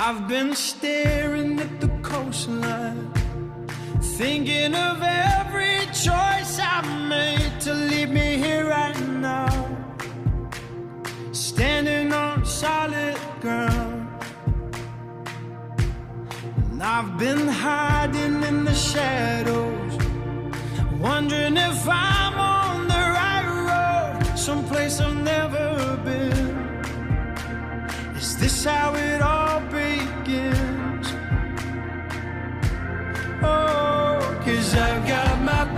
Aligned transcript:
I've 0.00 0.28
been 0.28 0.54
staring 0.54 1.58
at 1.58 1.80
the 1.80 1.88
coastline, 2.02 3.12
thinking 4.00 4.72
of 4.72 5.02
every 5.02 5.86
choice 5.86 6.60
I 6.62 6.82
made 7.08 7.60
to 7.62 7.74
leave 7.74 8.08
me 8.08 8.36
here 8.36 8.68
right 8.68 8.96
now. 9.08 9.76
Standing 11.32 12.12
on 12.12 12.46
solid 12.46 13.18
ground, 13.40 14.08
and 16.70 16.80
I've 16.80 17.18
been 17.18 17.48
hiding 17.48 18.44
in 18.44 18.64
the 18.64 18.74
shadows, 18.74 19.98
wondering 21.00 21.56
if 21.56 21.88
I'm 21.88 22.38
on 22.38 22.86
the 22.86 23.04
right 23.18 23.48
road, 23.66 24.38
someplace 24.38 25.00
I've 25.00 25.16
never 25.24 25.96
been. 26.04 26.56
Is 28.16 28.38
this 28.38 28.64
how 28.64 28.94
it 28.94 29.20
all? 29.22 29.47
begins. 30.28 31.08
Oh, 33.42 34.40
cause 34.44 34.74
I've 34.74 35.06
got 35.08 35.40
my 35.40 35.77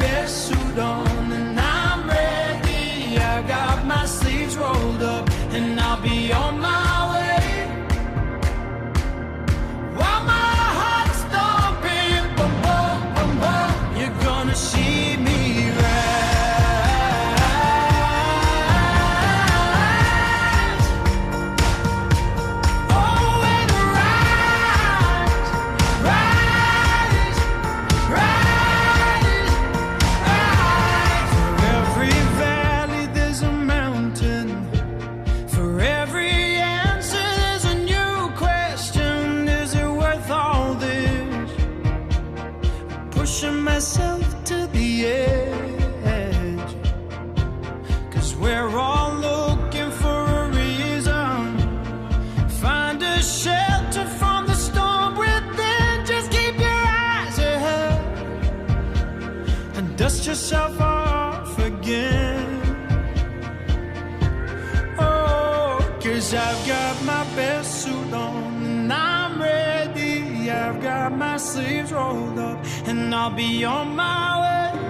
Be 73.37 73.65
on 73.65 73.95
my 73.97 74.41
way. 74.43 74.81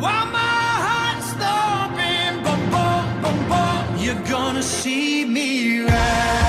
While 0.00 0.26
my 0.26 0.38
heart's 0.86 1.32
thumping, 1.40 2.42
boom, 2.44 2.70
boom, 2.72 3.22
boom, 3.22 3.48
boom, 3.48 4.04
you're 4.04 4.22
gonna 4.28 4.62
see 4.62 5.24
me 5.24 5.80
right. 5.82 6.41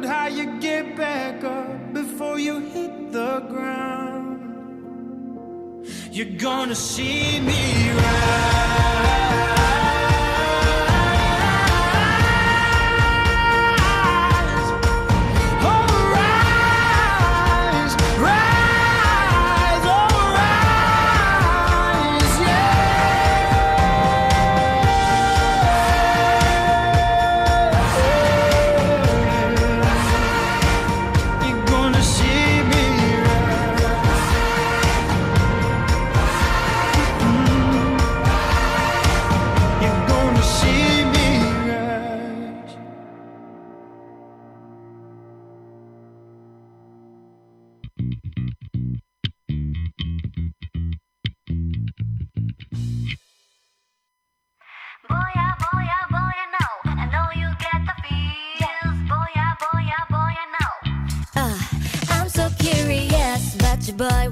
wondered 0.00 0.16
how 0.16 0.28
you 0.28 0.58
get 0.60 0.96
back 0.96 1.44
up 1.44 1.92
before 1.92 2.38
you 2.38 2.58
hit 2.60 3.12
the 3.12 3.40
ground. 3.40 4.40
You're 6.10 6.38
gonna 6.38 6.74
see 6.74 7.38
me 7.40 7.90
rise. 7.90 9.59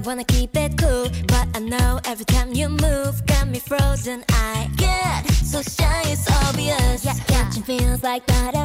wanna 0.09 0.23
keep 0.23 0.57
it 0.57 0.75
cool, 0.75 1.07
but 1.27 1.47
I 1.55 1.59
know 1.59 1.99
every 2.05 2.25
time 2.25 2.51
you 2.51 2.67
move, 2.67 3.23
got 3.27 3.47
me 3.47 3.59
frozen. 3.59 4.23
I 4.29 4.67
get 4.75 5.31
so 5.31 5.61
shy, 5.61 6.01
it's 6.05 6.27
obvious. 6.47 7.05
Yeah, 7.05 7.13
yeah. 7.13 7.23
Catching 7.27 7.61
feels 7.61 8.01
like 8.01 8.25
that. 8.25 8.58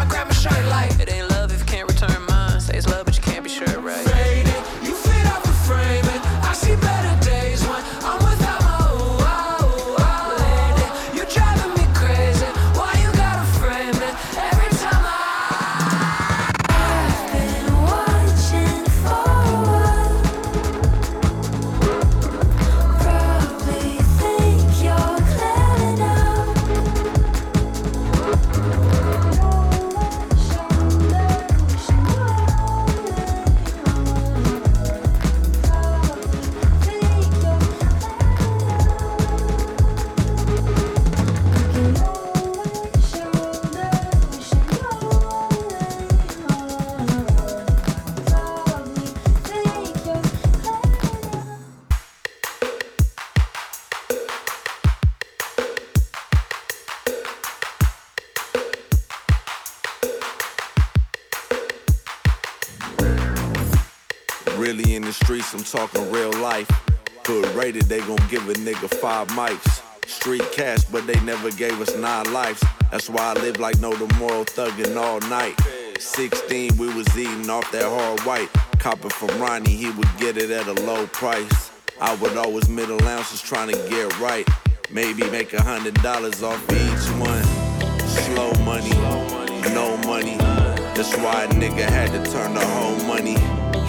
I 0.00 0.06
grab 0.06 0.28
my 0.28 0.32
shirt 0.32 0.64
like 0.70 0.99
talking 65.70 66.10
real 66.10 66.32
life. 66.32 66.68
Hood 67.24 67.46
rated, 67.54 67.84
they 67.84 68.00
gon' 68.00 68.18
give 68.28 68.48
a 68.48 68.54
nigga 68.54 68.92
five 68.92 69.28
mics. 69.28 69.82
Street 70.08 70.42
cash, 70.50 70.82
but 70.84 71.06
they 71.06 71.18
never 71.20 71.50
gave 71.52 71.80
us 71.80 71.94
nine 71.96 72.32
lives. 72.32 72.62
That's 72.90 73.08
why 73.08 73.32
I 73.32 73.32
live 73.34 73.60
like 73.60 73.78
no 73.78 73.92
tomorrow, 73.92 74.42
thuggin' 74.42 74.96
all 74.96 75.20
night. 75.28 75.54
16, 76.00 76.76
we 76.76 76.92
was 76.92 77.06
eating 77.16 77.48
off 77.48 77.70
that 77.70 77.84
hard 77.84 78.20
white. 78.22 78.48
Copping 78.80 79.10
from 79.10 79.28
Ronnie, 79.40 79.76
he 79.76 79.90
would 79.90 80.08
get 80.18 80.36
it 80.36 80.50
at 80.50 80.66
a 80.66 80.72
low 80.82 81.06
price. 81.08 81.70
I 82.00 82.16
would 82.16 82.36
always 82.36 82.68
middle 82.68 83.02
ounces 83.06 83.40
trying 83.40 83.70
to 83.70 83.76
get 83.88 84.18
right. 84.18 84.48
Maybe 84.90 85.30
make 85.30 85.52
a 85.52 85.62
hundred 85.62 85.94
dollars 86.02 86.42
off 86.42 86.60
each 86.72 87.06
one. 87.20 87.44
Slow 88.08 88.52
money, 88.64 88.90
no 89.72 89.96
money. 89.98 90.36
That's 90.96 91.16
why 91.18 91.44
a 91.44 91.48
nigga 91.48 91.88
had 91.88 92.10
to 92.10 92.30
turn 92.32 92.54
the 92.54 92.66
whole 92.66 92.96
money 93.06 93.36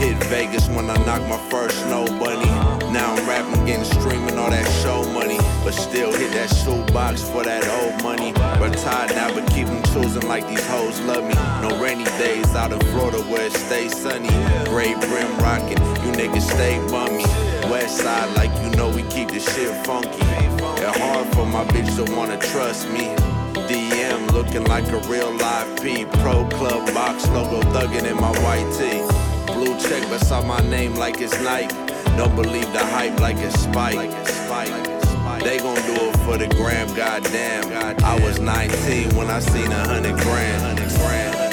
Hit 0.01 0.17
Vegas 0.33 0.67
when 0.69 0.89
I 0.89 0.97
knocked 1.05 1.29
my 1.29 1.37
first 1.51 1.77
snow 1.83 2.07
bunny. 2.17 2.49
Now 2.91 3.13
I'm 3.13 3.29
rapping, 3.29 3.63
getting 3.67 3.85
streaming 3.85 4.35
all 4.35 4.49
that 4.49 4.67
show 4.81 5.03
money. 5.13 5.37
But 5.63 5.75
still 5.75 6.11
hit 6.11 6.31
that 6.33 6.49
shoebox 6.49 7.21
for 7.21 7.43
that 7.43 7.61
old 7.69 8.01
money. 8.01 8.33
Retired 8.57 9.11
now, 9.11 9.31
but 9.31 9.47
keep 9.53 9.67
them 9.67 9.83
choosing 9.93 10.27
like 10.27 10.47
these 10.47 10.65
hoes 10.65 10.99
love 11.01 11.23
me. 11.23 11.35
No 11.61 11.79
rainy 11.79 12.05
days 12.17 12.55
out 12.55 12.73
of 12.73 12.81
Florida 12.89 13.19
where 13.29 13.45
it 13.45 13.53
stays 13.53 13.95
sunny. 13.95 14.33
Gray 14.65 14.95
brim 14.95 15.37
rocking, 15.37 15.77
you 16.01 16.11
niggas 16.17 16.49
stay 16.49 16.79
bummy. 16.89 17.29
West 17.69 17.97
side, 17.97 18.35
like 18.35 18.49
you 18.63 18.71
know, 18.75 18.89
we 18.89 19.03
keep 19.03 19.29
the 19.29 19.39
shit 19.39 19.69
funky. 19.85 20.09
It's 20.17 20.97
hard 20.97 21.27
for 21.35 21.45
my 21.45 21.63
bitch 21.65 21.95
to 22.03 22.11
wanna 22.15 22.39
trust 22.39 22.89
me. 22.89 23.13
DM 23.69 24.31
looking 24.31 24.63
like 24.63 24.87
a 24.87 24.97
real 25.07 25.31
live 25.31 25.79
P. 25.79 26.05
Pro 26.23 26.49
club 26.49 26.91
box 26.91 27.29
logo 27.29 27.61
thugging 27.69 28.09
in 28.09 28.15
my 28.15 28.31
white 28.41 28.65
tee 28.73 29.30
blue 29.63 29.77
check 29.79 30.01
beside 30.09 30.45
my 30.47 30.59
name 30.69 30.95
like 30.95 31.21
it's 31.21 31.39
Nike. 31.41 31.75
Don't 32.17 32.35
believe 32.35 32.71
the 32.73 32.83
hype 32.83 33.19
like 33.19 33.37
it's 33.37 33.59
Spike. 33.59 34.09
They 35.43 35.57
gon' 35.59 35.75
do 35.75 36.09
it 36.09 36.17
for 36.25 36.37
the 36.37 36.47
gram, 36.55 36.87
goddamn. 36.95 38.03
I 38.03 38.19
was 38.23 38.39
19 38.39 39.15
when 39.15 39.29
I 39.29 39.39
seen 39.39 39.71
a 39.71 39.85
hundred 39.85 40.17
grand. 40.19 41.50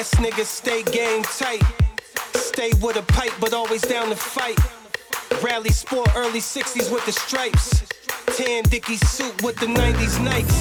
Midwest 0.00 0.14
niggas 0.14 0.46
stay 0.46 0.82
game 0.82 1.22
tight. 1.24 1.62
Stay 2.32 2.72
with 2.80 2.96
a 2.96 3.02
pipe, 3.02 3.34
but 3.38 3.52
always 3.52 3.82
down 3.82 4.08
to 4.08 4.16
fight. 4.16 4.58
Rally 5.42 5.68
sport 5.68 6.08
early 6.16 6.40
60s 6.40 6.90
with 6.90 7.04
the 7.04 7.12
stripes. 7.12 7.82
Tan 8.34 8.62
Dickie 8.62 8.96
suit 8.96 9.42
with 9.42 9.56
the 9.56 9.66
90s 9.66 10.16
Nikes. 10.24 10.60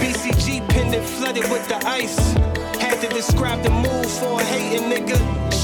BCG 0.00 0.66
pendant 0.70 1.04
flooded 1.04 1.44
with 1.50 1.68
the 1.68 1.86
ice. 1.86 2.32
Had 2.80 2.98
to 3.02 3.08
describe 3.08 3.62
the 3.62 3.68
move 3.68 4.10
for 4.10 4.40
a 4.40 4.44
hating 4.44 4.88
nigga. 4.88 5.18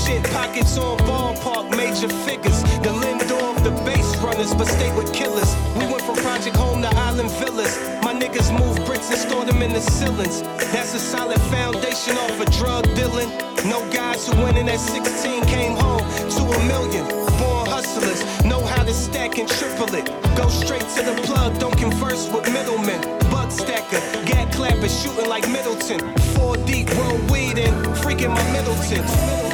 Shit, 0.04 0.22
pockets 0.34 0.76
on 0.76 0.98
ballpark, 0.98 1.74
major 1.74 2.10
figures. 2.26 2.62
The 2.84 2.92
Lindor 2.92 3.56
of 3.56 3.64
the 3.64 3.70
base 3.86 4.16
runners, 4.18 4.52
but 4.52 4.66
stay 4.66 4.94
with 4.94 5.14
killers. 5.14 5.50
We 5.76 5.86
went 5.86 6.02
from 6.02 6.16
Project 6.16 6.56
Home 6.56 6.82
to 6.82 6.88
Island 6.88 7.30
Villas. 7.40 7.74
Niggas 8.18 8.50
move 8.58 8.84
bricks 8.84 9.10
and 9.10 9.18
store 9.18 9.44
them 9.44 9.62
in 9.62 9.72
the 9.72 9.80
ceilings. 9.80 10.42
That's 10.72 10.92
a 10.92 10.98
solid 10.98 11.40
foundation 11.42 12.16
off 12.16 12.40
of 12.40 12.50
drug 12.50 12.84
dealing. 12.96 13.28
No 13.64 13.78
guys 13.92 14.26
who 14.26 14.36
went 14.42 14.58
in 14.58 14.68
at 14.68 14.80
16 14.80 15.44
came 15.46 15.76
home 15.76 16.00
to 16.00 16.42
a 16.42 16.58
million. 16.66 17.06
Born 17.38 17.66
hustlers, 17.68 18.20
know 18.44 18.60
how 18.64 18.82
to 18.82 18.92
stack 18.92 19.38
and 19.38 19.48
triple 19.48 19.94
it. 19.94 20.06
Go 20.36 20.48
straight 20.48 20.88
to 20.96 21.02
the 21.02 21.20
plug, 21.26 21.60
don't 21.60 21.78
converse 21.78 22.28
with 22.32 22.52
middlemen. 22.52 23.00
Bug 23.30 23.52
stacker, 23.52 24.00
gat 24.26 24.52
clapper, 24.52 24.88
shooting 24.88 25.28
like 25.28 25.48
Middleton. 25.48 26.00
Four 26.34 26.56
deep, 26.56 26.90
roll 26.98 27.18
weed 27.30 27.56
in, 27.56 27.74
freaking 28.02 28.34
my 28.34 28.52
Middleton. 28.52 29.47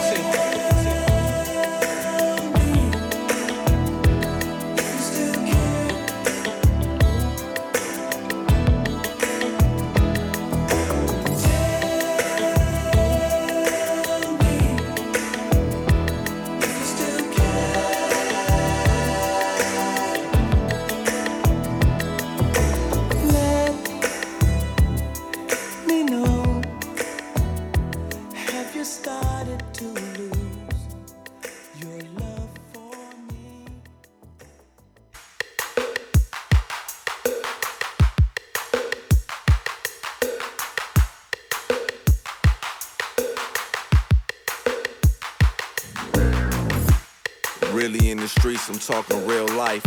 Talking 48.87 49.26
real 49.26 49.49
life. 49.49 49.85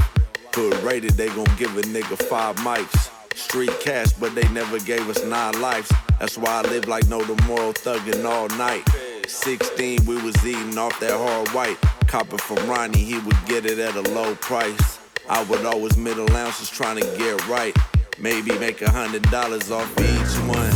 Hood 0.53 0.73
rated, 0.81 1.11
they 1.11 1.27
gon' 1.27 1.45
give 1.57 1.77
a 1.77 1.81
nigga 1.81 2.17
five 2.17 2.55
mics. 2.57 3.11
Street 3.37 3.71
cash, 3.79 4.11
but 4.13 4.33
they 4.33 4.47
never 4.49 4.79
gave 4.79 5.07
us 5.07 5.23
nine 5.23 5.61
lives. 5.61 5.91
That's 6.19 6.37
why 6.37 6.61
I 6.61 6.61
live 6.63 6.87
like 6.87 7.07
no 7.07 7.23
tomorrow, 7.23 7.73
thuggin' 7.73 8.25
all 8.25 8.47
night. 8.57 8.83
16, 9.27 10.05
we 10.05 10.19
was 10.23 10.35
eating 10.43 10.77
off 10.79 10.99
that 10.99 11.11
hard 11.11 11.47
white. 11.49 11.77
Copper 12.07 12.39
from 12.39 12.67
Ronnie, 12.67 13.03
he 13.03 13.19
would 13.19 13.37
get 13.45 13.67
it 13.67 13.77
at 13.77 13.95
a 13.95 14.01
low 14.13 14.33
price. 14.35 14.99
I 15.29 15.43
would 15.43 15.65
always 15.65 15.95
middle 15.95 16.31
ounces 16.35 16.69
trying 16.69 16.99
to 16.99 17.05
get 17.17 17.47
right. 17.47 17.75
Maybe 18.17 18.57
make 18.57 18.81
a 18.81 18.89
hundred 18.89 19.23
dollars 19.29 19.69
off 19.69 19.91
each 19.99 20.35
one. 20.47 20.71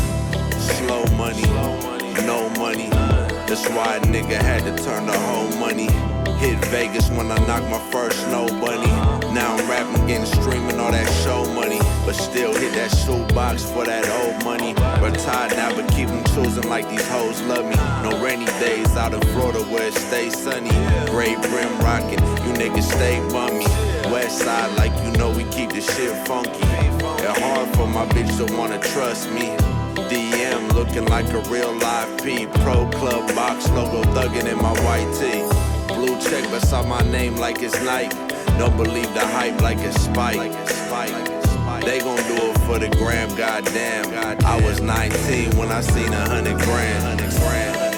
Slow 0.77 1.05
money, 1.17 1.47
no 2.27 2.49
money. 2.59 2.89
That's 3.47 3.67
why 3.69 3.95
a 3.95 4.01
nigga 4.01 4.39
had 4.39 4.63
to 4.63 4.83
turn 4.83 5.07
the 5.07 5.17
whole 5.17 5.49
money. 5.57 6.20
Hit 6.41 6.57
Vegas 6.73 7.07
when 7.11 7.31
I 7.31 7.37
knocked 7.45 7.69
my 7.69 7.77
first 7.91 8.19
snow 8.25 8.47
bunny. 8.47 8.89
Now 9.31 9.55
I'm 9.55 9.69
rapping, 9.69 10.07
getting 10.07 10.25
streaming 10.25 10.79
all 10.79 10.91
that 10.91 11.07
show 11.23 11.45
money. 11.53 11.77
But 12.03 12.15
still 12.15 12.51
hit 12.51 12.73
that 12.73 12.89
shoebox 12.89 13.61
for 13.63 13.85
that 13.85 14.09
old 14.09 14.43
money. 14.43 14.73
Retired 15.05 15.55
now, 15.55 15.69
but 15.75 15.87
keep 15.91 16.09
'em 16.09 16.23
choosing 16.33 16.67
like 16.67 16.89
these 16.89 17.07
hoes 17.09 17.39
love 17.43 17.65
me. 17.65 17.75
No 18.01 18.17
rainy 18.17 18.47
days 18.59 18.97
out 18.97 19.13
in 19.13 19.21
Florida 19.33 19.59
where 19.69 19.83
it 19.83 19.93
stays 19.93 20.35
sunny. 20.35 20.73
Gray 21.11 21.35
brim 21.35 21.77
rocking, 21.77 22.23
you 22.43 22.51
niggas 22.57 22.89
stay 22.89 23.21
bummy. 23.29 23.67
West 24.11 24.39
side, 24.39 24.71
like 24.77 24.93
you 25.03 25.11
know, 25.19 25.29
we 25.29 25.43
keep 25.55 25.69
the 25.69 25.81
shit 25.81 26.27
funky. 26.27 26.65
It 27.21 27.37
hard 27.37 27.69
for 27.75 27.85
my 27.85 28.07
bitch 28.15 28.35
to 28.37 28.51
wanna 28.57 28.79
trust 28.79 29.29
me. 29.29 29.55
DM 30.09 30.67
looking 30.73 31.05
like 31.05 31.29
a 31.33 31.41
real 31.53 31.71
live 31.71 32.11
P. 32.23 32.47
Pro 32.63 32.89
Club 32.97 33.23
box 33.35 33.69
logo 33.69 34.01
thuggin' 34.15 34.47
in 34.51 34.57
my 34.57 34.73
white 34.81 35.11
tee. 35.19 35.60
Beside 36.81 37.03
my 37.05 37.11
name 37.11 37.35
like 37.35 37.61
it's 37.61 37.79
Nike. 37.83 38.15
Don't 38.57 38.75
believe 38.75 39.13
the 39.13 39.19
hype 39.19 39.61
like 39.61 39.77
it's 39.79 40.01
Spike. 40.01 40.51
They 41.83 41.99
gon' 41.99 42.17
do 42.17 42.49
it 42.49 42.57
for 42.61 42.79
the 42.79 42.89
gram, 42.97 43.29
goddamn. 43.35 44.43
I 44.45 44.59
was 44.65 44.81
19 44.81 45.57
when 45.57 45.71
I 45.71 45.81
seen 45.81 46.11
a 46.11 46.27
hundred 46.27 46.57
grand. 46.61 47.90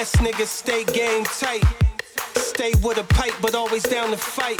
Midwest 0.00 0.16
niggas 0.24 0.46
stay 0.46 0.82
game 0.84 1.24
tight. 1.24 1.62
Stay 2.34 2.72
with 2.82 2.96
a 2.96 3.04
pipe, 3.04 3.34
but 3.42 3.54
always 3.54 3.82
down 3.82 4.08
to 4.10 4.16
fight. 4.16 4.58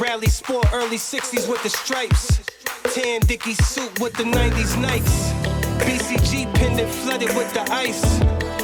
Rally 0.00 0.28
sport 0.28 0.66
early 0.72 0.96
60s 0.96 1.46
with 1.46 1.62
the 1.62 1.68
stripes. 1.68 2.40
Tan 2.94 3.20
Dickie 3.26 3.52
suit 3.52 4.00
with 4.00 4.14
the 4.14 4.22
90s 4.22 4.72
Nikes. 4.80 5.16
BCG 5.84 6.54
pendant 6.54 6.88
flooded 6.88 7.28
with 7.36 7.52
the 7.52 7.70
ice. 7.70 8.02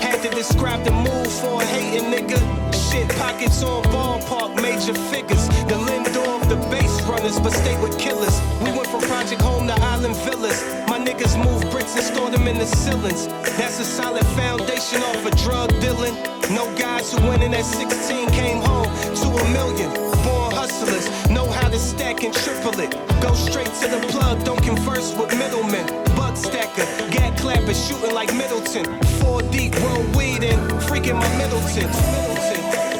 Had 0.00 0.22
to 0.22 0.30
describe 0.30 0.82
the 0.82 0.92
move 0.92 1.30
for 1.30 1.60
a 1.60 1.64
hating 1.66 2.10
nigga. 2.10 2.40
Shit, 2.72 3.06
pockets 3.18 3.62
on 3.62 3.82
ballpark, 3.92 4.62
major 4.62 4.94
figures. 4.94 5.46
The 5.68 5.76
Lindor 5.76 6.40
of 6.40 6.48
the 6.48 6.56
base 6.70 7.02
runners, 7.02 7.38
but 7.38 7.52
stay 7.52 7.78
with 7.82 7.98
killers. 7.98 8.40
We 8.64 8.72
went 8.72 8.86
from 8.86 9.02
Project 9.02 9.42
Home 9.42 9.66
to 9.66 9.74
Island 9.74 10.16
Villas. 10.24 10.62
My 10.88 10.98
niggas 10.98 11.36
moved 11.36 11.70
and 11.82 12.04
stored 12.04 12.32
them 12.32 12.46
in 12.46 12.58
the 12.58 12.66
ceilings. 12.66 13.26
That's 13.58 13.80
a 13.80 13.84
solid 13.84 14.24
foundation 14.38 15.02
off 15.02 15.26
of 15.26 15.36
drug 15.36 15.68
dealing. 15.80 16.14
No 16.54 16.64
guys 16.76 17.12
who 17.12 17.18
went 17.26 17.42
in 17.42 17.52
at 17.54 17.64
16 17.64 18.30
came 18.30 18.58
home 18.58 18.86
to 19.22 19.28
a 19.28 19.44
million. 19.50 19.90
Born 20.22 20.52
hustlers, 20.54 21.06
know 21.28 21.50
how 21.50 21.68
to 21.68 21.78
stack 21.78 22.22
and 22.22 22.32
triple 22.32 22.78
it. 22.78 22.92
Go 23.20 23.34
straight 23.34 23.72
to 23.82 23.88
the 23.88 24.00
plug, 24.10 24.44
don't 24.44 24.62
converse 24.62 25.12
with 25.16 25.36
middlemen. 25.36 25.86
Bug 26.14 26.36
stacker, 26.36 26.86
gat 27.10 27.36
clapper, 27.36 27.74
shooting 27.74 28.14
like 28.14 28.32
Middleton. 28.32 28.86
Four 29.18 29.42
deep, 29.42 29.74
roll 29.82 30.04
weed 30.16 30.44
in, 30.44 30.60
freaking 30.86 31.18
my 31.18 31.36
Middleton. 31.36 31.88
Middleton. 31.90 32.91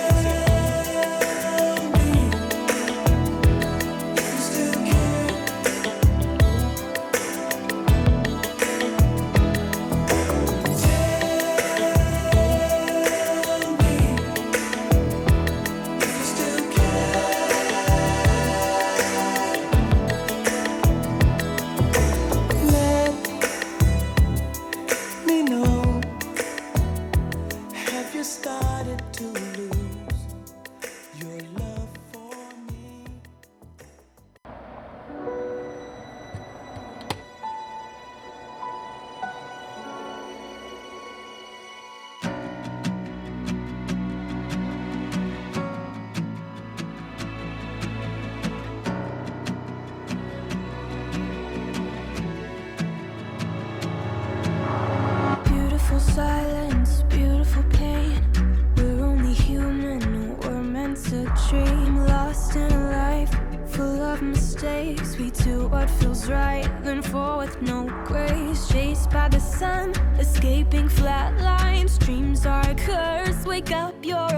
Wake 73.65 73.77
up, 73.77 73.95
you're 74.05 74.32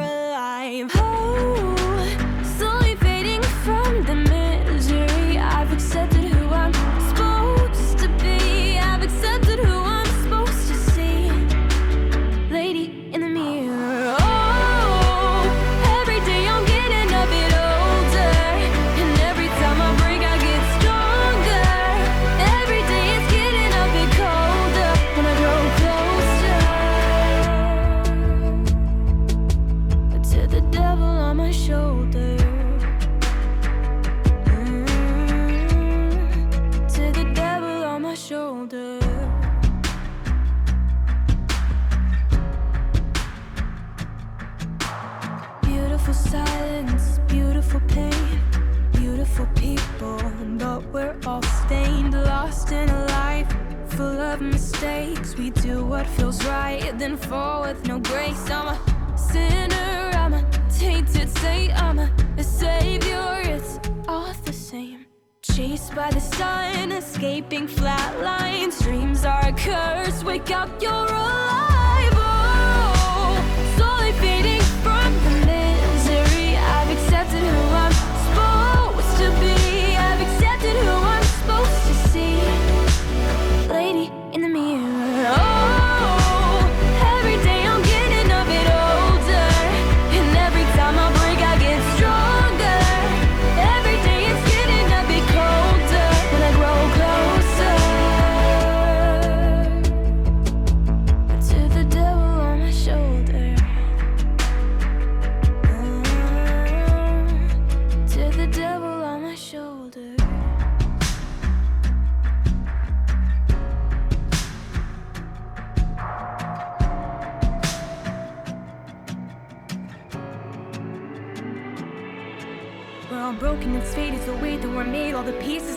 right, 56.47 56.93
then 56.99 57.17
fall 57.17 57.63
with 57.63 57.87
no 57.87 57.99
grace. 57.99 58.51
I'm 58.51 58.69
a 58.69 59.19
sinner, 59.19 60.11
I'm 60.15 60.35
a 60.35 60.43
tainted 60.79 61.29
saint, 61.39 61.73
I'm 61.83 61.99
a, 61.99 62.11
savior. 62.43 63.41
It's 63.45 63.81
all 64.07 64.33
the 64.45 64.53
same. 64.53 65.07
Chased 65.43 65.95
by 65.95 66.11
the 66.11 66.21
sun, 66.21 66.93
escaping 66.93 67.67
flat 67.69 68.21
lines. 68.23 68.81
Dreams 68.81 69.25
are 69.25 69.47
a 69.49 69.53
curse. 69.53 70.23
Wake 70.25 70.51
up, 70.51 70.71
you're 70.83 70.93
alive. 70.93 71.94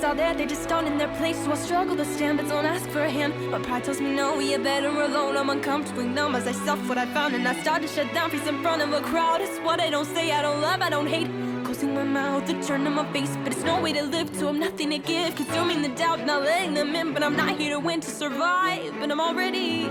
Are 0.08 0.16
there, 0.16 0.34
they 0.34 0.46
just 0.46 0.72
aren't 0.72 0.88
in 0.88 0.98
their 0.98 1.14
place. 1.16 1.38
So 1.44 1.52
I 1.52 1.56
struggle 1.56 1.96
to 1.98 2.06
stand, 2.06 2.38
but 2.38 2.48
don't 2.48 2.66
ask 2.66 2.90
for 2.90 3.02
a 3.02 3.10
hand. 3.10 3.34
But 3.52 3.64
pride 3.64 3.84
tells 3.84 4.00
me 4.00 4.12
no, 4.16 4.40
you're 4.40 4.58
better 4.60 4.88
alone. 4.88 5.36
I'm 5.36 5.50
uncomfortably 5.50 6.08
numb 6.08 6.34
as 6.34 6.48
I 6.48 6.54
stuff 6.54 6.80
what 6.88 6.98
I 6.98 7.06
found, 7.08 7.36
and 7.36 7.46
I 7.46 7.54
start 7.62 7.82
to 7.82 7.88
shut 7.90 8.12
down, 8.14 8.30
face 8.30 8.48
in 8.48 8.62
front 8.62 8.82
of 8.82 8.94
a 8.94 9.02
crowd. 9.02 9.42
It's 9.42 9.58
what 9.60 9.82
I 9.82 9.90
don't 9.90 10.06
say, 10.06 10.32
I 10.32 10.42
don't 10.42 10.62
love, 10.62 10.82
I 10.82 10.90
don't 10.90 11.08
hate. 11.08 11.30
Closing 11.66 11.94
my 11.94 12.04
mouth, 12.04 12.48
the 12.48 12.54
turn 12.64 12.88
on 12.88 12.94
my 12.94 13.12
face, 13.12 13.36
but 13.44 13.52
it's 13.52 13.64
no 13.64 13.82
way 13.82 13.92
to 13.92 14.04
live. 14.04 14.32
To 14.40 14.48
I'm 14.48 14.60
nothing 14.60 14.90
to 14.92 15.00
give, 15.00 15.36
consuming 15.36 15.82
the 15.82 15.90
doubt, 15.90 16.26
not 16.26 16.44
letting 16.44 16.74
them 16.74 16.96
in. 16.96 17.14
But 17.14 17.22
I'm 17.24 17.36
not 17.36 17.58
here 17.58 17.72
to 17.72 17.80
win, 17.80 18.00
to 18.00 18.10
survive, 18.10 18.94
but 19.00 19.12
I'm 19.12 19.20
already 19.20 19.90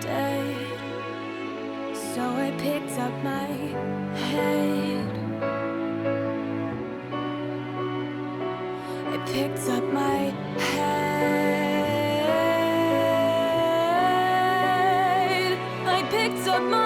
dead. 0.00 0.56
So 2.14 2.22
I 2.22 2.54
picked 2.56 2.98
up 2.98 3.12
my 3.22 3.48
head. 4.30 5.15
I 9.16 9.18
picked 9.20 9.66
up 9.70 9.82
my 9.94 10.30
head. 10.58 11.16
I 15.86 16.02
picked 16.10 16.46
up 16.48 16.62
my 16.62 16.85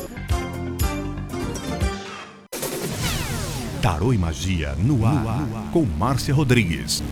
Tarô 4.01 4.13
e 4.13 4.17
Magia 4.17 4.73
no 4.79 5.05
ar, 5.05 5.23
no 5.23 5.29
ar, 5.29 5.71
com 5.71 5.85
Márcia 5.85 6.33
Rodrigues. 6.33 7.03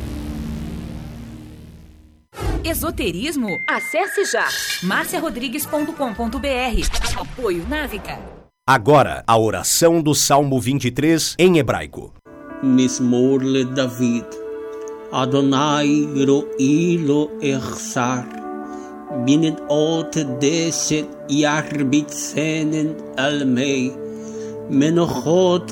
Esoterismo? 2.63 3.47
Acesse 3.69 4.25
já 4.25 4.47
marciarodrigues.com.br. 4.81 7.15
Apoio 7.15 7.63
Návica. 7.69 8.17
Agora, 8.67 9.23
a 9.27 9.37
oração 9.37 10.01
do 10.01 10.15
Salmo 10.15 10.59
23 10.59 11.35
em 11.37 11.59
hebraico. 11.59 12.11
Mismorle 12.63 13.65
David. 13.65 14.25
Adonai 15.11 16.07
ro'i 16.25 16.97
Ersar, 17.39 17.43
echsar. 17.43 18.27
Binet 19.25 19.61
ot 19.69 20.23
deset 20.39 21.07
yarbit 21.29 22.11
almei. 23.15 23.95
Menochot 24.71 25.71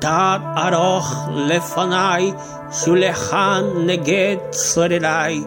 תת 0.00 0.40
ארוך 0.56 1.28
לפניי, 1.34 2.32
שולחן 2.72 3.64
נגד 3.86 4.36
צורריי. 4.50 5.44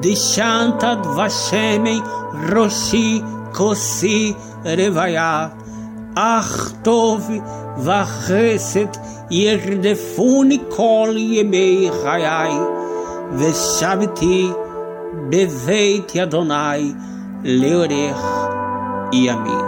דשנת 0.00 0.84
דבשמי 1.02 2.00
ראשי 2.52 3.22
כוסי 3.52 4.32
רוויה. 4.64 5.48
אך 6.14 6.72
טוב 6.82 7.30
וחסד 7.78 8.86
ירדפוני 9.30 10.58
כל 10.68 11.14
ימי 11.16 11.90
חיי, 12.02 12.52
ושבתי 13.32 14.50
בבית 15.28 16.16
אדוני 16.16 16.92
לאורך 17.44 18.24
ימים. 19.12 19.65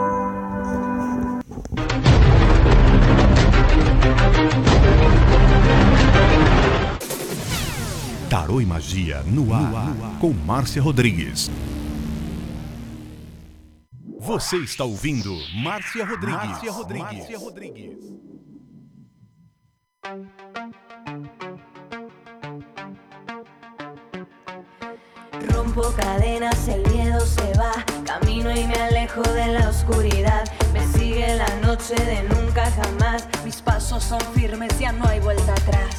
Tarô 8.59 8.61
e 8.61 8.65
Magia 8.65 9.23
no 9.25 9.53
ar, 9.53 9.95
com 10.19 10.33
Márcia 10.33 10.81
Rodrigues. 10.81 11.49
Você 14.19 14.57
está 14.57 14.83
ouvindo 14.83 15.33
Márcia 15.63 16.05
Rodrigues. 16.05 16.49
Márcia 16.49 16.71
Rodrigues. 16.71 17.17
Márcia 17.17 17.37
Rodrigues. 17.37 17.97
Rompo 25.53 25.93
cadenas, 25.93 26.67
el 26.67 26.81
miedo 26.91 27.19
se 27.21 27.53
va. 27.57 27.71
Camino 28.05 28.51
y 28.51 28.67
me 28.67 28.75
alejo 28.75 29.21
de 29.21 29.47
la 29.47 29.69
oscuridad. 29.69 30.43
Me 30.73 30.85
sigue 30.87 31.35
la 31.35 31.55
noche 31.61 31.95
de 31.95 32.23
nunca 32.23 32.69
jamás. 32.71 33.27
Mis 33.45 33.61
pasos 33.61 34.03
son 34.03 34.21
firmes, 34.33 34.77
ya 34.79 34.91
no 34.91 35.05
hay 35.07 35.19
vuelta 35.19 35.53
atrás. 35.53 35.98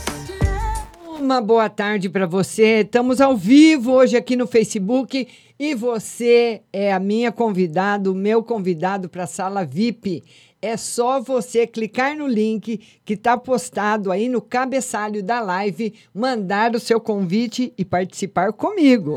Uma 1.20 1.38
boa 1.38 1.68
tarde 1.68 2.08
para 2.08 2.24
você. 2.24 2.80
Estamos 2.80 3.20
ao 3.20 3.36
vivo 3.36 3.92
hoje 3.92 4.16
aqui 4.16 4.36
no 4.36 4.46
Facebook 4.46 5.28
e 5.58 5.74
você 5.74 6.62
é 6.72 6.94
a 6.94 6.98
minha 6.98 7.30
convidada, 7.30 8.10
o 8.10 8.14
meu 8.14 8.42
convidado 8.42 9.06
para 9.06 9.24
a 9.24 9.26
sala 9.26 9.62
VIP. 9.62 10.24
É 10.62 10.78
só 10.78 11.20
você 11.20 11.66
clicar 11.66 12.16
no 12.16 12.26
link 12.26 12.80
que 13.04 13.12
está 13.12 13.36
postado 13.36 14.10
aí 14.10 14.30
no 14.30 14.40
cabeçalho 14.40 15.22
da 15.22 15.40
live, 15.42 15.92
mandar 16.14 16.74
o 16.74 16.80
seu 16.80 16.98
convite 16.98 17.70
e 17.76 17.84
participar 17.84 18.54
comigo. 18.54 19.16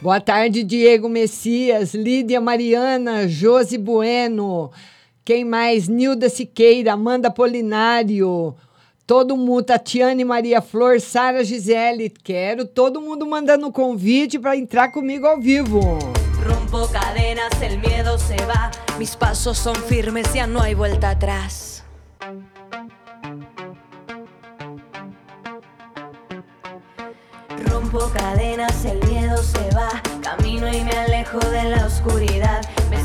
Boa 0.00 0.20
tarde, 0.20 0.62
Diego 0.62 1.08
Messias, 1.08 1.94
Lídia 1.94 2.40
Mariana, 2.40 3.26
Josi 3.26 3.76
Bueno. 3.76 4.70
Quem 5.24 5.44
mais? 5.44 5.88
Nilda 5.88 6.28
Siqueira, 6.28 6.92
Amanda 6.92 7.28
Polinário. 7.28 8.54
Todo 9.10 9.36
mundo, 9.36 9.64
Tatiane 9.64 10.24
Maria 10.24 10.62
Flor, 10.62 11.00
Sara 11.00 11.44
Gisele. 11.44 12.10
Quero 12.22 12.64
todo 12.64 13.00
mundo 13.00 13.26
mandando 13.26 13.72
convite 13.72 14.38
para 14.38 14.54
entrar 14.56 14.92
comigo 14.92 15.26
ao 15.26 15.40
vivo. 15.40 15.98
Rompo 16.44 16.86
cadenas, 16.86 17.50
el 17.60 17.80
miedo 17.80 18.16
se 18.16 18.36
va. 18.46 18.70
Mis 19.00 19.16
pasos 19.16 19.58
son 19.58 19.74
firmes, 19.74 20.32
ya 20.32 20.46
no 20.46 20.60
hay 20.62 20.74
vuelta 20.74 21.10
atrás. 21.10 21.82
Rompo 27.66 28.08
cadenas, 28.16 28.84
el 28.84 29.04
miedo 29.08 29.38
se 29.38 29.74
va. 29.74 29.90
Camino 30.22 30.72
y 30.72 30.84
me 30.84 30.92
alejo 30.92 31.40
de 31.40 31.64
la 31.64 31.84
oscuridad. 31.84 32.60
Me 32.90 32.99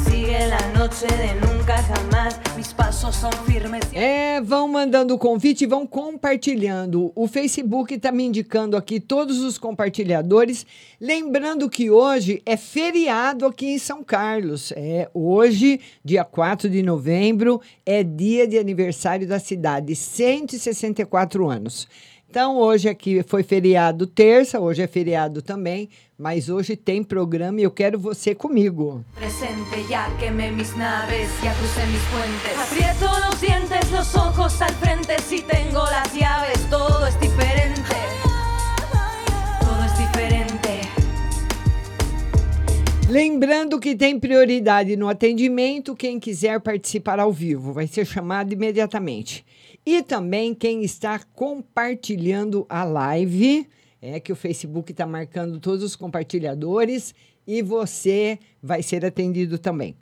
É, 3.93 4.41
vão 4.41 4.67
mandando 4.67 5.13
o 5.13 5.19
convite 5.19 5.63
e 5.63 5.67
vão 5.67 5.85
compartilhando. 5.85 7.11
O 7.15 7.27
Facebook 7.27 7.93
está 7.93 8.11
me 8.11 8.23
indicando 8.23 8.75
aqui 8.75 8.99
todos 8.99 9.39
os 9.41 9.59
compartilhadores. 9.59 10.65
Lembrando 10.99 11.69
que 11.69 11.91
hoje 11.91 12.41
é 12.43 12.57
feriado 12.57 13.45
aqui 13.45 13.67
em 13.67 13.77
São 13.77 14.03
Carlos. 14.03 14.73
É 14.75 15.07
hoje, 15.13 15.79
dia 16.03 16.23
4 16.23 16.69
de 16.69 16.81
novembro, 16.81 17.61
é 17.85 18.03
dia 18.03 18.47
de 18.47 18.57
aniversário 18.57 19.27
da 19.27 19.39
cidade, 19.39 19.95
164 19.95 21.47
anos. 21.47 21.87
Então, 22.35 22.57
hoje 22.57 22.89
aqui 22.89 23.23
foi 23.23 23.43
feriado 23.43 24.05
terça, 24.05 24.59
hoje 24.59 24.81
é 24.81 24.87
feriado 24.87 25.41
também, 25.41 25.87
mas 26.17 26.49
hoje 26.49 26.75
tem 26.75 27.01
programa 27.01 27.61
e 27.61 27.63
eu 27.63 27.71
quero 27.71 27.97
você 27.97 28.35
comigo. 28.35 29.05
Presente, 29.15 29.89
ya 29.89 30.11
quemé 30.19 30.51
mis 30.51 30.75
naves, 30.75 31.29
ya 31.41 31.53
crucé 31.53 31.85
mis 31.85 32.01
puentes. 32.11 32.59
Aprieto 32.59 33.05
los 33.25 33.39
dientes, 33.39 33.89
los 33.89 34.13
ojos 34.15 34.61
al 34.61 34.73
frente. 34.73 35.17
Si 35.21 35.43
tengo 35.43 35.81
las 35.85 36.13
llaves, 36.13 36.69
todo 36.69 37.07
es 37.07 37.17
diferente. 37.21 37.95
Todo 39.61 39.85
es 39.85 39.97
diferente. 39.97 40.81
Lembrando 43.07 43.79
que 43.79 43.95
tem 43.95 44.19
prioridade 44.19 44.97
no 44.97 45.07
atendimento, 45.07 45.95
quem 45.95 46.19
quiser 46.19 46.59
participar 46.59 47.17
ao 47.17 47.31
vivo 47.31 47.71
vai 47.71 47.87
ser 47.87 48.05
chamado 48.05 48.51
imediatamente. 48.51 49.45
E 49.85 50.01
também 50.01 50.55
quem 50.55 50.83
está 50.83 51.19
compartilhando 51.19 52.65
a 52.67 52.83
live, 52.83 53.69
é 54.01 54.19
que 54.19 54.31
o 54.31 54.35
Facebook 54.35 54.91
está 54.91 55.05
marcando 55.05 55.59
todos 55.59 55.83
os 55.83 55.95
compartilhadores 55.95 57.13
e 57.45 57.61
você 57.61 58.39
vai 58.61 58.81
ser 58.81 59.05
atendido 59.05 59.59
também. 59.59 59.95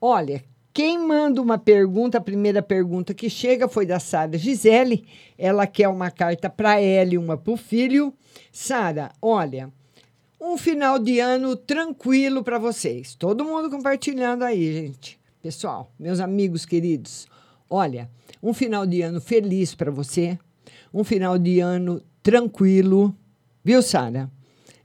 Olha, 0.00 0.42
quem 0.72 0.98
manda 0.98 1.40
uma 1.40 1.58
pergunta, 1.58 2.18
a 2.18 2.20
primeira 2.20 2.62
pergunta 2.62 3.14
que 3.14 3.30
chega 3.30 3.68
foi 3.68 3.86
da 3.86 3.98
Sara 3.98 4.36
Gisele. 4.36 5.06
Ela 5.38 5.66
quer 5.66 5.88
uma 5.88 6.10
carta 6.10 6.50
para 6.50 6.80
ela 6.80 7.14
e 7.14 7.18
uma 7.18 7.36
para 7.36 7.52
o 7.52 7.56
filho. 7.56 8.12
Sara, 8.52 9.10
olha, 9.20 9.72
um 10.40 10.58
final 10.58 10.98
de 10.98 11.18
ano 11.18 11.56
tranquilo 11.56 12.42
para 12.42 12.58
vocês. 12.58 13.14
Todo 13.14 13.44
mundo 13.44 13.70
compartilhando 13.70 14.44
aí, 14.44 14.72
gente. 14.72 15.18
Pessoal, 15.42 15.90
meus 15.98 16.20
amigos 16.20 16.66
queridos, 16.66 17.26
olha, 17.68 18.10
um 18.42 18.52
final 18.52 18.86
de 18.86 19.02
ano 19.02 19.20
feliz 19.20 19.74
para 19.74 19.90
você, 19.90 20.38
um 20.92 21.04
final 21.04 21.38
de 21.38 21.60
ano 21.60 22.00
tranquilo, 22.22 23.14
viu, 23.64 23.82
Sara? 23.82 24.30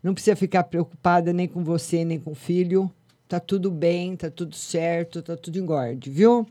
Não 0.04 0.14
precisa 0.14 0.36
ficar 0.36 0.64
preocupada 0.64 1.32
nem 1.32 1.48
com 1.48 1.64
você, 1.64 2.04
nem 2.04 2.20
com 2.20 2.32
o 2.32 2.36
filho. 2.36 2.92
Tá 3.28 3.40
tudo 3.40 3.72
bem, 3.72 4.16
tá 4.16 4.30
tudo 4.30 4.56
certo, 4.56 5.22
tá 5.22 5.38
tudo 5.38 5.58
em 5.58 5.70
ordem, 5.70 6.12
viu? 6.12 6.46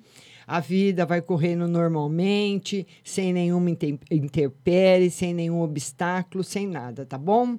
A 0.46 0.60
vida 0.60 1.04
vai 1.04 1.20
correndo 1.20 1.68
normalmente, 1.68 2.86
sem 3.04 3.32
nenhuma 3.32 3.70
inter- 3.70 3.98
intempérie, 4.10 5.10
sem 5.10 5.34
nenhum 5.34 5.60
obstáculo, 5.60 6.42
sem 6.42 6.66
nada, 6.66 7.04
tá 7.04 7.18
bom? 7.18 7.58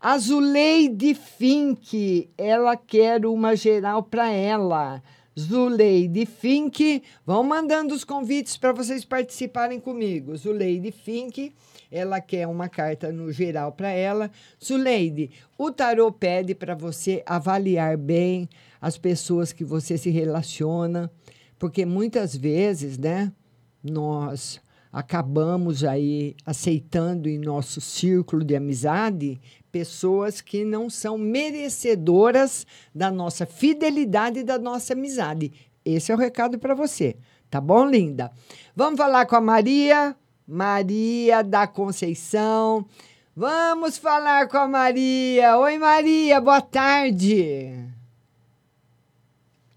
A 0.00 0.18
Zuleide 0.18 1.14
Fink, 1.14 2.30
ela 2.36 2.76
quer 2.76 3.24
uma 3.26 3.56
geral 3.56 4.02
para 4.02 4.30
ela. 4.30 5.02
Zuleide 5.38 6.26
Fink, 6.26 7.00
vão 7.24 7.44
mandando 7.44 7.94
os 7.94 8.02
convites 8.02 8.56
para 8.56 8.72
vocês 8.72 9.04
participarem 9.04 9.78
comigo. 9.78 10.36
Zuleide 10.36 10.90
Fink, 10.90 11.54
ela 11.92 12.20
quer 12.20 12.48
uma 12.48 12.68
carta 12.68 13.12
no 13.12 13.30
geral 13.30 13.70
para 13.70 13.88
ela. 13.88 14.32
Zuleide, 14.62 15.30
o 15.56 15.70
tarô 15.70 16.10
pede 16.10 16.56
para 16.56 16.74
você 16.74 17.22
avaliar 17.24 17.96
bem 17.96 18.48
as 18.80 18.98
pessoas 18.98 19.52
que 19.52 19.64
você 19.64 19.96
se 19.96 20.10
relaciona, 20.10 21.08
porque 21.56 21.86
muitas 21.86 22.34
vezes, 22.34 22.98
né, 22.98 23.32
nós 23.80 24.60
acabamos 24.92 25.84
aí 25.84 26.34
aceitando 26.44 27.28
em 27.28 27.38
nosso 27.38 27.80
círculo 27.80 28.44
de 28.44 28.56
amizade 28.56 29.40
pessoas 29.70 30.40
que 30.40 30.64
não 30.64 30.90
são 30.90 31.16
merecedoras 31.16 32.66
da 32.94 33.10
nossa 33.10 33.46
fidelidade 33.46 34.40
e 34.40 34.44
da 34.44 34.58
nossa 34.58 34.92
amizade. 34.92 35.52
Esse 35.84 36.12
é 36.12 36.14
o 36.14 36.18
recado 36.18 36.58
para 36.58 36.74
você, 36.74 37.16
tá 37.50 37.60
bom, 37.60 37.86
linda? 37.86 38.30
Vamos 38.74 38.98
falar 38.98 39.26
com 39.26 39.36
a 39.36 39.40
Maria, 39.40 40.16
Maria 40.46 41.42
da 41.42 41.66
Conceição. 41.66 42.86
Vamos 43.34 43.98
falar 43.98 44.48
com 44.48 44.58
a 44.58 44.68
Maria. 44.68 45.56
Oi, 45.58 45.78
Maria, 45.78 46.40
boa 46.40 46.60
tarde. 46.60 47.72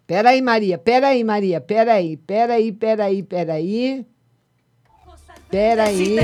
Peraí, 0.07 0.41
Maria, 0.41 0.77
peraí, 0.77 1.23
Maria, 1.23 1.61
peraí, 1.61 2.17
peraí, 2.17 2.71
peraí, 2.71 3.23
peraí. 3.23 4.05
Peraí. 5.49 6.15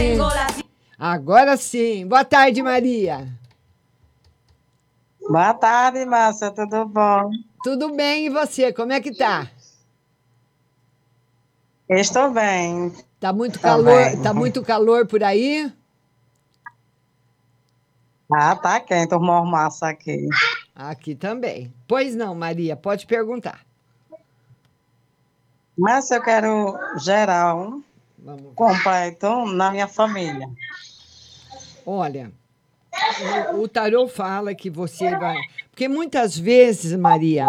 Agora 0.98 1.58
sim. 1.58 2.08
Boa 2.08 2.26
tarde, 2.26 2.64
Maria. 2.64 3.28
Boa 5.30 5.54
tarde, 5.54 6.06
Márcia, 6.06 6.52
tudo 6.52 6.86
bom? 6.86 7.30
Tudo 7.64 7.94
bem, 7.96 8.28
e 8.28 8.30
você? 8.30 8.72
Como 8.72 8.92
é 8.94 9.02
que 9.02 9.14
tá? 9.14 9.50
Estou 11.90 12.32
bem. 12.32 12.94
Tá 13.20 13.34
muito 13.34 13.60
Tá 13.60 13.70
calor, 13.70 13.86
bem. 14.10 14.22
tá 14.22 14.34
muito 14.34 14.64
calor 14.64 15.06
por 15.08 15.24
aí? 15.24 15.72
Ah, 18.32 18.56
tá 18.56 18.80
quente 18.80 19.14
o 19.16 19.20
mormaço 19.20 19.86
aqui. 19.86 20.28
Aqui 20.76 21.16
também. 21.16 21.74
Pois 21.88 22.16
não, 22.16 22.36
Maria, 22.36 22.76
pode 22.76 23.06
perguntar. 23.06 23.66
Mas 25.78 26.10
eu 26.12 26.22
quero 26.22 26.78
geral 26.98 27.80
completo 28.56 29.46
na 29.46 29.72
minha 29.72 29.88
família. 29.88 30.48
Olha, 31.86 32.32
o, 33.56 33.68
tarô 33.68 34.08
fala 34.08 34.56
que 34.56 34.70
você 34.70 35.10
vai. 35.16 35.38
Porque 35.70 35.88
muitas 35.88 36.38
vezes, 36.38 36.98
Maria, 36.98 37.48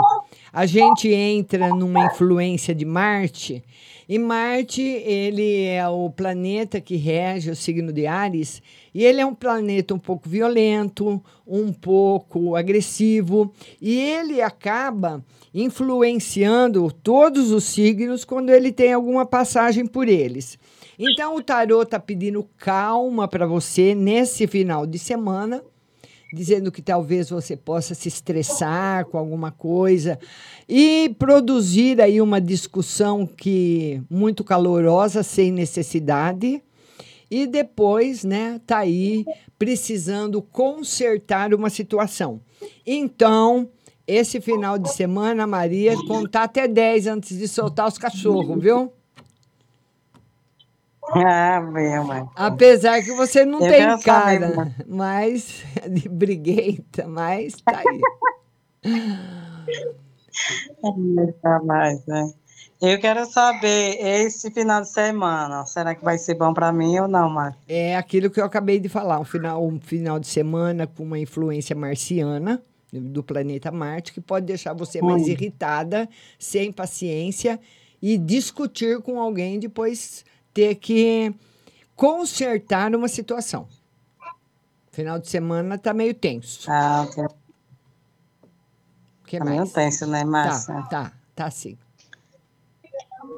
a 0.52 0.66
gente 0.66 1.08
entra 1.08 1.68
numa 1.68 2.06
influência 2.06 2.74
de 2.74 2.84
Marte, 2.84 3.64
e 4.08 4.18
Marte, 4.18 4.80
ele 4.80 5.64
é 5.64 5.86
o 5.86 6.08
planeta 6.08 6.80
que 6.80 6.96
rege 6.96 7.50
o 7.50 7.56
signo 7.56 7.92
de 7.92 8.06
Ares, 8.06 8.62
e 8.94 9.04
ele 9.04 9.20
é 9.20 9.26
um 9.26 9.34
planeta 9.34 9.92
um 9.92 9.98
pouco 9.98 10.26
violento, 10.26 11.22
um 11.46 11.70
pouco 11.72 12.56
agressivo, 12.56 13.52
e 13.80 13.98
ele 13.98 14.40
acaba 14.40 15.22
influenciando 15.52 16.90
todos 16.90 17.50
os 17.50 17.64
signos 17.64 18.24
quando 18.24 18.48
ele 18.48 18.72
tem 18.72 18.94
alguma 18.94 19.26
passagem 19.26 19.86
por 19.86 20.08
eles. 20.08 20.58
Então 20.98 21.36
o 21.36 21.42
tarô 21.42 21.82
está 21.82 22.00
pedindo 22.00 22.44
calma 22.56 23.28
para 23.28 23.46
você 23.46 23.94
nesse 23.94 24.48
final 24.48 24.84
de 24.84 24.98
semana, 24.98 25.62
dizendo 26.32 26.72
que 26.72 26.82
talvez 26.82 27.30
você 27.30 27.56
possa 27.56 27.94
se 27.94 28.08
estressar 28.08 29.06
com 29.06 29.16
alguma 29.16 29.52
coisa 29.52 30.18
e 30.68 31.14
produzir 31.16 32.00
aí 32.00 32.20
uma 32.20 32.40
discussão 32.40 33.24
que 33.26 34.02
muito 34.10 34.42
calorosa 34.42 35.22
sem 35.22 35.52
necessidade 35.52 36.60
e 37.30 37.46
depois, 37.46 38.24
né, 38.24 38.60
tá 38.66 38.78
aí 38.78 39.24
precisando 39.58 40.42
consertar 40.42 41.54
uma 41.54 41.70
situação. 41.70 42.40
Então, 42.86 43.68
esse 44.06 44.40
final 44.40 44.78
de 44.78 44.90
semana, 44.92 45.46
Maria, 45.46 45.94
contar 46.06 46.44
até 46.44 46.66
10 46.66 47.06
antes 47.06 47.38
de 47.38 47.46
soltar 47.46 47.86
os 47.86 47.98
cachorros, 47.98 48.60
viu? 48.60 48.92
Ah, 51.10 51.60
meu, 51.60 52.04
mãe. 52.04 52.24
Apesar 52.36 53.02
que 53.02 53.12
você 53.12 53.44
não 53.44 53.60
Eu 53.62 53.68
tem 53.68 53.98
cara, 54.00 54.54
mãe. 54.54 54.74
mas 54.86 55.64
de 55.90 56.08
briguenta, 56.08 57.06
mas 57.08 57.54
tá 57.62 57.78
aí. 57.78 58.00
Mais, 61.64 62.04
né? 62.06 62.32
Eu 62.80 63.00
quero 63.00 63.26
saber, 63.26 63.96
esse 64.00 64.50
final 64.52 64.82
de 64.82 64.88
semana, 64.90 65.66
será 65.66 65.94
que 65.96 66.04
vai 66.04 66.16
ser 66.16 66.34
bom 66.34 66.54
para 66.54 66.72
mim 66.72 66.96
ou 67.00 67.08
não, 67.08 67.28
Márcia? 67.28 67.58
É 67.66 67.96
aquilo 67.96 68.30
que 68.30 68.40
eu 68.40 68.44
acabei 68.44 68.78
de 68.78 68.88
falar, 68.88 69.18
um 69.18 69.24
final, 69.24 69.66
um 69.66 69.80
final 69.80 70.20
de 70.20 70.28
semana 70.28 70.86
com 70.86 71.02
uma 71.02 71.18
influência 71.18 71.74
marciana 71.74 72.62
do 72.92 73.22
planeta 73.22 73.72
Marte 73.72 74.12
que 74.12 74.20
pode 74.20 74.46
deixar 74.46 74.74
você 74.74 75.02
mais 75.02 75.22
Hum. 75.22 75.30
irritada, 75.30 76.08
sem 76.38 76.70
paciência 76.70 77.58
e 78.00 78.16
discutir 78.16 79.00
com 79.02 79.18
alguém 79.20 79.58
depois 79.58 80.24
ter 80.58 80.74
que 80.74 81.32
consertar 81.94 82.92
uma 82.92 83.06
situação. 83.06 83.68
Final 84.90 85.20
de 85.20 85.28
semana 85.28 85.78
tá 85.78 85.94
meio 85.94 86.12
tenso. 86.12 86.68
Ah, 86.68 87.06
ok. 87.08 87.24
Que 89.24 89.38
Tá 89.38 89.44
meio 89.44 89.58
mais? 89.58 89.72
tenso, 89.72 90.04
né, 90.08 90.24
Márcia? 90.24 90.74
Tá, 90.74 90.82
tá, 90.82 91.12
tá 91.36 91.50
sim. 91.52 91.78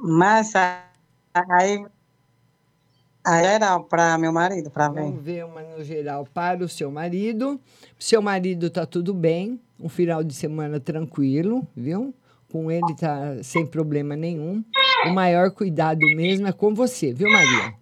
Márcia, 0.00 0.83
aí, 1.35 1.85
aí 3.22 3.44
era 3.44 3.78
para 3.80 4.16
meu 4.16 4.33
marido, 4.33 4.70
para 4.70 4.88
ver. 4.88 5.02
Vamos 5.02 5.22
ver 5.22 5.44
uma 5.44 5.61
no 5.61 5.85
geral 5.85 6.26
para 6.33 6.64
o 6.64 6.68
seu 6.70 6.90
marido. 6.90 7.61
Seu 7.98 8.22
marido 8.22 8.70
tá 8.70 8.87
tudo 8.87 9.12
bem, 9.12 9.61
um 9.78 9.90
final 9.90 10.24
de 10.24 10.33
semana 10.33 10.80
tranquilo, 10.80 11.68
viu? 11.76 12.14
Com 12.50 12.70
ele 12.70 12.94
tá 12.98 13.36
sem 13.42 13.64
problema 13.66 14.16
nenhum. 14.16 14.64
O 15.06 15.10
maior 15.10 15.50
cuidado 15.50 16.00
mesmo 16.16 16.46
é 16.46 16.52
com 16.52 16.74
você, 16.74 17.12
viu, 17.12 17.30
Maria? 17.30 17.74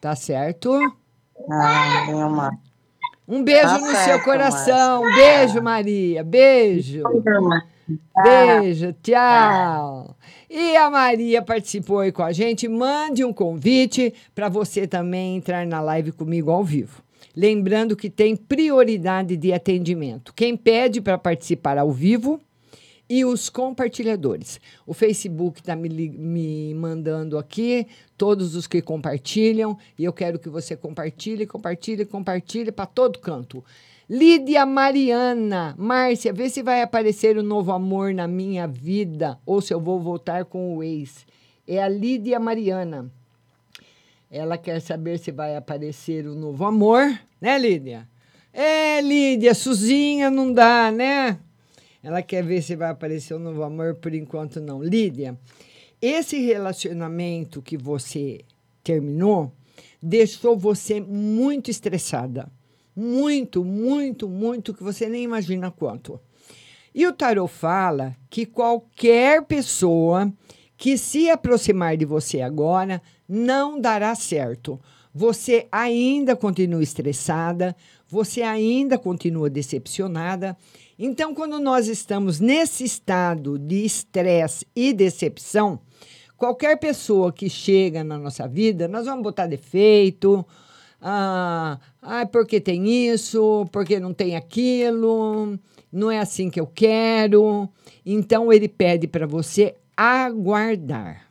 Tá 0.00 0.16
certo? 0.16 0.78
Ah, 1.50 2.06
Márcia. 2.28 2.72
Um 3.26 3.42
beijo 3.44 3.62
Tá 3.62 3.78
no 3.78 3.86
seu 3.86 3.94
certo, 3.94 4.24
coração. 4.24 5.02
Beijo, 5.14 5.62
Maria. 5.62 6.24
Beijo. 6.24 7.02
Beijo, 8.22 8.92
tchau. 9.02 10.16
E 10.50 10.76
a 10.76 10.90
Maria 10.90 11.40
participou 11.40 12.00
aí 12.00 12.12
com 12.12 12.22
a 12.22 12.32
gente. 12.32 12.68
Mande 12.68 13.24
um 13.24 13.32
convite 13.32 14.12
para 14.34 14.48
você 14.48 14.86
também 14.86 15.36
entrar 15.36 15.64
na 15.66 15.80
live 15.80 16.12
comigo 16.12 16.50
ao 16.50 16.64
vivo. 16.64 17.02
Lembrando 17.34 17.96
que 17.96 18.10
tem 18.10 18.36
prioridade 18.36 19.36
de 19.36 19.52
atendimento. 19.52 20.34
Quem 20.34 20.56
pede 20.56 21.00
para 21.00 21.16
participar 21.16 21.78
ao 21.78 21.90
vivo 21.90 22.40
e 23.08 23.24
os 23.24 23.50
compartilhadores. 23.50 24.60
O 24.86 24.94
Facebook 24.94 25.60
está 25.60 25.76
me, 25.76 25.88
me 25.88 26.74
mandando 26.74 27.36
aqui 27.36 27.86
todos 28.16 28.54
os 28.54 28.66
que 28.66 28.80
compartilham 28.80 29.76
e 29.98 30.04
eu 30.04 30.12
quero 30.12 30.38
que 30.38 30.48
você 30.48 30.76
compartilhe, 30.76 31.46
compartilhe, 31.46 32.04
compartilhe 32.04 32.72
para 32.72 32.86
todo 32.86 33.18
canto. 33.18 33.64
Lídia 34.08 34.66
Mariana, 34.66 35.74
Márcia, 35.78 36.32
vê 36.32 36.48
se 36.48 36.62
vai 36.62 36.82
aparecer 36.82 37.38
um 37.38 37.42
novo 37.42 37.72
amor 37.72 38.12
na 38.12 38.26
minha 38.26 38.66
vida 38.66 39.38
ou 39.46 39.60
se 39.60 39.72
eu 39.72 39.80
vou 39.80 40.00
voltar 40.00 40.44
com 40.44 40.76
o 40.76 40.82
ex. 40.82 41.24
É 41.66 41.82
a 41.82 41.88
Lídia 41.88 42.38
Mariana. 42.38 43.10
Ela 44.30 44.56
quer 44.58 44.80
saber 44.80 45.18
se 45.18 45.30
vai 45.30 45.56
aparecer 45.56 46.26
um 46.26 46.34
novo 46.34 46.64
amor, 46.64 47.02
né, 47.40 47.58
Lídia? 47.58 48.08
É, 48.52 49.00
Lídia, 49.00 49.54
Suzinha 49.54 50.30
não 50.30 50.52
dá, 50.52 50.90
né? 50.90 51.38
Ela 52.02 52.22
quer 52.22 52.42
ver 52.42 52.62
se 52.62 52.74
vai 52.74 52.90
aparecer 52.90 53.34
um 53.34 53.38
novo 53.38 53.62
amor, 53.62 53.94
por 53.94 54.14
enquanto 54.14 54.60
não. 54.60 54.82
Lídia, 54.82 55.38
esse 56.00 56.38
relacionamento 56.40 57.62
que 57.62 57.76
você 57.76 58.40
terminou 58.82 59.52
deixou 60.02 60.56
você 60.56 61.00
muito 61.00 61.70
estressada. 61.70 62.50
Muito, 62.94 63.64
muito, 63.64 64.28
muito, 64.28 64.74
que 64.74 64.82
você 64.82 65.08
nem 65.08 65.22
imagina 65.22 65.70
quanto. 65.70 66.20
E 66.94 67.06
o 67.06 67.12
tarot 67.12 67.50
fala 67.50 68.14
que 68.28 68.44
qualquer 68.44 69.44
pessoa 69.44 70.30
que 70.76 70.98
se 70.98 71.30
aproximar 71.30 71.96
de 71.96 72.04
você 72.04 72.40
agora 72.40 73.00
não 73.28 73.80
dará 73.80 74.14
certo. 74.14 74.78
Você 75.14 75.68
ainda 75.70 76.34
continua 76.34 76.82
estressada, 76.82 77.76
você 78.12 78.42
ainda 78.42 78.98
continua 78.98 79.48
decepcionada. 79.48 80.54
Então, 80.98 81.34
quando 81.34 81.58
nós 81.58 81.88
estamos 81.88 82.40
nesse 82.40 82.84
estado 82.84 83.58
de 83.58 83.86
estresse 83.86 84.66
e 84.76 84.92
decepção, 84.92 85.80
qualquer 86.36 86.78
pessoa 86.78 87.32
que 87.32 87.48
chega 87.48 88.04
na 88.04 88.18
nossa 88.18 88.46
vida, 88.46 88.86
nós 88.86 89.06
vamos 89.06 89.22
botar 89.22 89.46
defeito, 89.46 90.44
ah, 91.00 91.80
ah, 92.02 92.26
porque 92.26 92.60
tem 92.60 92.86
isso, 93.08 93.64
porque 93.72 93.98
não 93.98 94.12
tem 94.12 94.36
aquilo, 94.36 95.58
não 95.90 96.10
é 96.10 96.18
assim 96.18 96.50
que 96.50 96.60
eu 96.60 96.66
quero. 96.66 97.66
Então 98.04 98.52
ele 98.52 98.68
pede 98.68 99.08
para 99.08 99.26
você 99.26 99.74
aguardar. 99.96 101.28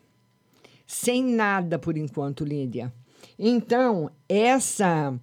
Sem 0.88 1.24
nada 1.24 1.78
por 1.78 1.96
enquanto, 1.96 2.44
Lídia. 2.44 2.92
Então, 3.38 4.10
essa 4.28 5.14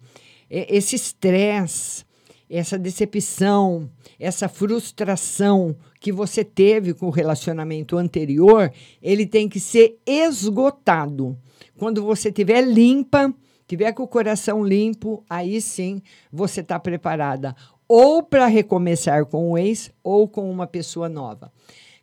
esse 0.51 0.96
estresse, 0.96 2.05
essa 2.49 2.78
decepção, 2.78 3.90
essa 4.18 4.49
frustração 4.49 5.76
que 6.01 6.11
você 6.11 6.42
teve 6.42 6.94
com 6.94 7.07
o 7.07 7.11
relacionamento 7.11 7.96
anterior, 7.96 8.72
ele 9.03 9.26
tem 9.26 9.49
que 9.49 9.61
ser 9.61 9.99
esgotado. 10.07 11.36
Quando 11.76 12.03
você 12.03 12.28
estiver 12.28 12.62
limpa, 12.62 13.32
tiver 13.66 13.92
com 13.92 14.03
o 14.03 14.09
coração 14.09 14.64
limpo, 14.64 15.22
aí 15.28 15.61
sim 15.61 16.01
você 16.32 16.61
está 16.61 16.78
preparada 16.78 17.55
ou 17.88 18.22
para 18.22 18.46
recomeçar 18.46 19.24
com 19.24 19.51
o 19.51 19.59
ex 19.59 19.90
ou 20.05 20.28
com 20.28 20.51
uma 20.51 20.66
pessoa 20.66 21.09
nova. 21.09 21.51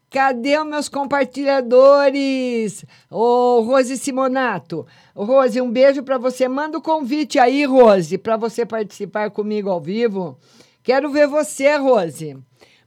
Cadê 0.09 0.57
os 0.57 0.67
meus 0.67 0.87
compartilhadores? 0.87 2.85
Ô, 3.11 3.61
Rose 3.61 3.97
Simonato. 3.97 4.85
Rose, 5.15 5.59
um 5.59 5.69
beijo 5.69 6.03
para 6.03 6.17
você. 6.17 6.47
Manda 6.47 6.77
o 6.77 6.81
convite 6.81 7.37
aí, 7.39 7.65
Rose, 7.65 8.17
para 8.17 8.37
você 8.37 8.65
participar 8.65 9.29
comigo 9.31 9.69
ao 9.69 9.81
vivo. 9.81 10.37
Quero 10.83 11.09
ver 11.09 11.27
você, 11.27 11.75
Rose. 11.75 12.37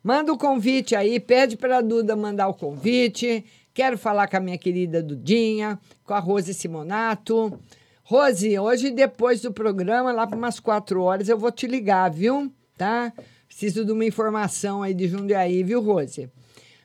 Manda 0.02 0.32
o 0.32 0.38
convite 0.38 0.94
aí, 0.94 1.18
pede 1.20 1.56
para 1.56 1.78
a 1.78 1.82
Duda 1.82 2.16
mandar 2.16 2.48
o 2.48 2.54
convite. 2.54 3.44
Quero 3.74 3.98
falar 3.98 4.26
com 4.28 4.36
a 4.36 4.40
minha 4.40 4.56
querida 4.56 5.02
Dudinha, 5.02 5.78
com 6.04 6.14
a 6.14 6.18
Rose 6.18 6.54
Simonato. 6.54 7.58
Rose, 8.02 8.58
hoje 8.58 8.90
depois 8.90 9.42
do 9.42 9.52
programa, 9.52 10.12
lá 10.12 10.26
para 10.26 10.38
umas 10.38 10.58
quatro 10.58 11.02
horas, 11.02 11.28
eu 11.28 11.36
vou 11.36 11.52
te 11.52 11.66
ligar, 11.66 12.10
viu? 12.10 12.50
Tá? 12.76 13.12
Preciso 13.46 13.84
de 13.84 13.92
uma 13.92 14.04
informação 14.04 14.82
aí 14.82 14.94
de 14.94 15.08
Jundiaí, 15.08 15.62
viu, 15.62 15.82
Rose? 15.82 16.30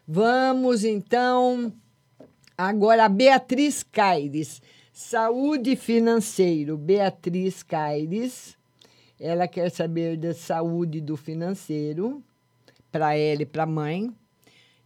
Vamos 0.06 0.84
então 0.84 1.72
agora 2.58 3.06
a 3.06 3.10
Beatriz 3.10 3.84
Caires, 3.84 4.62
saúde 4.92 5.78
financeiro. 5.78 6.78
Beatriz 6.78 7.64
Caires, 7.64 8.58
ela 9.18 9.48
quer 9.48 9.72
saber 9.72 10.18
da 10.18 10.34
saúde 10.34 11.00
do 11.00 11.16
financeiro 11.16 12.22
para 12.92 13.16
ela 13.16 13.44
e 13.44 13.46
para 13.46 13.64
a 13.64 13.66
mãe. 13.66 14.14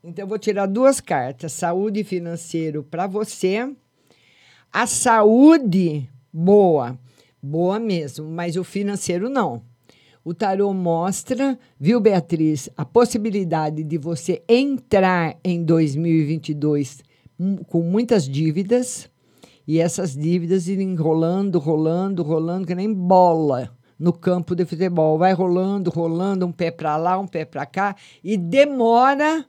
Então 0.03 0.24
eu 0.24 0.30
vou 0.30 0.38
tirar 0.38 0.68
duas 0.68 1.01
cartas, 1.01 1.51
saúde 1.51 2.03
financeiro 2.03 2.84
para 2.84 3.07
você. 3.07 3.76
A 4.72 4.86
saúde 4.86 6.07
boa, 6.32 6.95
boa 7.41 7.80
mesmo, 7.80 8.30
mas 8.30 8.55
o 8.55 8.63
financeiro 8.63 9.30
não. 9.30 9.63
O 10.28 10.34
tarô 10.34 10.73
mostra, 10.73 11.57
viu, 11.80 12.01
Beatriz, 12.01 12.69
a 12.75 12.84
possibilidade 12.84 13.82
de 13.82 13.97
você 13.97 14.43
entrar 14.45 15.38
em 15.41 15.63
2022 15.63 17.01
mu- 17.39 17.63
com 17.63 17.82
muitas 17.82 18.28
dívidas 18.28 19.09
e 19.65 19.80
essas 19.80 20.13
dívidas 20.17 20.67
irem 20.67 20.95
rolando, 20.95 21.59
rolando, 21.59 22.23
rolando, 22.23 22.67
que 22.67 22.75
nem 22.75 22.93
bola 22.93 23.71
no 23.97 24.11
campo 24.11 24.53
de 24.53 24.65
futebol. 24.65 25.17
Vai 25.17 25.32
rolando, 25.32 25.89
rolando, 25.89 26.45
um 26.45 26.51
pé 26.51 26.71
para 26.71 26.97
lá, 26.97 27.17
um 27.17 27.25
pé 27.25 27.45
para 27.45 27.65
cá 27.65 27.95
e 28.21 28.36
demora 28.36 29.45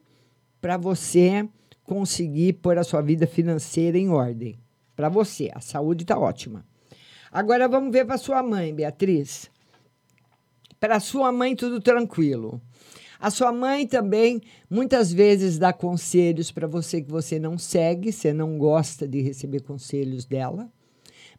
para 0.60 0.76
você 0.76 1.48
conseguir 1.82 2.52
pôr 2.52 2.78
a 2.78 2.84
sua 2.84 3.02
vida 3.02 3.26
financeira 3.26 3.98
em 3.98 4.10
ordem. 4.10 4.60
Para 4.94 5.08
você, 5.08 5.50
a 5.52 5.58
saúde 5.60 6.04
está 6.04 6.16
ótima. 6.16 6.64
Agora 7.32 7.66
vamos 7.66 7.90
ver 7.90 8.04
para 8.04 8.16
sua 8.16 8.44
mãe, 8.44 8.72
Beatriz. 8.72 9.50
Para 10.80 11.00
sua 11.00 11.32
mãe, 11.32 11.56
tudo 11.56 11.80
tranquilo. 11.80 12.60
A 13.20 13.30
sua 13.30 13.50
mãe 13.50 13.84
também 13.84 14.40
muitas 14.70 15.12
vezes 15.12 15.58
dá 15.58 15.72
conselhos 15.72 16.52
para 16.52 16.68
você 16.68 17.02
que 17.02 17.10
você 17.10 17.36
não 17.36 17.58
segue, 17.58 18.12
você 18.12 18.32
não 18.32 18.56
gosta 18.56 19.08
de 19.08 19.20
receber 19.20 19.60
conselhos 19.62 20.24
dela. 20.24 20.70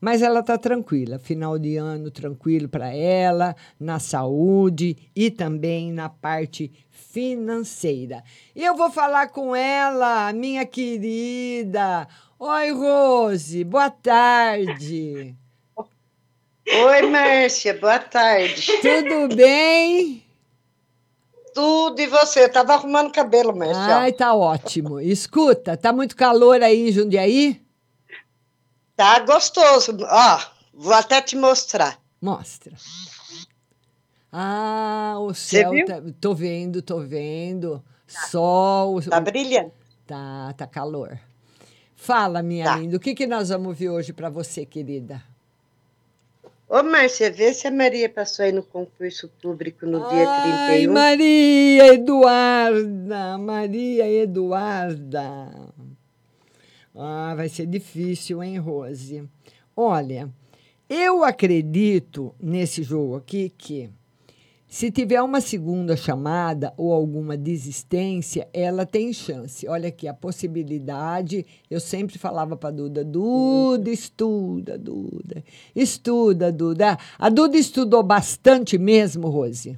Mas 0.02 0.22
ela 0.22 0.42
está 0.42 0.58
tranquila, 0.58 1.20
final 1.20 1.58
de 1.58 1.78
ano 1.78 2.12
tranquilo 2.12 2.68
para 2.68 2.94
ela, 2.94 3.56
na 3.80 3.98
saúde 4.00 4.98
e 5.16 5.30
também 5.32 5.92
na 5.92 6.10
parte 6.10 6.72
financeira. 6.90 8.24
Eu 8.56 8.76
vou 8.76 8.92
falar 8.92 9.28
com 9.28 9.56
ela, 9.56 10.32
minha 10.34 10.66
querida. 10.66 12.08
Oi, 12.38 12.72
Rose, 12.72 13.64
boa 13.64 13.90
tarde. 13.90 15.36
Oi, 16.72 17.02
Márcia, 17.10 17.74
boa 17.80 17.98
tarde. 18.00 18.72
Tudo 18.82 19.36
bem? 19.36 20.24
Tudo, 21.54 22.00
e 22.00 22.08
você? 22.08 22.44
Eu 22.44 22.52
tava 22.52 22.74
arrumando 22.74 23.12
cabelo, 23.12 23.56
Márcia. 23.56 23.98
Ai, 23.98 24.14
tá 24.14 24.34
ótimo. 24.36 25.00
Escuta, 25.00 25.76
tá 25.76 25.92
muito 25.92 26.16
calor 26.16 26.62
aí 26.62 26.90
em 26.90 26.92
Jundiaí? 26.92 27.60
Tá 28.96 29.20
gostoso. 29.20 29.98
Ó, 30.02 30.40
vou 30.74 30.94
até 30.94 31.22
te 31.22 31.36
mostrar. 31.36 32.00
Mostra. 32.22 32.74
Ah, 34.32 35.16
o 35.20 35.34
céu 35.34 35.72
tá, 35.88 36.02
tô 36.22 36.36
vendo, 36.36 36.82
tô 36.84 37.00
vendo. 37.00 37.84
Sol. 38.06 39.02
Tá 39.02 39.20
brilhando. 39.20 39.72
Tá, 40.06 40.54
tá 40.56 40.68
calor. 40.68 41.20
Fala, 41.96 42.44
minha 42.44 42.66
Tá. 42.66 42.76
linda, 42.78 42.96
o 42.98 43.00
que 43.00 43.16
que 43.16 43.26
nós 43.26 43.50
vamos 43.50 43.78
ver 43.78 43.90
hoje 43.90 44.14
para 44.14 44.30
você, 44.30 44.66
querida? 44.66 45.24
Ô, 46.72 46.84
Márcia, 46.84 47.32
vê 47.32 47.52
se 47.52 47.68
a 47.68 47.72
Maria 47.72 48.08
passou 48.08 48.46
aí 48.46 48.52
no 48.52 48.62
concurso 48.62 49.28
público 49.42 49.88
no 49.88 50.08
dia 50.08 50.30
Ai, 50.30 50.82
31. 50.82 50.94
Maria 50.94 51.94
Eduarda, 51.96 53.38
Maria 53.40 54.08
Eduarda. 54.08 55.50
Ah, 56.94 57.34
vai 57.36 57.50
ser 57.50 57.66
difícil, 57.66 58.44
hein, 58.44 58.60
Rose? 58.60 59.28
Olha, 59.76 60.30
eu 60.88 61.24
acredito 61.24 62.36
nesse 62.40 62.84
jogo 62.84 63.16
aqui 63.16 63.50
que 63.50 63.90
se 64.70 64.92
tiver 64.92 65.20
uma 65.20 65.42
segunda 65.42 65.98
chamada 65.98 66.72
ou 66.78 66.94
alguma 66.94 67.36
desistência, 67.36 68.48
ela 68.54 68.86
tem 68.86 69.12
chance. 69.12 69.68
Olha 69.68 69.90
aqui, 69.90 70.08
a 70.08 70.14
possibilidade. 70.14 71.44
Eu 71.72 71.80
sempre 71.80 72.20
falava 72.20 72.56
para 72.56 72.70
Duda: 72.70 73.04
Duda, 73.04 73.90
estuda, 73.90 74.78
Duda. 74.78 75.44
Estuda, 75.76 76.52
Duda. 76.52 77.00
A 77.18 77.30
Duda 77.30 77.58
estudou 77.58 78.04
bastante 78.04 78.78
mesmo, 78.78 79.28
Rose. 79.28 79.76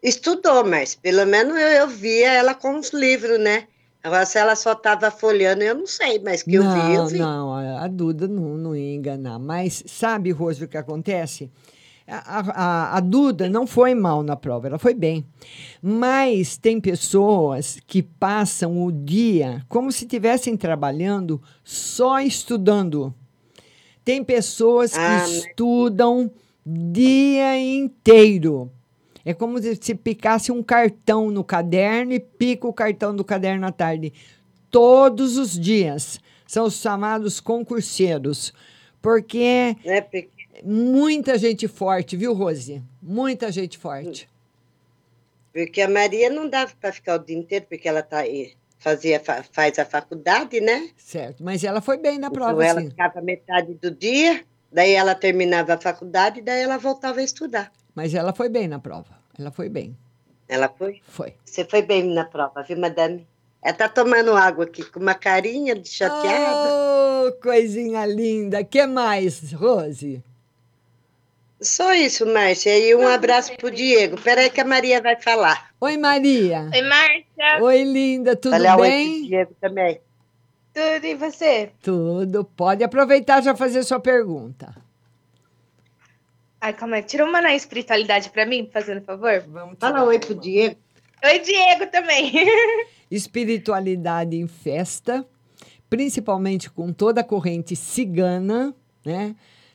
Estudou, 0.00 0.64
mas 0.64 0.94
pelo 0.94 1.26
menos 1.26 1.56
eu, 1.58 1.68
eu 1.68 1.88
via 1.88 2.34
ela 2.34 2.54
com 2.54 2.78
os 2.78 2.90
livros, 2.90 3.40
né? 3.40 3.66
Agora, 4.00 4.26
se 4.26 4.38
ela 4.38 4.54
só 4.54 4.74
estava 4.74 5.10
folheando, 5.10 5.64
eu 5.64 5.74
não 5.74 5.86
sei, 5.86 6.20
mas 6.20 6.42
que 6.44 6.54
eu 6.54 6.62
vi, 6.62 6.68
eu 6.94 7.02
Não, 7.02 7.06
vi. 7.08 7.18
não, 7.18 7.52
a 7.52 7.84
a 7.84 7.88
Duda 7.88 8.28
não, 8.28 8.56
não 8.56 8.76
ia 8.76 8.94
enganar. 8.94 9.40
Mas 9.40 9.82
sabe, 9.86 10.30
Rose, 10.30 10.62
o 10.62 10.68
que 10.68 10.76
acontece? 10.76 11.50
A, 12.06 12.40
a- 12.40 12.96
a 12.98 13.00
Duda 13.00 13.48
não 13.48 13.66
foi 13.66 13.94
mal 13.94 14.22
na 14.22 14.36
prova, 14.36 14.66
ela 14.66 14.78
foi 14.78 14.92
bem. 14.92 15.24
Mas 15.82 16.56
tem 16.58 16.78
pessoas 16.80 17.78
que 17.86 18.02
passam 18.02 18.84
o 18.84 18.92
dia 18.92 19.64
como 19.68 19.90
se 19.90 20.04
estivessem 20.04 20.56
trabalhando 20.56 21.40
só 21.64 22.20
estudando. 22.20 23.14
Tem 24.04 24.22
pessoas 24.22 24.92
que 24.92 24.98
Ah, 24.98 25.18
mas- 25.20 25.30
estudam 25.30 26.30
dia 26.66 27.58
inteiro. 27.58 28.70
É 29.24 29.32
como 29.32 29.58
se 29.58 29.74
se 29.80 29.94
picasse 29.94 30.52
um 30.52 30.62
cartão 30.62 31.30
no 31.30 31.42
caderno 31.42 32.12
e 32.12 32.20
pica 32.20 32.66
o 32.68 32.72
cartão 32.74 33.16
do 33.16 33.24
caderno 33.24 33.66
à 33.66 33.72
tarde. 33.72 34.12
Todos 34.70 35.38
os 35.38 35.58
dias. 35.58 36.20
São 36.46 36.66
os 36.66 36.74
chamados 36.74 37.40
concurseiros. 37.40 38.52
Porque 39.00 39.76
Né? 39.84 40.00
Muita 40.64 41.36
gente 41.36 41.68
forte, 41.68 42.16
viu, 42.16 42.32
Rose? 42.32 42.82
Muita 43.02 43.52
gente 43.52 43.76
forte. 43.76 44.28
Porque 45.52 45.80
a 45.82 45.88
Maria 45.88 46.30
não 46.30 46.48
dava 46.48 46.72
para 46.80 46.92
ficar 46.92 47.16
o 47.20 47.24
dia 47.24 47.36
inteiro, 47.36 47.66
porque 47.68 47.86
ela 47.88 48.02
tá 48.02 48.18
aí, 48.20 48.54
fazia, 48.78 49.20
fa- 49.20 49.44
faz 49.52 49.78
a 49.78 49.84
faculdade, 49.84 50.60
né? 50.60 50.88
Certo. 50.96 51.44
Mas 51.44 51.62
ela 51.62 51.80
foi 51.80 51.96
bem 51.98 52.18
na 52.18 52.30
prova, 52.30 52.52
Então 52.52 52.62
ela 52.62 52.80
sim. 52.80 52.88
ficava 52.90 53.20
metade 53.20 53.74
do 53.74 53.90
dia, 53.90 54.42
daí 54.72 54.92
ela 54.92 55.14
terminava 55.14 55.74
a 55.74 55.78
faculdade, 55.80 56.40
daí 56.40 56.62
ela 56.62 56.78
voltava 56.78 57.20
a 57.20 57.22
estudar. 57.22 57.70
Mas 57.94 58.14
ela 58.14 58.32
foi 58.32 58.48
bem 58.48 58.66
na 58.66 58.78
prova. 58.78 59.16
Ela 59.38 59.50
foi 59.50 59.68
bem. 59.68 59.96
Ela 60.48 60.68
foi? 60.68 61.00
Foi. 61.06 61.34
Você 61.44 61.64
foi 61.64 61.82
bem 61.82 62.02
na 62.12 62.24
prova, 62.24 62.62
viu, 62.62 62.78
madame? 62.78 63.26
Ela 63.62 63.74
tá 63.76 63.88
tomando 63.88 64.32
água 64.36 64.64
aqui 64.64 64.82
com 64.84 64.98
uma 65.00 65.14
carinha 65.14 65.74
de 65.74 65.88
chateada. 65.88 66.70
Oh, 67.28 67.32
coisinha 67.40 68.04
linda. 68.06 68.62
que 68.64 68.84
mais, 68.86 69.52
Rose? 69.52 70.22
Só 71.64 71.94
isso, 71.94 72.26
Márcia. 72.26 72.78
E 72.78 72.94
um 72.94 73.08
abraço 73.08 73.56
pro 73.56 73.70
Diego. 73.70 74.20
Peraí 74.20 74.50
que 74.50 74.60
a 74.60 74.64
Maria 74.64 75.00
vai 75.00 75.20
falar. 75.20 75.70
Oi, 75.80 75.96
Maria. 75.96 76.68
Oi, 76.72 76.82
Márcia. 76.82 77.62
Oi, 77.62 77.84
linda. 77.84 78.36
Tudo 78.36 78.54
Olha, 78.54 78.76
oi 78.76 78.88
bem? 78.88 79.22
Diego 79.22 79.56
também. 79.60 80.00
Tudo 80.74 81.06
e 81.06 81.14
você? 81.14 81.70
Tudo. 81.82 82.44
Pode 82.44 82.84
aproveitar 82.84 83.42
já 83.42 83.56
fazer 83.56 83.82
sua 83.82 83.98
pergunta. 83.98 84.74
Ai, 86.60 86.72
calma 86.72 86.96
aí. 86.96 87.02
Tira 87.02 87.24
uma 87.24 87.40
na 87.40 87.54
espiritualidade 87.54 88.30
pra 88.30 88.44
mim, 88.44 88.68
fazendo 88.72 89.02
favor. 89.02 89.44
Vamos 89.48 89.76
Fala 89.78 90.04
oi 90.04 90.18
pro 90.18 90.34
Diego. 90.34 90.76
Oi, 91.24 91.38
Diego 91.38 91.86
também. 91.90 92.32
espiritualidade 93.10 94.36
em 94.36 94.46
festa, 94.46 95.26
principalmente 95.88 96.70
com 96.70 96.92
toda 96.92 97.20
a 97.20 97.24
corrente 97.24 97.76
cigana, 97.76 98.74
né? 99.04 99.34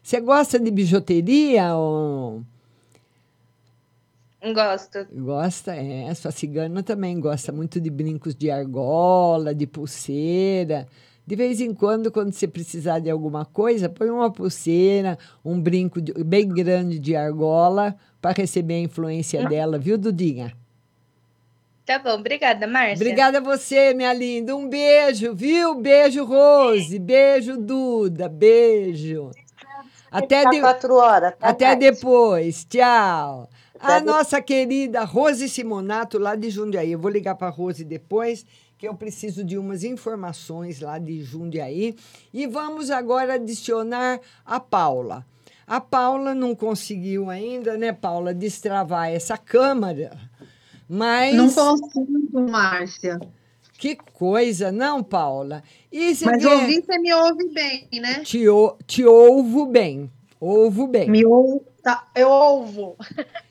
Você 0.10 0.20
gosta 0.20 0.60
de 0.60 0.72
bijuteria 0.72 1.76
ou 1.76 2.42
Gosto. 4.42 5.06
gosta? 5.14 5.76
É, 5.76 6.12
sua 6.16 6.32
cigana 6.32 6.82
também 6.82 7.20
gosta 7.20 7.52
muito 7.52 7.80
de 7.80 7.92
brincos 7.92 8.34
de 8.34 8.50
argola, 8.50 9.54
de 9.54 9.68
pulseira. 9.68 10.88
De 11.28 11.36
vez 11.36 11.62
em 11.62 11.76
quando, 11.76 12.12
quando 12.12 12.32
você 12.34 12.48
precisar 12.48 12.98
de 12.98 13.08
alguma 13.12 13.46
coisa, 13.46 13.88
põe 13.88 14.10
uma 14.10 14.32
pulseira, 14.32 15.16
um 15.46 15.62
brinco 15.62 16.02
de- 16.02 16.12
bem 16.24 16.50
grande 16.50 16.98
de 16.98 17.16
argola 17.16 17.96
para 18.20 18.32
receber 18.32 18.74
a 18.74 18.80
influência 18.80 19.48
dela, 19.48 19.78
viu, 19.78 19.96
Dudinha? 19.96 20.54
Tá 21.86 22.00
bom, 22.00 22.16
obrigada, 22.16 22.66
Márcia. 22.66 22.96
Obrigada 22.96 23.38
a 23.38 23.42
você, 23.42 23.94
minha 23.94 24.12
linda. 24.12 24.56
Um 24.56 24.68
beijo, 24.68 25.36
viu? 25.36 25.76
Beijo, 25.76 26.26
Rose. 26.26 26.98
Beijo, 26.98 27.58
Duda. 27.58 28.28
Beijo. 28.28 29.30
Até, 30.12 30.50
de- 30.50 30.60
quatro 30.62 30.96
horas. 30.96 31.34
tá, 31.38 31.50
Até 31.50 31.76
depois. 31.76 32.66
Tchau. 32.66 33.50
A 33.80 34.00
de- 34.00 34.06
nossa 34.06 34.42
querida 34.42 35.04
Rose 35.04 35.48
Simonato, 35.48 36.18
lá 36.18 36.36
de 36.36 36.50
Jundiaí. 36.50 36.92
Eu 36.92 37.00
vou 37.00 37.10
ligar 37.12 37.36
para 37.36 37.48
a 37.48 37.52
Rose 37.52 37.84
depois, 37.84 38.46
que 38.78 38.88
eu 38.88 38.94
preciso 38.96 39.44
de 39.44 39.58
umas 39.58 39.84
informações 39.84 40.80
lá 40.82 40.98
de 41.00 41.22
Jundiaí. 41.24 41.96
E 42.34 42.46
vamos 42.48 42.90
agora 42.92 43.36
adicionar 43.36 44.20
a 44.46 44.60
Paula. 44.60 45.26
A 45.66 45.80
Paula 45.80 46.34
não 46.34 46.56
conseguiu 46.56 47.30
ainda, 47.30 47.78
né, 47.78 47.94
Paula, 47.94 48.34
destravar 48.34 49.10
essa 49.12 49.38
câmera. 49.38 50.18
Mas. 50.90 51.36
Não 51.36 51.50
consigo, 51.52 52.42
Márcia. 52.50 53.20
Que 53.78 53.96
coisa, 53.96 54.72
não, 54.72 55.02
Paula? 55.04 55.64
E 55.92 56.16
você 56.16 56.26
Mas 56.26 56.44
vê- 56.44 56.50
ouvir, 56.50 56.84
você 56.86 57.00
me 57.00 57.14
ouve 57.14 57.50
bem, 57.54 57.88
né? 57.94 58.20
Te, 58.22 58.48
ou- 58.48 58.78
te 58.86 59.04
ouvo 59.06 59.66
bem. 59.66 60.12
Ouvo 60.40 60.88
bem. 60.88 61.10
Me 61.10 61.26
ouvo. 61.26 61.66
Tá, 61.82 62.08
eu 62.16 62.30
ouvo. 62.30 62.98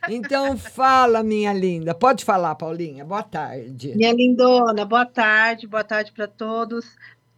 Então 0.08 0.56
fala, 0.56 1.22
minha 1.22 1.52
linda. 1.52 1.94
Pode 1.94 2.24
falar, 2.24 2.54
Paulinha. 2.54 3.04
Boa 3.04 3.22
tarde. 3.22 3.94
Minha 3.96 4.12
lindona, 4.12 4.84
boa 4.84 5.04
tarde, 5.06 5.66
boa 5.66 5.82
tarde 5.82 6.12
para 6.12 6.26
todos. 6.28 6.86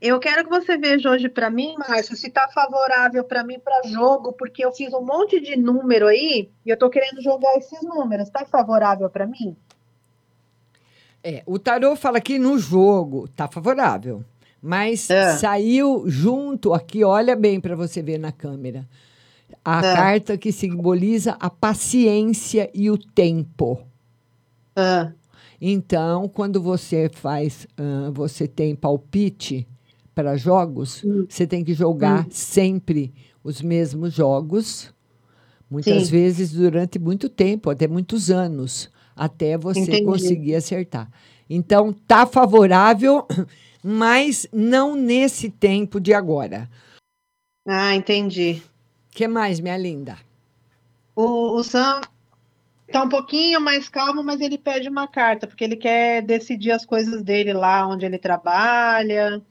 Eu 0.01 0.19
quero 0.19 0.45
que 0.45 0.51
você 0.51 0.77
veja 0.79 1.11
hoje 1.11 1.29
para 1.29 1.51
mim, 1.51 1.75
Márcia, 1.79 2.17
se 2.17 2.29
está 2.29 2.49
favorável 2.49 3.23
para 3.23 3.45
mim 3.45 3.59
para 3.59 3.83
jogo, 3.89 4.33
porque 4.33 4.65
eu 4.65 4.73
fiz 4.73 4.93
um 4.95 5.03
monte 5.05 5.39
de 5.41 5.57
número 5.57 6.07
aí 6.07 6.49
e 6.65 6.71
eu 6.71 6.77
tô 6.77 6.89
querendo 6.89 7.23
jogar 7.23 7.55
esses 7.57 7.83
números. 7.83 8.27
Está 8.27 8.45
favorável 8.47 9.09
para 9.11 9.27
mim? 9.27 9.55
É, 11.23 11.43
o 11.47 11.59
tarô 11.59 11.95
fala 11.97 12.21
que 12.21 12.39
no 12.39 12.59
jogo 12.59 13.29
tá 13.29 13.47
favorável, 13.47 14.25
mas 14.63 15.09
É. 15.11 15.37
saiu 15.37 16.05
junto 16.07 16.73
aqui, 16.75 17.05
olha 17.05 17.35
bem 17.37 17.61
para 17.61 17.75
você 17.77 18.03
ver 18.03 18.19
na 18.19 18.33
câmera. 18.33 18.89
A 19.65 19.81
É. 19.81 19.95
carta 19.95 20.39
que 20.39 20.53
simboliza 20.53 21.37
a 21.41 21.51
paciência 21.51 22.71
e 22.75 22.91
o 22.91 22.99
tempo. 22.99 23.81
É. 24.77 25.13
Então, 25.61 26.29
quando 26.29 26.61
você 26.63 27.11
faz, 27.13 27.67
ah, 27.77 28.11
você 28.15 28.49
tem 28.49 28.75
palpite 28.75 29.67
para 30.15 30.37
jogos, 30.37 31.03
Hum. 31.05 31.27
você 31.29 31.47
tem 31.47 31.63
que 31.65 31.75
jogar 31.75 32.27
sempre 32.31 33.13
os 33.45 33.61
mesmos 33.63 34.13
jogos, 34.15 34.93
muitas 35.71 36.05
Sim. 36.05 36.13
vezes 36.13 36.53
durante 36.53 36.99
muito 36.99 37.29
tempo, 37.29 37.71
até 37.71 37.87
muitos 37.89 38.31
anos, 38.31 38.91
até 39.17 39.59
você 39.59 39.83
Entendi. 39.83 40.03
conseguir 40.03 40.55
acertar. 40.55 41.11
Então, 41.49 41.93
tá 41.93 42.27
favorável, 42.27 43.27
mas 43.83 44.47
não 44.53 44.95
nesse 44.95 45.51
tempo 45.51 46.01
de 46.01 46.12
agora. 46.12 46.68
Ah, 47.66 47.95
entendi. 47.95 48.62
que 49.11 49.26
mais, 49.28 49.61
minha 49.61 49.76
linda? 49.76 50.16
O, 51.14 51.57
o 51.59 51.64
Sam 51.64 52.01
tá 52.91 53.03
um 53.03 53.09
pouquinho 53.09 53.61
mais 53.61 53.89
calmo, 53.89 54.22
mas 54.22 54.41
ele 54.41 54.57
pede 54.59 54.89
uma 54.89 55.07
carta, 55.07 55.47
porque 55.47 55.64
ele 55.64 55.76
quer 55.76 56.22
decidir 56.22 56.72
as 56.72 56.85
coisas 56.85 57.22
dele 57.22 57.53
lá 57.53 57.87
onde 57.87 58.07
ele 58.07 58.18
trabalha. 58.18 59.43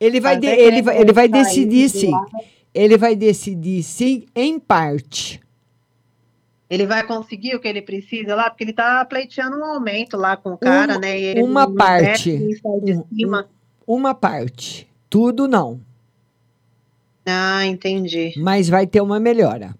Ele 0.00 0.20
vai, 0.20 0.36
de- 0.36 0.46
ele 0.46 0.82
vai, 0.82 1.00
ele 1.00 1.12
vai 1.12 1.28
decidir 1.28 1.88
de 1.88 1.88
sim. 1.88 2.10
lá. 2.10 2.26
Ele 2.74 2.96
vai 2.96 3.14
decidir 3.14 3.82
sim, 3.82 4.26
em 4.34 4.58
parte. 4.58 5.40
Ele 6.68 6.86
vai 6.86 7.06
conseguir 7.06 7.54
o 7.54 7.60
que 7.60 7.68
ele 7.68 7.82
precisa 7.82 8.34
lá, 8.34 8.48
porque 8.48 8.64
ele 8.64 8.72
tá 8.72 9.04
pleiteando 9.04 9.58
um 9.58 9.64
aumento 9.64 10.16
lá 10.16 10.36
com 10.36 10.54
o 10.54 10.58
cara, 10.58 10.98
né? 10.98 11.20
E 11.20 11.24
ele 11.24 11.42
uma 11.42 11.72
parte. 11.72 12.32
Um-. 12.64 13.44
Uma 13.86 14.14
parte. 14.14 14.88
Tudo 15.10 15.46
não. 15.48 15.80
Ah, 17.26 17.64
entendi. 17.66 18.32
Mas 18.36 18.68
vai 18.68 18.86
ter 18.86 19.00
uma 19.00 19.20
melhora. 19.20 19.74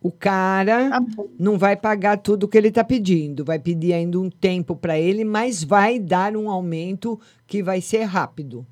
O 0.00 0.10
cara 0.10 0.88
Tá 0.90 1.00
não 1.38 1.58
vai 1.58 1.76
pagar 1.76 2.18
tudo 2.18 2.46
que 2.46 2.56
ele 2.56 2.68
está 2.68 2.84
pedindo. 2.84 3.44
Vai 3.44 3.58
pedir 3.58 3.92
ainda 3.92 4.20
um 4.20 4.30
tempo 4.30 4.76
para 4.76 4.98
ele, 4.98 5.24
mas 5.24 5.64
vai 5.64 5.98
dar 5.98 6.36
um 6.36 6.48
aumento 6.48 7.18
que 7.46 7.62
vai 7.62 7.80
ser 7.80 8.04
rápido. 8.04 8.64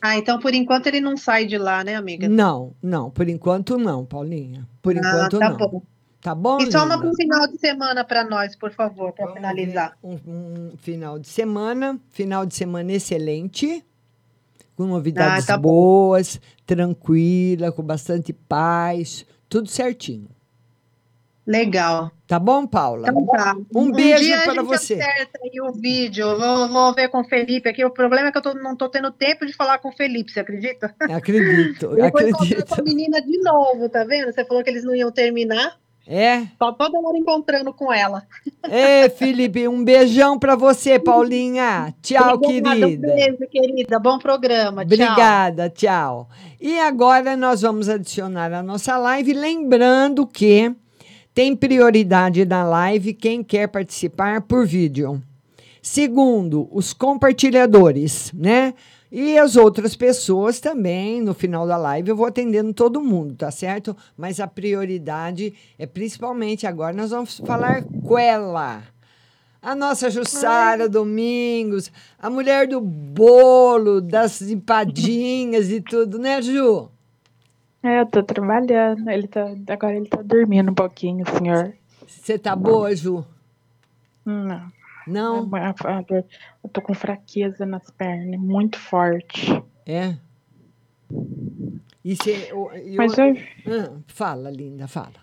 Ah, 0.00 0.16
então 0.16 0.38
por 0.40 0.54
enquanto 0.54 0.86
ele 0.86 1.00
não 1.00 1.16
sai 1.16 1.44
de 1.46 1.58
lá, 1.58 1.84
né, 1.84 1.94
amiga? 1.94 2.28
Não, 2.28 2.72
não. 2.82 3.10
Por 3.10 3.28
enquanto 3.28 3.76
não, 3.76 4.04
Paulinha. 4.04 4.66
Por 4.80 4.96
Ah, 4.96 4.98
enquanto 4.98 5.38
tá 5.38 5.50
não. 5.50 5.56
bom. 5.56 5.82
Tá 6.22 6.34
bom, 6.36 6.58
E 6.60 6.70
só 6.70 6.84
uma 6.86 6.96
pro 6.98 7.12
final 7.16 7.48
de 7.48 7.58
semana 7.58 8.04
para 8.04 8.22
nós, 8.24 8.54
por 8.54 8.70
favor, 8.72 9.12
para 9.12 9.32
finalizar. 9.32 9.98
Um, 10.02 10.14
um 10.24 10.76
final 10.76 11.18
de 11.18 11.26
semana, 11.28 11.98
final 12.10 12.46
de 12.46 12.54
semana 12.54 12.92
excelente, 12.92 13.84
com 14.76 14.84
novidades 14.86 15.44
Ah, 15.44 15.54
tá 15.54 15.56
bom. 15.56 15.68
boas, 15.70 16.40
tranquila, 16.64 17.72
com 17.72 17.82
bastante 17.82 18.32
paz, 18.32 19.26
tudo 19.48 19.68
certinho. 19.68 20.28
Legal. 21.44 22.12
Tá 22.28 22.38
bom, 22.38 22.64
Paula? 22.68 23.08
Então 23.08 23.26
tá. 23.26 23.56
Um 23.74 23.90
beijo 23.90 24.22
dia 24.22 24.38
a 24.38 24.44
para 24.44 24.54
gente 24.54 24.64
você. 24.66 24.94
acerta 24.94 25.40
aí 25.42 25.60
o 25.60 25.72
vídeo. 25.72 26.24
Eu 26.24 26.38
Vou, 26.38 26.68
vou 26.68 26.94
ver 26.94 27.08
com 27.08 27.20
o 27.20 27.24
Felipe 27.24 27.68
aqui. 27.68 27.84
O 27.84 27.90
problema 27.90 28.28
é 28.28 28.32
que 28.32 28.38
eu 28.38 28.42
tô- 28.42 28.54
não 28.54 28.76
tô 28.76 28.88
tendo 28.88 29.10
tempo 29.10 29.44
de 29.44 29.52
falar 29.52 29.78
com 29.78 29.88
o 29.88 29.92
Felipe, 29.92 30.30
você 30.30 30.38
acredita? 30.38 30.94
Acredito, 31.00 31.88
Depois 31.96 32.32
acredito. 32.32 32.64
com 32.68 32.80
a 32.80 32.84
menina 32.84 33.20
de 33.20 33.38
novo, 33.38 33.88
tá 33.88 34.04
vendo? 34.04 34.32
Você 34.32 34.44
falou 34.44 34.62
que 34.62 34.70
eles 34.70 34.84
não 34.84 34.94
iam 34.94 35.10
terminar. 35.10 35.81
É? 36.06 36.46
Tô 36.58 36.72
toda 36.72 36.98
hora 36.98 37.16
encontrando 37.16 37.72
com 37.72 37.92
ela. 37.92 38.26
Ê, 38.68 39.08
Felipe, 39.08 39.68
um 39.68 39.84
beijão 39.84 40.38
pra 40.38 40.56
você, 40.56 40.98
Paulinha. 40.98 41.94
Tchau, 42.02 42.34
Obrigada, 42.34 42.76
querida. 42.76 43.08
Um 43.08 43.14
beijo, 43.14 43.50
querida. 43.50 43.98
Bom 43.98 44.18
programa. 44.18 44.84
Tchau. 44.84 44.94
Obrigada, 44.94 45.70
tchau. 45.70 46.28
E 46.60 46.78
agora 46.80 47.36
nós 47.36 47.62
vamos 47.62 47.88
adicionar 47.88 48.52
a 48.52 48.62
nossa 48.62 48.96
live, 48.98 49.32
lembrando 49.32 50.26
que 50.26 50.74
tem 51.34 51.56
prioridade 51.56 52.44
na 52.44 52.64
live 52.64 53.14
quem 53.14 53.42
quer 53.42 53.68
participar 53.68 54.42
por 54.42 54.66
vídeo. 54.66 55.22
Segundo, 55.80 56.68
os 56.70 56.92
compartilhadores, 56.92 58.30
né? 58.32 58.74
E 59.14 59.36
as 59.36 59.56
outras 59.56 59.94
pessoas 59.94 60.58
também, 60.58 61.20
no 61.20 61.34
final 61.34 61.66
da 61.66 61.76
live, 61.76 62.08
eu 62.08 62.16
vou 62.16 62.24
atendendo 62.24 62.72
todo 62.72 63.02
mundo, 63.02 63.34
tá 63.34 63.50
certo? 63.50 63.94
Mas 64.16 64.40
a 64.40 64.46
prioridade 64.46 65.52
é 65.78 65.84
principalmente 65.84 66.66
agora 66.66 66.96
nós 66.96 67.10
vamos 67.10 67.38
falar 67.40 67.84
com 67.84 68.18
ela. 68.18 68.82
A 69.60 69.74
nossa 69.74 70.08
Jussara 70.08 70.88
Domingos, 70.88 71.92
a 72.18 72.30
mulher 72.30 72.66
do 72.66 72.80
bolo, 72.80 74.00
das 74.00 74.40
empadinhas 74.40 75.70
e 75.70 75.82
tudo, 75.82 76.18
né, 76.18 76.40
Ju? 76.40 76.88
É, 77.82 78.00
eu 78.00 78.06
tô 78.06 78.22
trabalhando. 78.22 79.10
Ele 79.10 79.28
tá, 79.28 79.54
agora 79.68 79.94
ele 79.94 80.08
tá 80.08 80.22
dormindo 80.22 80.70
um 80.70 80.74
pouquinho, 80.74 81.22
senhor. 81.36 81.74
Você 82.08 82.38
tá 82.38 82.56
boa, 82.56 82.96
Ju? 82.96 83.22
Não. 84.24 84.72
Não? 85.06 85.48
Eu 86.62 86.70
tô 86.72 86.80
com 86.80 86.94
fraqueza 86.94 87.64
nas 87.66 87.90
pernas, 87.90 88.40
muito 88.40 88.78
forte. 88.78 89.62
É? 89.86 90.14
E 92.04 92.16
cê, 92.16 92.50
o- 92.52 92.70
e 92.74 92.96
Mas 92.96 93.16
eu- 93.16 93.36
Ah, 93.66 93.92
fala, 94.08 94.50
linda, 94.50 94.88
fala. 94.88 95.22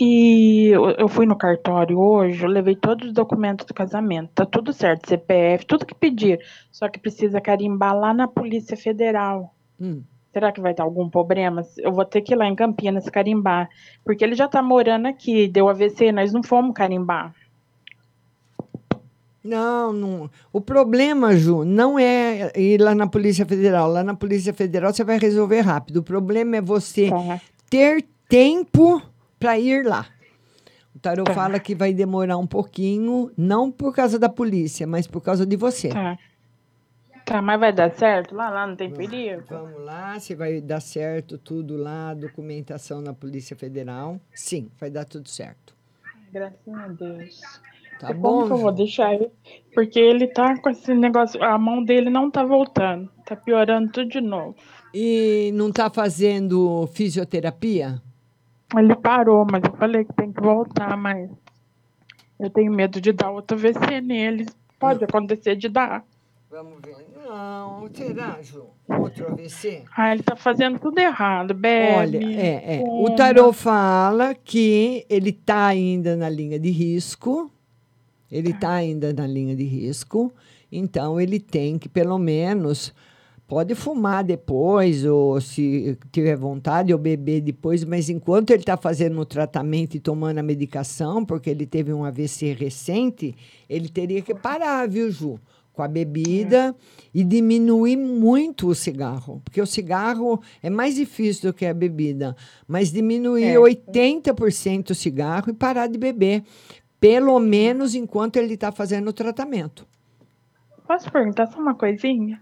E 0.00 0.68
eu, 0.72 0.90
eu 0.90 1.08
fui 1.08 1.24
no 1.26 1.36
cartório 1.36 1.98
hoje, 2.00 2.42
eu 2.42 2.48
levei 2.48 2.74
todos 2.74 3.08
os 3.08 3.12
documentos 3.14 3.64
do 3.66 3.72
casamento. 3.74 4.30
Tá 4.34 4.44
tudo 4.44 4.72
certo, 4.72 5.08
CPF, 5.08 5.64
tudo 5.66 5.86
que 5.86 5.94
pedir. 5.94 6.40
Só 6.72 6.88
que 6.88 6.98
precisa 6.98 7.40
carimbar 7.40 7.96
lá 7.96 8.12
na 8.12 8.26
Polícia 8.26 8.76
Federal. 8.76 9.54
Hum. 9.80 10.02
Será 10.32 10.50
que 10.50 10.60
vai 10.60 10.74
ter 10.74 10.82
algum 10.82 11.08
problema? 11.08 11.62
Eu 11.78 11.92
vou 11.92 12.04
ter 12.04 12.20
que 12.22 12.34
ir 12.34 12.36
lá 12.36 12.46
em 12.48 12.56
Campinas 12.56 13.08
carimbar. 13.08 13.68
Porque 14.04 14.24
ele 14.24 14.34
já 14.34 14.48
tá 14.48 14.60
morando 14.60 15.06
aqui, 15.06 15.46
deu 15.46 15.68
AVC, 15.68 16.10
nós 16.10 16.32
não 16.32 16.42
fomos 16.42 16.74
carimbar. 16.74 17.32
Não, 19.44 19.92
não. 19.92 20.30
O 20.52 20.60
problema, 20.60 21.36
Ju, 21.36 21.64
não 21.64 21.98
é 21.98 22.50
ir 22.58 22.80
lá 22.80 22.94
na 22.94 23.06
Polícia 23.06 23.44
Federal. 23.44 23.90
Lá 23.90 24.02
na 24.02 24.14
Polícia 24.14 24.54
Federal 24.54 24.92
você 24.92 25.04
vai 25.04 25.18
resolver 25.18 25.60
rápido. 25.60 25.98
O 25.98 26.02
problema 26.02 26.56
é 26.56 26.60
você 26.62 27.10
Tá. 27.10 27.40
ter 27.68 28.04
tempo 28.28 29.02
para 29.38 29.58
ir 29.58 29.84
lá. 29.84 30.06
O 30.94 30.98
tarô 30.98 31.24
Tá. 31.24 31.34
fala 31.34 31.58
que 31.60 31.74
vai 31.74 31.92
demorar 31.92 32.38
um 32.38 32.46
pouquinho, 32.46 33.30
não 33.36 33.70
por 33.70 33.94
causa 33.94 34.18
da 34.18 34.28
polícia, 34.30 34.86
mas 34.86 35.06
por 35.06 35.20
causa 35.20 35.44
de 35.44 35.56
você. 35.56 35.88
Tá. 35.90 36.16
Tá, 37.26 37.40
mas 37.42 37.58
vai 37.58 37.72
dar 37.72 37.90
certo? 37.90 38.34
Lá, 38.34 38.50
lá 38.50 38.66
não 38.66 38.76
tem 38.76 38.90
perigo? 38.90 39.42
Vamos 39.48 39.82
lá, 39.82 40.18
se 40.20 40.34
vai 40.34 40.60
dar 40.60 40.80
certo 40.80 41.38
tudo 41.38 41.74
lá, 41.76 42.12
documentação 42.12 43.00
na 43.00 43.14
Polícia 43.14 43.56
Federal. 43.56 44.20
Sim, 44.34 44.70
vai 44.78 44.90
dar 44.90 45.04
tudo 45.06 45.28
certo. 45.28 45.74
Graças 46.30 46.58
a 46.68 46.88
Deus. 46.88 47.40
Tá 47.98 48.10
E 48.10 48.14
bom, 48.14 48.30
Como 48.30 48.46
que 48.46 48.52
eu 48.52 48.58
vou 48.58 48.72
deixar 48.72 49.14
ele? 49.14 49.30
Porque 49.74 49.98
ele 49.98 50.26
tá 50.28 50.56
com 50.60 50.70
esse 50.70 50.94
negócio, 50.94 51.42
a 51.42 51.58
mão 51.58 51.82
dele 51.82 52.10
não 52.10 52.30
tá 52.30 52.44
voltando. 52.44 53.10
Tá 53.24 53.34
piorando 53.36 53.90
tudo 53.90 54.08
de 54.08 54.20
novo. 54.20 54.54
E 54.92 55.50
não 55.54 55.68
está 55.68 55.90
fazendo 55.90 56.86
fisioterapia? 56.92 58.00
Ele 58.76 58.94
parou, 58.96 59.46
mas 59.50 59.62
eu 59.64 59.72
falei 59.76 60.04
que 60.04 60.12
tem 60.14 60.32
que 60.32 60.40
voltar, 60.40 60.96
mas 60.96 61.30
eu 62.38 62.50
tenho 62.50 62.72
medo 62.72 63.00
de 63.00 63.12
dar 63.12 63.30
outro 63.30 63.56
AVC 63.56 64.00
nele. 64.00 64.46
Pode 64.78 65.04
acontecer 65.04 65.56
de 65.56 65.68
dar. 65.68 66.04
Vamos 66.50 66.78
ver. 66.84 66.94
Não, 67.26 67.88
será, 67.92 68.38
Ju? 68.42 68.66
Outro 68.88 69.32
AVC? 69.32 69.82
Ah, 69.96 70.12
ele 70.12 70.22
tá 70.22 70.36
fazendo 70.36 70.78
tudo 70.78 70.98
errado, 70.98 71.54
bebe. 71.54 71.96
Olha, 71.96 72.40
é, 72.40 72.76
é. 72.76 72.82
O 72.84 73.14
tarô 73.14 73.52
fala 73.52 74.34
que 74.34 75.06
ele 75.08 75.30
está 75.30 75.66
ainda 75.66 76.16
na 76.16 76.28
linha 76.28 76.58
de 76.58 76.70
risco. 76.70 77.50
Ele 78.34 78.50
está 78.50 78.72
ainda 78.72 79.12
na 79.12 79.28
linha 79.28 79.54
de 79.54 79.62
risco. 79.62 80.32
Então, 80.70 81.20
ele 81.20 81.38
tem 81.38 81.78
que, 81.78 81.88
pelo 81.88 82.18
menos, 82.18 82.92
pode 83.46 83.76
fumar 83.76 84.24
depois, 84.24 85.04
ou 85.04 85.40
se 85.40 85.96
tiver 86.10 86.36
vontade, 86.36 86.92
ou 86.92 86.98
beber 86.98 87.40
depois, 87.40 87.84
mas 87.84 88.08
enquanto 88.08 88.50
ele 88.50 88.62
está 88.62 88.76
fazendo 88.76 89.20
o 89.20 89.24
tratamento 89.24 89.94
e 89.94 90.00
tomando 90.00 90.38
a 90.38 90.42
medicação, 90.42 91.24
porque 91.24 91.48
ele 91.48 91.64
teve 91.64 91.92
um 91.92 92.04
AVC 92.04 92.54
recente, 92.54 93.36
ele 93.70 93.88
teria 93.88 94.20
que 94.20 94.34
parar, 94.34 94.88
viu, 94.88 95.08
Ju? 95.12 95.38
Com 95.72 95.82
a 95.82 95.88
bebida 95.88 96.74
e 97.12 97.22
diminuir 97.24 97.96
muito 97.96 98.68
o 98.68 98.74
cigarro. 98.74 99.40
Porque 99.44 99.60
o 99.60 99.66
cigarro 99.66 100.40
é 100.62 100.70
mais 100.70 100.94
difícil 100.94 101.50
do 101.50 101.54
que 101.54 101.66
a 101.66 101.74
bebida. 101.74 102.36
Mas 102.66 102.92
diminuir 102.92 103.44
É. 103.44 103.58
80% 103.58 104.90
o 104.90 104.94
cigarro 104.94 105.50
e 105.50 105.52
parar 105.52 105.88
de 105.88 105.98
beber. 105.98 106.44
Pelo 107.04 107.38
menos 107.38 107.94
enquanto 107.94 108.36
ele 108.36 108.54
está 108.54 108.72
fazendo 108.72 109.08
o 109.08 109.12
tratamento. 109.12 109.86
Posso 110.86 111.12
perguntar 111.12 111.46
só 111.48 111.58
uma 111.58 111.74
coisinha? 111.74 112.40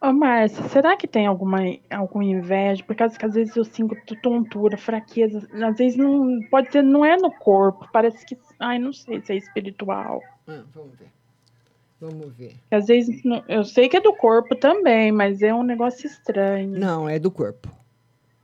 Ô, 0.00 0.12
Márcia, 0.12 0.62
será 0.68 0.96
que 0.96 1.08
tem 1.08 1.26
alguma, 1.26 1.58
alguma 1.90 2.24
inveja? 2.24 2.84
Por 2.84 2.94
causa 2.94 3.18
que 3.18 3.26
às 3.26 3.34
vezes 3.34 3.56
eu 3.56 3.64
sinto 3.64 3.96
tontura, 4.22 4.76
fraqueza. 4.76 5.48
Às 5.52 5.76
vezes 5.78 5.96
não. 5.98 6.38
Pode 6.48 6.70
ser, 6.70 6.82
não 6.82 7.04
é 7.04 7.16
no 7.16 7.32
corpo. 7.32 7.88
Parece 7.92 8.24
que. 8.24 8.38
Ai, 8.60 8.78
não 8.78 8.92
sei 8.92 9.20
se 9.20 9.32
é 9.32 9.36
espiritual. 9.36 10.20
Ah, 10.46 10.62
vamos 10.72 10.96
ver. 10.96 11.08
Vamos 12.00 12.32
ver. 12.36 12.54
Às 12.70 12.86
vezes. 12.86 13.24
não- 13.24 13.42
Eu 13.48 13.64
sei 13.64 13.88
que 13.88 13.96
é 13.96 14.00
do 14.00 14.12
corpo 14.14 14.54
também, 14.54 15.10
mas 15.10 15.42
é 15.42 15.52
um 15.52 15.64
negócio 15.64 16.06
estranho. 16.06 16.70
Não, 16.78 17.08
é 17.08 17.18
do 17.18 17.32
corpo. 17.32 17.68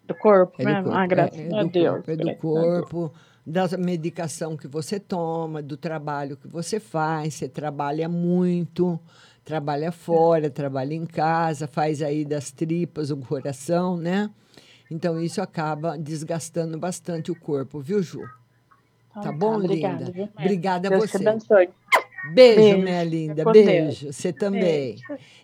Do 0.05 0.17
corpo, 0.17 0.61
É 0.61 0.65
do 0.65 0.83
corpo. 0.83 0.91
Ah, 0.99 1.07
graças 1.07 1.39
é, 1.39 1.49
é 1.49 1.59
a 1.61 1.63
do 1.63 1.69
Deus. 1.71 1.91
corpo, 1.95 2.11
é 2.11 2.17
do 2.17 2.23
a 2.23 2.25
Deus. 2.25 2.39
corpo, 2.41 3.13
da 3.47 3.69
medicação 3.77 4.57
que 4.57 4.69
você 4.69 5.01
toma, 5.01 5.63
do 5.63 5.77
trabalho 5.77 6.37
que 6.37 6.49
você 6.49 6.79
faz. 6.79 7.35
Você 7.35 7.49
trabalha 7.49 8.09
muito, 8.09 8.99
trabalha 9.45 9.91
fora, 9.91 10.49
trabalha 10.49 10.95
em 10.95 11.07
casa, 11.07 11.67
faz 11.67 12.03
aí 12.03 12.25
das 12.25 12.51
tripas 12.51 13.11
o 13.11 13.17
coração, 13.17 13.97
né? 13.97 14.31
Então 14.91 15.21
isso 15.21 15.41
acaba 15.41 15.97
desgastando 15.97 16.79
bastante 16.79 17.31
o 17.31 17.35
corpo, 17.35 17.81
viu, 17.81 18.03
Ju? 18.03 18.23
Tá 19.15 19.33
bom, 19.33 19.53
tá, 19.53 19.57
obrigada, 19.59 19.99
linda? 19.99 20.13
viu? 20.13 20.29
Obrigada 20.39 20.89
a 20.89 20.91
Deus 20.91 21.11
te 21.11 21.19
você. 21.19 21.29
abençoe. 21.29 21.69
Beijo, 22.33 22.61
Beijo, 22.61 22.79
minha 22.79 23.03
linda. 23.03 23.45
Beijo. 23.45 24.05
Deus. 24.05 24.17
Você 24.17 24.33
também. 24.33 24.97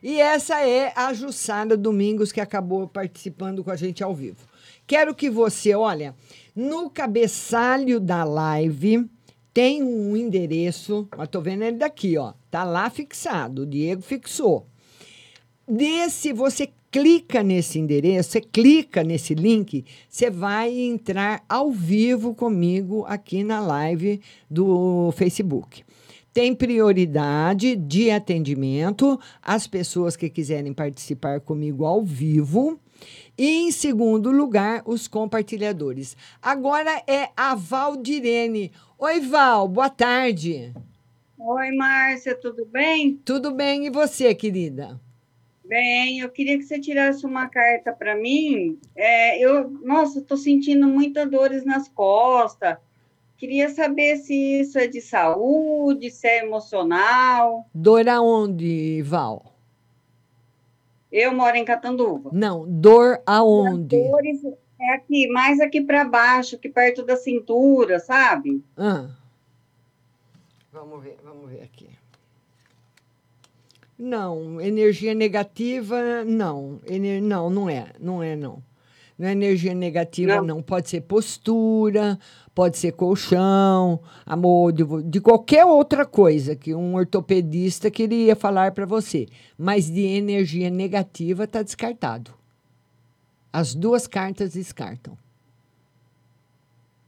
E 0.03 0.21
essa 0.21 0.61
é 0.65 0.93
a 0.95 1.13
Jussara 1.13 1.77
Domingos, 1.77 2.31
que 2.31 2.41
acabou 2.41 2.87
participando 2.87 3.65
com 3.65 3.71
a 3.71 3.77
gente 3.77 4.03
ao 4.03 4.15
vivo. 4.15 4.47
Quero 4.87 5.15
que 5.15 5.29
você, 5.29 5.75
olha, 5.75 6.15
no 6.59 6.91
cabeçalho 6.91 8.01
da 8.01 8.25
live 8.25 9.09
tem 9.55 9.81
um 9.81 10.17
endereço, 10.17 11.09
mas 11.17 11.29
tô 11.29 11.41
vendo 11.41 11.63
ele 11.63 11.77
daqui, 11.77 12.19
ó. 12.19 12.33
Tá 12.51 12.65
lá 12.65 12.91
fixado, 12.91 13.63
o 13.63 13.67
Diego 13.67 14.03
fixou. 14.03 14.67
Desse, 15.69 16.33
você 16.33 16.69
clica 16.91 17.45
nesse 17.45 17.79
endereço, 17.79 18.33
você 18.33 18.41
clica 18.41 19.05
nesse 19.05 19.37
link, 19.37 19.85
você 20.09 20.31
vai 20.31 20.77
entrar 20.77 21.45
ao 21.49 21.71
vivo 21.71 22.35
comigo 22.35 23.05
aqui 23.07 23.45
na 23.45 23.61
live 23.61 24.21
do 24.51 25.13
Facebook. 25.13 25.85
Tem 26.33 26.57
prioridade 26.57 27.77
de 27.77 28.11
atendimento 28.11 29.17
às 29.41 29.69
pessoas 29.69 30.17
que 30.17 30.29
quiserem 30.29 30.73
participar 30.73 31.41
comigo 31.41 31.85
ao 31.85 32.03
vivo. 32.03 32.81
E, 33.39 33.68
em 33.68 33.70
segundo 33.70 34.32
lugar, 34.32 34.82
os 34.84 35.07
compartilhadores. 35.07 36.16
Agora 36.43 37.01
é 37.07 37.28
a 37.36 37.55
Valdirene. 37.55 38.72
Oi, 38.99 39.20
Val, 39.20 39.68
boa 39.68 39.89
tarde. 39.89 40.74
Oi, 41.39 41.70
Márcia, 41.70 42.34
tudo 42.34 42.66
bem? 42.66 43.20
Tudo 43.24 43.53
bem, 43.53 43.86
e 43.86 43.91
você, 43.91 44.34
querida? 44.34 45.01
Bem, 45.64 46.18
eu 46.18 46.28
queria 46.30 46.59
que 46.59 46.64
você 46.64 46.80
tirasse 46.80 47.24
uma 47.24 47.47
carta 47.47 47.93
para 47.93 48.16
mim. 48.16 48.76
É, 48.97 49.39
eu, 49.39 49.70
nossa, 49.84 50.18
estou 50.18 50.36
sentindo 50.36 50.89
muitas 50.89 51.30
dores 51.30 51.64
nas 51.64 51.89
costas. 51.89 52.76
Queria 53.36 53.68
saber 53.68 54.16
se 54.16 54.34
isso 54.34 54.80
é 54.80 54.89
de 54.89 55.01
saúde, 55.01 56.11
se 56.11 56.26
é 56.26 56.45
emocional. 56.45 57.68
Dor 57.72 58.09
aonde, 58.09 59.01
Val? 59.03 59.58
Eu 61.11 61.35
moro 61.35 61.57
em 61.57 61.65
Catanduva. 61.65 62.31
Não, 62.33 62.67
dor 62.69 63.21
aonde? 63.27 63.97
As 63.97 64.11
dores 64.11 64.45
é 64.81 64.95
aqui, 64.95 65.27
mais 65.29 65.59
aqui 65.61 65.81
para 65.81 66.05
baixo, 66.05 66.57
aqui 66.57 66.69
perto 66.69 67.03
da 67.03 67.17
cintura, 67.17 67.99
sabe? 67.99 68.63
Ah. 68.77 69.09
Vamos 70.73 71.03
ver, 71.03 71.17
vamos 71.25 71.51
ver 71.51 71.63
aqui. 71.63 71.89
Não, 73.99 74.61
energia 74.61 75.13
negativa, 75.15 76.25
não. 76.25 76.81
Ener- 76.87 77.21
não, 77.21 77.51
não 77.51 77.69
é, 77.69 77.87
não 77.99 78.23
é, 78.23 78.37
não. 78.37 78.63
Não 79.19 79.27
é 79.27 79.33
energia 79.33 79.75
negativa, 79.75 80.41
não. 80.41 80.63
Pode 80.63 80.89
ser 80.89 81.01
postura, 81.01 82.17
pode 82.59 82.77
ser 82.77 82.91
colchão, 82.91 84.01
amor, 84.27 84.73
de, 84.73 84.83
de 85.05 85.21
qualquer 85.21 85.65
outra 85.65 86.05
coisa 86.05 86.57
que 86.57 86.75
um 86.75 86.97
ortopedista 86.97 87.89
queria 87.89 88.35
falar 88.35 88.73
para 88.73 88.85
você. 88.85 89.29
Mas 89.57 89.89
de 89.89 90.01
energia 90.01 90.69
negativa 90.69 91.45
está 91.45 91.63
descartado. 91.63 92.33
As 93.53 93.77
duas 93.77 94.09
cartas 94.09 94.55
descartam. 94.55 95.17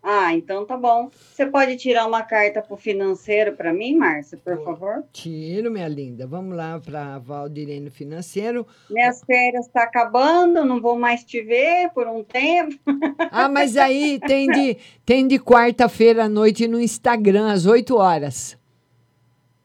Ah, 0.02 0.34
então 0.34 0.64
tá 0.64 0.76
bom. 0.76 1.10
Você 1.32 1.44
pode 1.44 1.76
tirar 1.76 2.06
uma 2.06 2.22
carta 2.22 2.62
pro 2.62 2.76
financeiro 2.76 3.54
para 3.54 3.72
mim, 3.72 3.96
Márcia, 3.96 4.38
por 4.42 4.64
favor? 4.64 5.04
Tiro, 5.12 5.70
minha 5.70 5.88
linda. 5.88 6.26
Vamos 6.26 6.56
lá 6.56 6.80
para 6.80 7.18
Valdirene 7.18 7.90
Financeiro. 7.90 8.66
Minhas 8.88 9.22
férias 9.22 9.68
tá 9.68 9.82
acabando, 9.82 10.64
não 10.64 10.80
vou 10.80 10.98
mais 10.98 11.22
te 11.22 11.42
ver 11.42 11.90
por 11.94 12.06
um 12.06 12.24
tempo. 12.24 12.78
Ah, 13.32 13.48
mas 13.48 13.76
aí 13.76 14.18
tem 14.18 14.50
de, 14.50 14.76
tem 15.04 15.26
de 15.26 15.38
quarta-feira 15.38 16.24
à 16.24 16.28
noite 16.28 16.66
no 16.66 16.80
Instagram, 16.80 17.52
às 17.52 17.64
8 17.64 17.96
horas. 17.96 18.58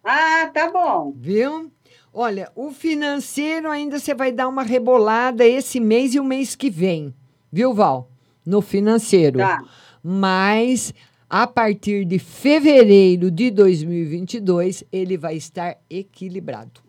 Ah, 0.03 0.51
tá 0.53 0.69
bom. 0.71 1.13
Viu? 1.15 1.71
Olha, 2.13 2.51
o 2.55 2.71
financeiro 2.71 3.69
ainda 3.69 3.97
você 3.97 4.13
vai 4.13 4.31
dar 4.31 4.47
uma 4.47 4.61
rebolada 4.61 5.43
esse 5.45 5.79
mês 5.79 6.13
e 6.13 6.19
o 6.19 6.23
mês 6.23 6.55
que 6.55 6.69
vem. 6.69 7.13
Viu, 7.51 7.73
Val? 7.73 8.09
No 8.45 8.61
financeiro. 8.61 9.39
Tá. 9.39 9.63
Mas 10.07 10.93
a 11.27 11.47
partir 11.47 12.05
de 12.05 12.19
fevereiro 12.19 13.31
de 13.31 13.49
2022, 13.49 14.83
ele 14.91 15.17
vai 15.17 15.35
estar 15.35 15.77
equilibrado. 15.89 16.79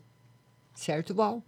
Certo, 0.74 1.14
Val? 1.14 1.42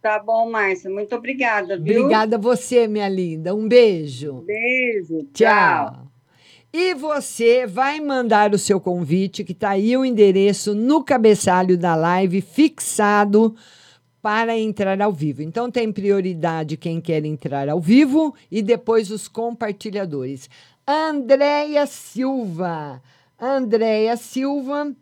Tá 0.00 0.20
bom, 0.20 0.48
Márcia. 0.48 0.88
Muito 0.88 1.16
obrigada, 1.16 1.76
viu? 1.76 2.02
Obrigada 2.02 2.36
a 2.36 2.38
você, 2.38 2.86
minha 2.86 3.08
linda. 3.08 3.56
Um 3.56 3.66
beijo. 3.66 4.44
Beijo. 4.46 5.26
Tchau. 5.34 6.06
E 6.72 6.94
você 6.94 7.66
vai 7.66 7.98
mandar 7.98 8.54
o 8.54 8.58
seu 8.58 8.78
convite, 8.80 9.42
que 9.42 9.50
está 9.50 9.70
aí 9.70 9.96
o 9.96 10.04
endereço 10.04 10.76
no 10.76 11.02
cabeçalho 11.02 11.76
da 11.76 11.96
live 11.96 12.40
fixado 12.40 13.56
para 14.26 14.58
entrar 14.58 15.00
ao 15.00 15.12
vivo. 15.12 15.40
Então 15.40 15.70
tem 15.70 15.92
prioridade 15.92 16.76
quem 16.76 17.00
quer 17.00 17.24
entrar 17.24 17.68
ao 17.68 17.80
vivo 17.80 18.34
e 18.50 18.60
depois 18.60 19.12
os 19.12 19.28
compartilhadores. 19.28 20.50
Andréia 20.84 21.86
Silva. 21.86 23.00
Andréia 23.40 24.16
Silva, 24.16 24.92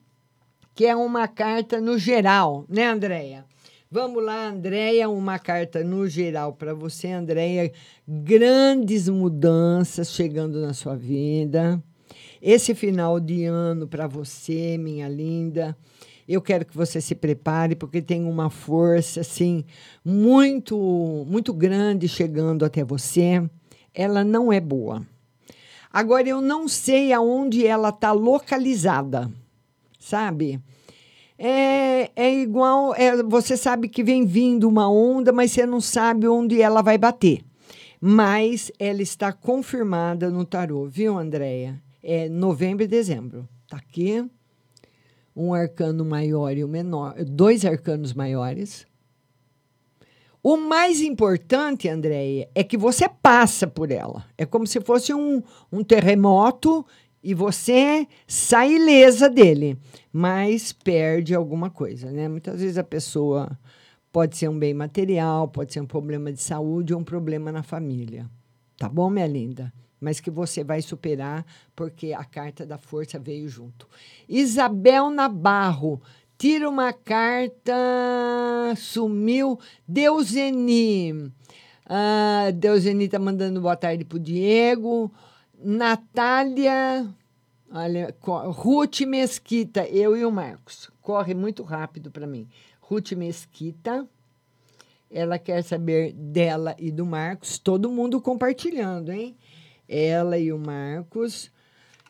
que 0.74 0.84
é 0.84 0.94
uma 0.94 1.26
carta 1.26 1.80
no 1.80 1.96
geral, 1.98 2.66
né, 2.68 2.86
Andréia? 2.86 3.46
Vamos 3.90 4.22
lá, 4.22 4.48
Andréia, 4.48 5.08
uma 5.08 5.38
carta 5.38 5.82
no 5.82 6.06
geral 6.06 6.52
para 6.52 6.74
você, 6.74 7.08
Andréia. 7.08 7.72
Grandes 8.06 9.08
mudanças 9.08 10.12
chegando 10.12 10.60
na 10.60 10.74
sua 10.74 10.96
vida. 10.96 11.82
Esse 12.42 12.74
final 12.74 13.18
de 13.18 13.46
ano 13.46 13.88
para 13.88 14.06
você, 14.06 14.76
minha 14.76 15.08
linda. 15.08 15.74
Eu 16.28 16.40
quero 16.40 16.64
que 16.64 16.76
você 16.76 17.00
se 17.00 17.14
prepare 17.14 17.74
porque 17.74 18.00
tem 18.00 18.24
uma 18.24 18.48
força 18.48 19.20
assim 19.20 19.64
muito 20.04 21.24
muito 21.28 21.52
grande 21.52 22.08
chegando 22.08 22.64
até 22.64 22.82
você. 22.82 23.42
Ela 23.92 24.24
não 24.24 24.52
é 24.52 24.60
boa. 24.60 25.06
Agora 25.92 26.28
eu 26.28 26.40
não 26.40 26.66
sei 26.66 27.12
aonde 27.12 27.66
ela 27.66 27.90
está 27.90 28.10
localizada, 28.10 29.30
sabe? 30.00 30.60
É, 31.38 32.10
é 32.16 32.34
igual, 32.34 32.94
é, 32.94 33.22
você 33.22 33.56
sabe 33.56 33.88
que 33.88 34.02
vem 34.02 34.24
vindo 34.24 34.68
uma 34.68 34.90
onda, 34.90 35.32
mas 35.32 35.52
você 35.52 35.66
não 35.66 35.80
sabe 35.80 36.26
onde 36.26 36.60
ela 36.60 36.82
vai 36.82 36.98
bater. 36.98 37.44
Mas 38.00 38.72
ela 38.78 39.02
está 39.02 39.32
confirmada 39.32 40.30
no 40.30 40.44
tarô, 40.44 40.86
viu, 40.86 41.18
Andréia? 41.18 41.80
É 42.02 42.28
novembro 42.28 42.84
e 42.84 42.88
dezembro. 42.88 43.48
Tá 43.68 43.76
aqui. 43.76 44.24
Um 45.34 45.52
arcano 45.52 46.04
maior 46.04 46.56
e 46.56 46.64
um 46.64 46.68
menor, 46.68 47.14
dois 47.24 47.64
arcanos 47.64 48.12
maiores. 48.12 48.86
O 50.42 50.56
mais 50.56 51.00
importante, 51.00 51.88
Andréia, 51.88 52.48
é 52.54 52.62
que 52.62 52.76
você 52.76 53.08
passa 53.08 53.66
por 53.66 53.90
ela. 53.90 54.26
É 54.36 54.44
como 54.44 54.66
se 54.66 54.80
fosse 54.80 55.14
um, 55.14 55.42
um 55.72 55.82
terremoto 55.82 56.84
e 57.22 57.32
você 57.32 58.06
sai 58.26 58.74
ilesa 58.74 59.30
dele, 59.30 59.78
mas 60.12 60.72
perde 60.72 61.34
alguma 61.34 61.70
coisa, 61.70 62.10
né? 62.10 62.28
Muitas 62.28 62.60
vezes 62.60 62.76
a 62.76 62.84
pessoa 62.84 63.58
pode 64.12 64.36
ser 64.36 64.48
um 64.48 64.58
bem 64.58 64.74
material, 64.74 65.48
pode 65.48 65.72
ser 65.72 65.80
um 65.80 65.86
problema 65.86 66.30
de 66.30 66.42
saúde 66.42 66.92
ou 66.92 67.00
um 67.00 67.04
problema 67.04 67.50
na 67.50 67.62
família. 67.62 68.30
Tá 68.76 68.88
bom, 68.88 69.08
minha 69.08 69.26
linda? 69.26 69.72
Mas 70.04 70.20
que 70.20 70.30
você 70.30 70.62
vai 70.62 70.82
superar, 70.82 71.46
porque 71.74 72.12
a 72.12 72.22
carta 72.22 72.66
da 72.66 72.76
força 72.76 73.18
veio 73.18 73.48
junto. 73.48 73.88
Isabel 74.28 75.08
Nabarro, 75.08 75.98
tira 76.36 76.68
uma 76.68 76.92
carta, 76.92 77.72
sumiu. 78.76 79.58
Deuseni. 79.88 81.32
Ah, 81.86 82.50
Deuseni 82.54 83.08
tá 83.08 83.18
mandando 83.18 83.62
boa 83.62 83.76
tarde 83.76 84.04
pro 84.04 84.18
Diego. 84.18 85.10
Natália, 85.58 87.08
olha, 87.72 88.14
Ruth 88.20 89.00
Mesquita, 89.06 89.86
eu 89.86 90.14
e 90.14 90.22
o 90.22 90.30
Marcos. 90.30 90.90
Corre 91.00 91.32
muito 91.32 91.62
rápido 91.62 92.10
para 92.10 92.26
mim. 92.26 92.46
Ruth 92.78 93.12
Mesquita, 93.12 94.06
ela 95.10 95.38
quer 95.38 95.62
saber 95.62 96.12
dela 96.12 96.76
e 96.78 96.90
do 96.90 97.06
Marcos. 97.06 97.58
Todo 97.58 97.90
mundo 97.90 98.20
compartilhando, 98.20 99.10
hein? 99.10 99.34
Ela 99.88 100.38
e 100.38 100.52
o 100.52 100.58
Marcos. 100.58 101.50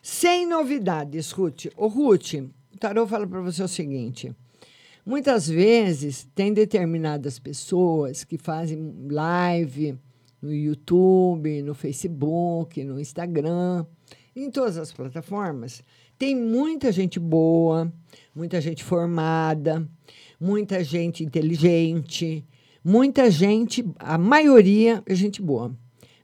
Sem 0.01 0.47
novidades, 0.47 1.31
Ruth. 1.31 1.65
Ô, 1.75 1.87
Ruth, 1.87 2.33
o 2.33 2.77
Tarô 2.77 3.07
fala 3.07 3.25
para 3.25 3.41
você 3.41 3.63
o 3.63 3.67
seguinte. 3.67 4.33
Muitas 5.05 5.47
vezes 5.47 6.27
tem 6.33 6.51
determinadas 6.53 7.37
pessoas 7.37 8.23
que 8.23 8.37
fazem 8.37 8.93
live 9.09 9.97
no 10.41 10.53
YouTube, 10.53 11.61
no 11.61 11.73
Facebook, 11.73 12.83
no 12.83 12.99
Instagram, 12.99 13.85
em 14.35 14.49
todas 14.49 14.77
as 14.77 14.91
plataformas. 14.91 15.83
Tem 16.17 16.35
muita 16.35 16.91
gente 16.91 17.19
boa, 17.19 17.91
muita 18.33 18.59
gente 18.59 18.83
formada, 18.83 19.87
muita 20.39 20.83
gente 20.83 21.23
inteligente, 21.23 22.45
muita 22.83 23.29
gente, 23.29 23.85
a 23.99 24.17
maioria 24.17 25.03
é 25.05 25.15
gente 25.15 25.41
boa. 25.41 25.75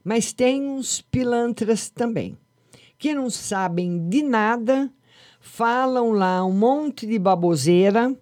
Mas 0.04 0.32
tem 0.32 0.62
uns 0.62 1.00
pilantras 1.00 1.88
também, 1.88 2.36
que 2.98 3.14
não 3.14 3.30
sabem 3.30 4.08
de 4.08 4.22
nada, 4.22 4.90
falam 5.40 6.12
lá 6.12 6.44
um 6.44 6.52
monte 6.52 7.06
de 7.06 7.18
baboseira 7.18 8.16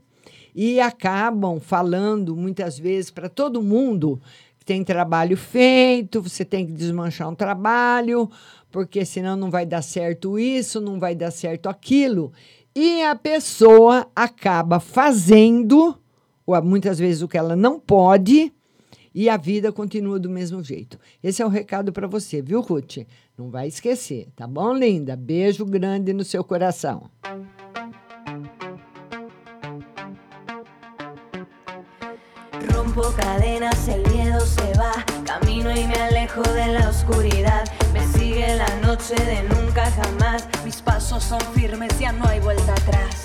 e 0.55 0.81
acabam 0.81 1.61
falando 1.61 2.37
muitas 2.37 2.79
vezes 2.79 3.11
para 3.11 3.29
todo 3.29 3.63
mundo 3.63 4.21
que 4.59 4.65
tem 4.65 4.85
trabalho 4.85 5.37
feito, 5.37 6.21
você 6.21 6.45
tem 6.45 6.67
que 6.67 6.73
desmanchar 6.73 7.29
um 7.29 7.35
trabalho, 7.35 8.31
porque 8.71 9.05
senão 9.05 9.37
não 9.37 9.51
vai 9.51 9.65
dar 9.65 9.83
certo 9.83 10.39
isso, 10.39 10.81
não 10.81 11.01
vai 11.01 11.15
dar 11.15 11.31
certo 11.31 11.69
aquilo. 11.69 12.33
E 12.75 13.03
a 13.03 13.17
pessoa 13.17 14.07
acaba 14.15 14.79
fazendo, 14.79 15.99
ou 16.47 16.63
muitas 16.63 16.99
vezes 16.99 17.23
o 17.23 17.29
que 17.29 17.39
ela 17.39 17.57
não 17.57 17.81
pode, 17.81 18.53
e 19.15 19.29
a 19.29 19.37
vida 19.37 19.73
continua 19.73 20.19
do 20.19 20.31
mesmo 20.31 20.63
jeito. 20.63 20.99
Esse 21.23 21.43
é 21.43 21.47
o 21.47 21.49
recado 21.49 21.93
para 21.93 22.07
você, 22.07 22.41
viu, 22.41 22.61
Ruth? 22.61 22.99
Não 23.37 23.51
vai 23.51 23.69
esquecer, 23.69 24.29
tá 24.37 24.47
bom, 24.47 24.75
linda? 24.75 25.17
Beijo 25.17 25.65
grande 25.65 26.13
no 26.13 26.25
seu 26.25 26.45
coração. 26.45 27.11
Rompo 32.75 33.03
cadenas, 33.17 33.89
el 33.89 34.03
miedo 34.13 34.41
se 34.41 34.73
va. 34.79 34.93
Camino 35.25 35.71
y 35.71 35.87
me 35.87 35.95
alejo 35.95 36.43
de 36.43 36.67
la 36.73 36.91
oscuridad. 36.91 37.65
Me 37.93 38.07
sigue 38.07 38.55
la 38.57 38.69
noche 38.87 39.15
de 39.15 39.43
nunca 39.45 39.91
jamás. 39.91 40.49
Mis 40.65 40.83
pasos 40.83 41.23
son 41.23 41.41
firmes, 41.55 41.99
ya 41.99 42.13
no 42.13 42.27
hay 42.27 42.41
vuelta 42.41 42.73
atrás. 42.73 43.25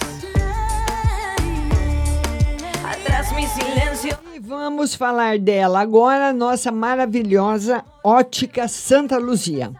Atrás 2.86 3.34
mi 3.36 3.46
silencio. 3.48 4.35
Vamos 4.48 4.94
falar 4.94 5.40
dela 5.40 5.80
agora, 5.80 6.32
nossa 6.32 6.72
maravilhosa 6.72 7.84
Ótica 8.04 8.68
Santa 8.68 9.18
Luzia. 9.18 9.74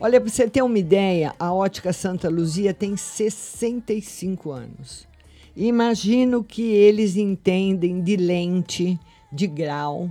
Olha, 0.00 0.18
para 0.18 0.30
você 0.30 0.48
ter 0.48 0.62
uma 0.62 0.78
ideia, 0.78 1.34
a 1.38 1.52
Ótica 1.52 1.92
Santa 1.92 2.30
Luzia 2.30 2.72
tem 2.72 2.96
65 2.96 4.52
anos. 4.52 5.06
Imagino 5.54 6.42
que 6.42 6.62
eles 6.62 7.14
entendem 7.14 8.00
de 8.00 8.16
lente, 8.16 8.98
de 9.30 9.46
grau, 9.46 10.08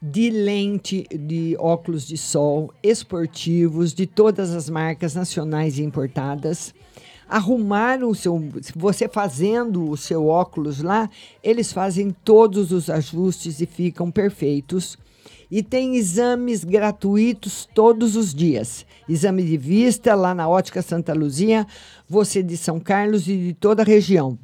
de 0.00 0.30
lente 0.30 1.04
de 1.10 1.56
óculos 1.58 2.06
de 2.06 2.16
sol, 2.16 2.72
esportivos, 2.80 3.92
de 3.92 4.06
todas 4.06 4.54
as 4.54 4.70
marcas 4.70 5.16
nacionais 5.16 5.80
e 5.80 5.82
importadas. 5.82 6.72
Arrumaram 7.28 8.10
o 8.10 8.14
seu. 8.14 8.42
Você 8.76 9.08
fazendo 9.08 9.88
o 9.88 9.96
seu 9.96 10.26
óculos 10.26 10.82
lá, 10.82 11.08
eles 11.42 11.72
fazem 11.72 12.10
todos 12.24 12.72
os 12.72 12.90
ajustes 12.90 13.60
e 13.60 13.66
ficam 13.66 14.10
perfeitos. 14.10 14.98
E 15.50 15.62
tem 15.62 15.96
exames 15.96 16.64
gratuitos 16.64 17.68
todos 17.74 18.16
os 18.16 18.34
dias. 18.34 18.84
Exame 19.08 19.42
de 19.42 19.56
vista 19.56 20.14
lá 20.14 20.34
na 20.34 20.48
Ótica 20.48 20.82
Santa 20.82 21.12
Luzia, 21.12 21.66
você 22.08 22.42
de 22.42 22.56
São 22.56 22.80
Carlos 22.80 23.28
e 23.28 23.36
de 23.36 23.54
toda 23.54 23.82
a 23.82 23.86
região. 23.86 24.38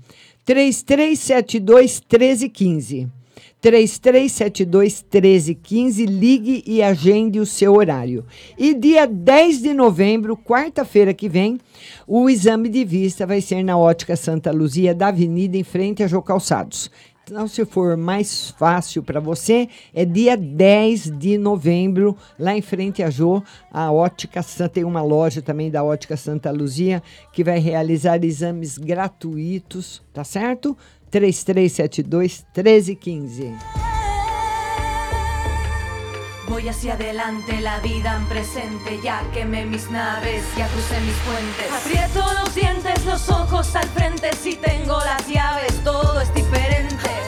3372 0.45 2.01
1315. 2.01 3.20
3372 3.61 5.05
1315, 5.11 6.07
ligue 6.07 6.65
e 6.67 6.83
agende 6.83 7.39
o 7.39 7.47
seu 7.47 7.75
horário. 7.75 8.25
E 8.59 8.73
dia 8.73 9.07
10 9.07 9.61
de 9.63 9.75
novembro, 9.75 10.37
quarta-feira 10.37 11.13
que 11.13 11.29
vem, 11.29 11.59
o 12.07 12.31
exame 12.31 12.69
de 12.69 12.85
vista 12.85 13.27
vai 13.27 13.41
ser 13.41 13.63
na 13.63 13.77
Ótica 13.77 14.17
Santa 14.17 14.51
Luzia 14.51 14.95
da 14.95 15.09
Avenida 15.09 15.57
em 15.57 15.65
frente 15.65 16.03
a 16.03 16.07
Jô 16.07 16.23
Calçados. 16.23 16.91
Então, 17.31 17.47
se 17.47 17.65
for 17.65 17.97
mais 17.97 18.51
fácil 18.51 19.05
para 19.05 19.21
você, 19.21 19.69
é 19.95 20.05
dia 20.05 20.37
10 20.37 21.17
de 21.17 21.39
novembro, 21.39 22.17
lá 22.37 22.57
em 22.57 22.61
frente 22.61 23.05
a 23.05 23.11
Jô, 23.11 23.41
a 23.71 23.93
Ótica 23.93 24.43
Santa, 24.43 24.71
tem 24.71 24.85
uma 24.85 25.01
loja 25.01 25.41
também 25.41 25.71
da 25.71 25.85
Ótica 25.85 26.17
Santa 26.17 26.51
Luzia, 26.51 27.01
que 27.33 27.45
vai 27.45 27.61
realizar 27.61 28.25
exames 28.25 28.77
gratuitos, 28.77 30.03
tá 30.13 30.25
certo? 30.25 30.77
3372 31.11 32.47
1315. 32.55 33.55
Voy 36.49 36.69
hacia 36.69 36.95
adelante, 36.95 37.61
la 37.61 37.79
vida 37.79 38.17
en 38.17 38.27
presente, 38.27 38.99
ya 39.05 39.23
quemé 39.33 39.67
mis 39.67 39.89
naves, 39.91 40.43
ya 40.57 40.67
crucé 40.67 41.01
mis 41.01 41.15
puentes. 41.19 41.71
Aprieto 41.71 42.25
los 42.43 42.55
dientes, 42.55 43.05
los 43.05 43.29
ojos 43.29 43.77
al 43.77 43.89
frente, 43.91 44.31
si 44.35 44.57
tengo 44.57 44.99
las 44.99 45.29
llaves, 45.29 45.73
todo 45.85 46.21
es 46.21 46.35
diferente. 46.35 47.20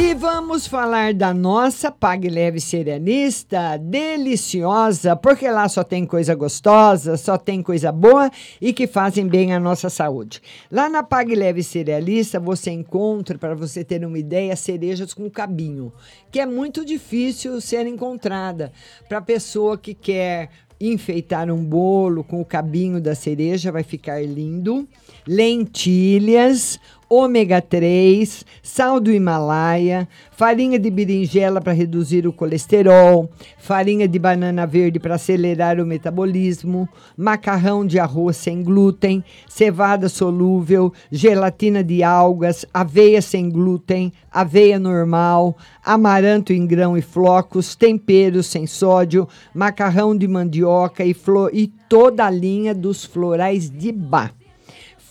E 0.00 0.14
vamos 0.14 0.64
falar 0.64 1.12
da 1.12 1.34
nossa 1.34 1.90
Pague 1.90 2.28
Leve 2.28 2.60
Cerealista, 2.60 3.76
deliciosa, 3.76 5.16
porque 5.16 5.50
lá 5.50 5.68
só 5.68 5.82
tem 5.82 6.06
coisa 6.06 6.36
gostosa, 6.36 7.16
só 7.16 7.36
tem 7.36 7.60
coisa 7.60 7.90
boa 7.90 8.30
e 8.60 8.72
que 8.72 8.86
fazem 8.86 9.26
bem 9.26 9.52
à 9.52 9.58
nossa 9.58 9.90
saúde. 9.90 10.40
Lá 10.70 10.88
na 10.88 11.02
Pague 11.02 11.34
Leve 11.34 11.64
Cerealista 11.64 12.38
você 12.38 12.70
encontra, 12.70 13.36
para 13.36 13.56
você 13.56 13.82
ter 13.82 14.06
uma 14.06 14.16
ideia, 14.16 14.54
cerejas 14.54 15.12
com 15.12 15.28
cabinho, 15.28 15.92
que 16.30 16.38
é 16.38 16.46
muito 16.46 16.84
difícil 16.84 17.60
ser 17.60 17.84
encontrada 17.84 18.72
para 19.08 19.20
pessoa 19.20 19.76
que 19.76 19.94
quer 19.94 20.48
enfeitar 20.80 21.50
um 21.50 21.64
bolo 21.64 22.22
com 22.22 22.40
o 22.40 22.44
cabinho 22.44 23.00
da 23.00 23.16
cereja, 23.16 23.72
vai 23.72 23.82
ficar 23.82 24.24
lindo. 24.24 24.86
Lentilhas, 25.26 26.78
ômega 27.08 27.62
3, 27.62 28.44
sal 28.62 29.00
do 29.00 29.10
Himalaia, 29.10 30.06
farinha 30.30 30.78
de 30.78 30.90
berinjela 30.90 31.60
para 31.60 31.72
reduzir 31.72 32.26
o 32.26 32.32
colesterol, 32.32 33.30
farinha 33.56 34.06
de 34.06 34.18
banana 34.18 34.66
verde 34.66 34.98
para 34.98 35.14
acelerar 35.14 35.80
o 35.80 35.86
metabolismo, 35.86 36.88
macarrão 37.16 37.86
de 37.86 37.98
arroz 37.98 38.36
sem 38.36 38.62
glúten, 38.62 39.24
cevada 39.48 40.08
solúvel, 40.08 40.92
gelatina 41.10 41.82
de 41.82 42.02
algas, 42.02 42.66
aveia 42.74 43.22
sem 43.22 43.48
glúten, 43.48 44.12
aveia 44.30 44.78
normal, 44.78 45.56
amaranto 45.82 46.52
em 46.52 46.66
grão 46.66 46.96
e 46.96 47.00
flocos, 47.00 47.74
temperos 47.74 48.46
sem 48.46 48.66
sódio, 48.66 49.26
macarrão 49.54 50.14
de 50.16 50.28
mandioca 50.28 51.04
e, 51.04 51.14
flor, 51.14 51.50
e 51.54 51.68
toda 51.88 52.26
a 52.26 52.30
linha 52.30 52.74
dos 52.74 53.04
florais 53.04 53.70
de 53.70 53.90
Bach. 53.90 54.37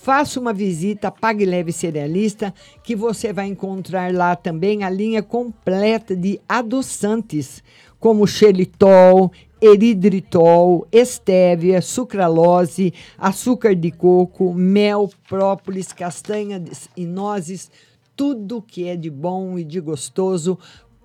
Faça 0.08 0.40
uma 0.40 0.54
visita, 0.54 1.12
Pague 1.12 1.46
Leve 1.46 1.74
Cerealista, 1.74 2.54
que 2.82 2.96
você 2.96 3.34
vai 3.34 3.48
encontrar 3.48 4.14
lá 4.14 4.38
também 4.38 4.86
a 4.86 4.90
linha 4.90 5.22
completa 5.22 6.16
de 6.16 6.40
adoçantes, 6.48 7.62
como 8.00 8.26
xelitol, 8.26 9.34
eridritol, 9.62 10.88
estévia, 10.94 11.82
sucralose, 11.82 12.94
açúcar 13.18 13.76
de 13.76 13.92
coco, 13.92 14.54
mel, 14.54 15.10
própolis, 15.28 15.92
castanhas 15.92 16.88
e 16.96 17.06
nozes, 17.06 17.70
tudo 18.16 18.64
que 18.66 18.88
é 18.88 18.96
de 18.96 19.10
bom 19.10 19.60
e 19.60 19.64
de 19.66 19.82
gostoso 19.82 20.58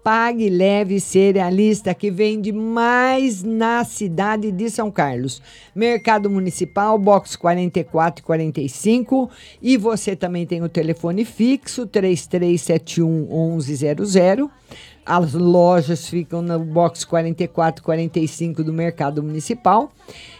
Pague 0.03 0.51
Leve 0.51 0.99
Cerealista, 0.99 1.95
que 1.95 2.11
vende 2.11 2.51
mais 2.51 3.43
na 3.43 3.85
cidade 3.85 4.51
de 4.51 4.69
São 4.69 4.91
Carlos. 4.91 5.41
Mercado 5.75 6.29
Municipal, 6.29 6.99
box 6.99 7.37
44 7.37 8.21
e 8.21 8.27
45. 8.27 9.31
E 9.61 9.77
você 9.77 10.17
também 10.17 10.45
tem 10.45 10.61
o 10.61 10.69
telefone 10.69 11.25
fixo, 11.25 11.87
3371 11.87 13.57
1100. 13.57 14.51
As 15.07 15.35
lojas 15.35 16.09
ficam 16.09 16.43
no 16.43 16.59
box 16.59 17.05
44 17.05 17.81
e 17.81 17.85
45 17.85 18.65
do 18.65 18.73
Mercado 18.73 19.23
Municipal. 19.23 19.93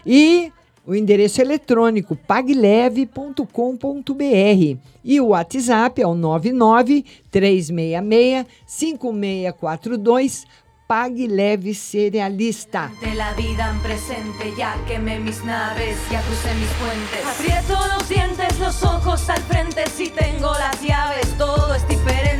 E 0.05 0.53
o 0.87 0.95
endereço 0.95 1.41
eletrônico 1.41 2.15
pagleve.com.br 2.17 4.79
e 5.05 5.21
o 5.21 5.29
WhatsApp 5.29 6.03
é 6.03 6.07
o 6.07 6.15
99 6.15 7.05
366 7.31 8.47
5642 8.67 10.45
Pague 10.87 11.27
Leve 11.27 11.75
Cerealista. 11.75 12.91
De 13.01 13.15
la 13.15 13.33
vida 13.33 13.71
en 13.71 13.81
presente, 13.81 14.55
ya 14.59 14.77
quemé 14.87 15.19
mis 15.19 15.43
naves, 15.43 15.97
ya 16.11 16.21
crucé 16.21 16.55
mis 16.55 16.69
puentes. 16.75 17.25
Aprieto 17.25 17.79
los 17.97 18.07
dientes, 18.11 18.59
los 18.59 18.83
ojos 18.83 19.31
al 19.31 19.41
frente, 19.45 19.89
si 19.89 20.11
tengo 20.11 20.53
las 20.53 20.83
llaves, 20.83 21.35
todo 21.39 21.75
es 21.75 21.89
diferente. 21.89 22.32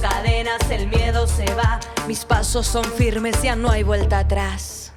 Cadenas, 0.00 0.70
el 0.70 0.86
miedo 0.88 1.26
se 1.26 1.44
va, 1.54 1.80
mis 2.06 2.24
pasos 2.24 2.66
son 2.66 2.84
firmes, 2.84 3.42
ya 3.42 3.56
no 3.56 3.70
hay 3.70 3.82
vuelta 3.82 4.20
atrás. 4.20 4.92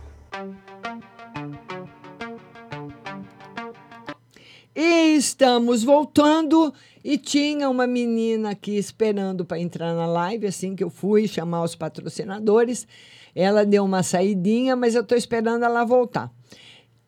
E 4.75 5.15
estamos 5.15 5.83
voltando 5.83 6.73
e 7.03 7.17
tinha 7.17 7.69
uma 7.69 7.87
menina 7.87 8.51
aqui 8.51 8.77
esperando 8.77 9.45
para 9.45 9.59
entrar 9.59 9.93
na 9.93 10.05
live, 10.05 10.47
assim 10.47 10.75
que 10.75 10.83
eu 10.83 10.89
fui 10.89 11.27
chamar 11.27 11.63
os 11.63 11.75
patrocinadores. 11.75 12.87
Ela 13.33 13.65
deu 13.65 13.83
uma 13.83 14.03
saidinha, 14.03 14.75
mas 14.75 14.95
eu 14.95 15.01
estou 15.01 15.17
esperando 15.17 15.63
ela 15.63 15.85
voltar. 15.85 16.31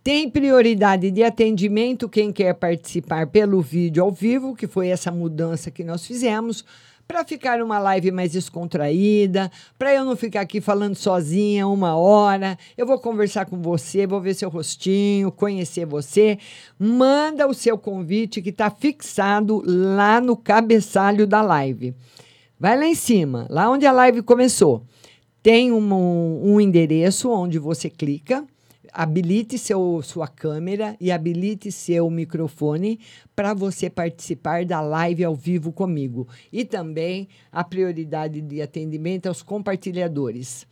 Tem 0.04 0.30
prioridade 0.30 1.12
de 1.12 1.24
atendimento 1.24 2.08
quem 2.08 2.32
quer 2.32 2.54
participar 2.54 3.28
pelo 3.28 3.62
vídeo 3.62 4.02
ao 4.02 4.12
vivo, 4.12 4.56
que 4.56 4.66
foi 4.66 4.88
essa 4.88 5.12
mudança 5.12 5.70
que 5.70 5.84
nós 5.84 6.06
fizemos, 6.06 6.64
para 7.08 7.24
ficar 7.24 7.62
uma 7.62 7.80
live 7.80 8.12
mais 8.12 8.34
descontraída, 8.34 9.50
para 9.80 9.94
eu 9.94 10.04
não 10.04 10.16
ficar 10.16 10.42
aqui 10.42 10.60
falando 10.60 10.96
sozinha 10.96 11.68
uma 11.68 11.96
hora. 11.96 12.58
Eu 12.78 12.86
vou 12.86 13.00
conversar 13.00 13.46
com 13.46 13.62
você, 13.62 14.06
vou 14.06 14.20
ver 14.20 14.34
seu 14.34 14.50
rostinho, 14.50 15.32
conhecer 15.32 15.86
você. 15.86 16.38
Manda 16.78 17.48
o 17.48 17.54
seu 17.54 17.78
convite 17.78 18.42
que 18.42 18.50
está 18.50 18.70
fixado 18.70 19.64
lá 19.66 20.20
no 20.20 20.36
cabeçalho 20.36 21.26
da 21.26 21.42
live. 21.42 21.96
Vai 22.60 22.78
lá 22.78 22.86
em 22.86 22.96
cima, 22.96 23.48
lá 23.50 23.70
onde 23.70 23.86
a 23.86 23.92
live 23.92 24.22
começou. 24.22 24.84
Tem 25.42 25.72
um, 25.72 26.44
um 26.44 26.60
endereço 26.60 27.30
onde 27.32 27.58
você 27.58 27.90
clica 27.90 28.46
habilite 28.98 29.60
seu, 29.60 30.02
sua 30.02 30.28
câmera 30.28 30.98
e 31.00 31.12
habilite 31.12 31.72
seu 31.72 32.10
microfone 32.10 33.00
para 33.36 33.54
você 33.54 33.92
participar 33.92 34.66
da 34.66 34.82
live 34.82 35.24
ao 35.24 35.36
vivo 35.36 35.72
comigo. 35.72 36.28
E 36.52 36.66
também 36.66 37.28
a 37.52 37.64
prioridade 37.64 38.42
de 38.42 38.60
atendimento 38.60 39.28
aos 39.28 39.44
compartilhadores. 39.44 40.66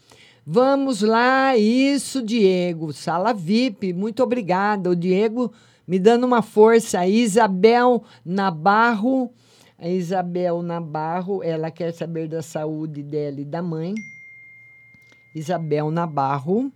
Vamos 0.44 1.04
lá, 1.04 1.56
isso, 1.56 2.24
Diego. 2.24 2.92
Sala 2.92 3.32
VIP, 3.32 3.94
muito 3.94 4.24
obrigada. 4.24 4.90
O 4.90 4.96
Diego 4.96 5.54
me 5.88 6.00
dando 6.00 6.24
uma 6.24 6.42
força. 6.42 7.06
Isabel 7.06 8.04
Nabarro. 8.26 9.32
A 9.78 9.88
Isabel 9.88 10.64
Nabarro, 10.64 11.44
ela 11.44 11.70
quer 11.70 11.94
saber 11.94 12.28
da 12.28 12.42
saúde 12.42 13.04
dela 13.04 13.40
e 13.40 13.46
da 13.46 13.62
mãe. 13.62 13.94
Isabel 15.36 15.92
Nabarro. 15.92 16.74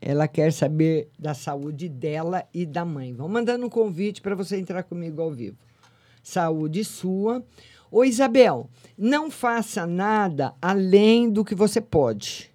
Ela 0.00 0.26
quer 0.26 0.52
saber 0.52 1.10
da 1.18 1.34
saúde 1.34 1.88
dela 1.88 2.44
e 2.54 2.64
da 2.64 2.84
mãe. 2.84 3.12
Vão 3.12 3.28
mandando 3.28 3.66
um 3.66 3.68
convite 3.68 4.22
para 4.22 4.34
você 4.34 4.56
entrar 4.56 4.82
comigo 4.82 5.20
ao 5.20 5.30
vivo. 5.30 5.58
Saúde 6.22 6.84
sua. 6.84 7.44
Ô 7.90 8.04
Isabel, 8.04 8.70
não 8.96 9.30
faça 9.30 9.86
nada 9.86 10.54
além 10.62 11.30
do 11.30 11.44
que 11.44 11.54
você 11.54 11.80
pode. 11.80 12.50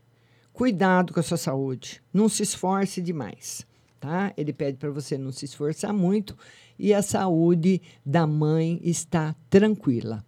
Cuidado 0.53 1.13
com 1.13 1.19
a 1.19 1.23
sua 1.23 1.37
saúde. 1.37 2.01
Não 2.13 2.29
se 2.29 2.41
esforce 2.41 3.01
demais, 3.01 3.67
tá? 3.99 4.33
Ele 4.37 4.53
pede 4.53 4.77
para 4.77 4.89
você 4.89 5.17
não 5.17 5.31
se 5.31 5.45
esforçar 5.45 5.93
muito 5.93 6.37
e 6.79 6.93
a 6.93 7.01
saúde 7.01 7.81
da 8.05 8.25
mãe 8.25 8.79
está 8.81 9.35
tranquila. 9.49 10.25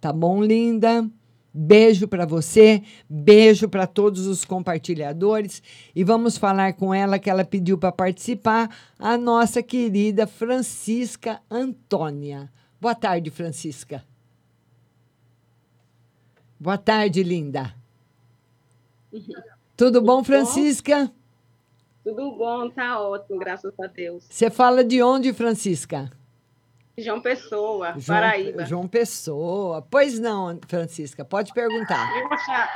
Tá 0.00 0.12
bom, 0.12 0.44
linda? 0.44 1.10
Beijo 1.56 2.08
para 2.08 2.26
você, 2.26 2.82
beijo 3.08 3.68
para 3.68 3.86
todos 3.86 4.26
os 4.26 4.44
compartilhadores 4.44 5.62
e 5.94 6.02
vamos 6.02 6.36
falar 6.36 6.72
com 6.72 6.92
ela 6.92 7.16
que 7.16 7.30
ela 7.30 7.44
pediu 7.44 7.78
para 7.78 7.92
participar, 7.92 8.68
a 8.98 9.16
nossa 9.16 9.62
querida 9.62 10.26
Francisca 10.26 11.40
Antônia. 11.48 12.50
Boa 12.80 12.96
tarde, 12.96 13.30
Francisca. 13.30 14.04
Boa 16.58 16.76
tarde, 16.76 17.22
linda. 17.22 17.72
Tudo 19.76 20.02
bom, 20.02 20.24
Francisca? 20.24 21.08
Tudo 22.02 22.32
bom, 22.32 22.68
tá 22.68 23.00
ótimo, 23.00 23.38
graças 23.38 23.72
a 23.78 23.86
Deus. 23.86 24.24
Você 24.28 24.50
fala 24.50 24.82
de 24.82 25.00
onde, 25.00 25.32
Francisca? 25.32 26.10
João 26.96 27.20
Pessoa, 27.20 27.94
João, 27.98 28.20
Paraíba. 28.20 28.64
João 28.64 28.88
Pessoa. 28.88 29.82
Pois 29.82 30.18
não, 30.20 30.58
Francisca, 30.68 31.24
pode 31.24 31.52
perguntar. 31.52 32.08
Eu 32.16 32.28
vou 32.28 32.34
achar 32.34 32.68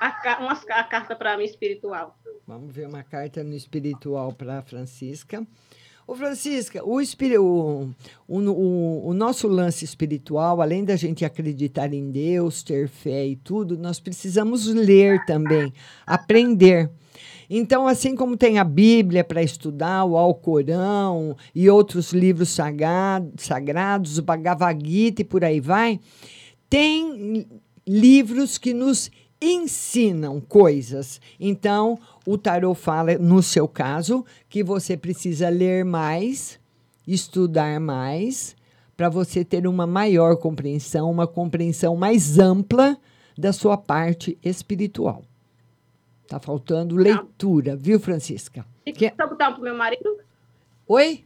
a, 0.00 0.38
uma, 0.40 0.52
a 0.52 0.84
carta 0.84 1.16
para 1.16 1.36
mim 1.36 1.44
espiritual. 1.44 2.16
Vamos 2.46 2.74
ver 2.74 2.86
uma 2.86 3.02
carta 3.02 3.42
no 3.42 3.54
espiritual 3.54 4.32
para 4.32 4.62
Francisca. 4.62 5.46
Ô, 6.06 6.14
Francisca, 6.14 6.84
o, 6.84 6.98
o, 6.98 7.94
o, 8.28 8.38
o, 8.38 9.08
o 9.08 9.14
nosso 9.14 9.48
lance 9.48 9.86
espiritual, 9.86 10.60
além 10.60 10.84
da 10.84 10.96
gente 10.96 11.24
acreditar 11.24 11.94
em 11.94 12.10
Deus, 12.10 12.62
ter 12.62 12.88
fé 12.88 13.26
e 13.26 13.36
tudo, 13.36 13.78
nós 13.78 13.98
precisamos 13.98 14.66
ler 14.66 15.24
também, 15.24 15.72
aprender. 16.06 16.90
Então, 17.48 17.86
assim 17.86 18.14
como 18.14 18.36
tem 18.36 18.58
a 18.58 18.64
Bíblia 18.64 19.22
para 19.22 19.42
estudar, 19.42 20.04
o 20.04 20.16
Alcorão 20.16 21.36
e 21.54 21.68
outros 21.68 22.12
livros 22.12 22.48
sagrado- 22.50 23.32
sagrados, 23.36 24.18
o 24.18 24.22
Bhagavad 24.22 24.80
Gita 24.84 25.22
e 25.22 25.24
por 25.24 25.44
aí 25.44 25.60
vai, 25.60 26.00
tem 26.68 27.46
livros 27.86 28.58
que 28.58 28.72
nos 28.72 29.10
ensinam 29.40 30.40
coisas. 30.40 31.20
Então, 31.38 31.98
o 32.26 32.38
tarot 32.38 32.78
fala, 32.78 33.18
no 33.18 33.42
seu 33.42 33.68
caso, 33.68 34.24
que 34.48 34.62
você 34.62 34.96
precisa 34.96 35.48
ler 35.48 35.84
mais, 35.84 36.58
estudar 37.06 37.78
mais, 37.78 38.56
para 38.96 39.08
você 39.08 39.44
ter 39.44 39.66
uma 39.66 39.86
maior 39.86 40.36
compreensão, 40.36 41.10
uma 41.10 41.26
compreensão 41.26 41.96
mais 41.96 42.38
ampla 42.38 42.96
da 43.36 43.52
sua 43.52 43.76
parte 43.76 44.38
espiritual. 44.42 45.22
Tá 46.26 46.40
faltando 46.40 46.96
leitura, 46.96 47.76
viu, 47.76 48.00
Francisca? 48.00 48.64
E 48.84 48.92
que... 48.92 49.12
Só 49.14 49.26
botar 49.26 49.48
uma 49.48 49.54
pro 49.54 49.64
meu 49.64 49.76
marido? 49.76 50.18
Oi? 50.86 51.24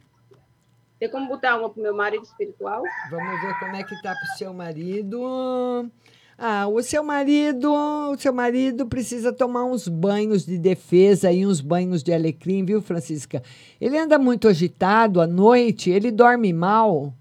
Tem 0.99 1.09
como 1.09 1.27
botar 1.27 1.57
uma 1.57 1.69
pro 1.69 1.81
meu 1.81 1.95
marido 1.95 2.23
espiritual? 2.23 2.83
Vamos 3.09 3.41
ver 3.41 3.57
como 3.59 3.75
é 3.75 3.83
que 3.83 4.01
tá 4.01 4.13
pro 4.13 4.37
seu 4.37 4.53
marido. 4.53 5.89
Ah, 6.37 6.67
o 6.67 6.81
seu 6.81 7.03
marido, 7.03 7.73
o 7.73 8.17
seu 8.17 8.33
marido 8.33 8.85
precisa 8.85 9.31
tomar 9.31 9.65
uns 9.65 9.87
banhos 9.87 10.45
de 10.45 10.57
defesa 10.57 11.31
e 11.31 11.45
uns 11.45 11.59
banhos 11.61 12.01
de 12.03 12.13
alecrim, 12.13 12.63
viu, 12.63 12.81
Francisca? 12.81 13.41
Ele 13.79 13.97
anda 13.97 14.17
muito 14.17 14.47
agitado 14.47 15.19
à 15.21 15.27
noite, 15.27 15.89
ele 15.89 16.11
dorme 16.11 16.51
mal. 16.53 17.13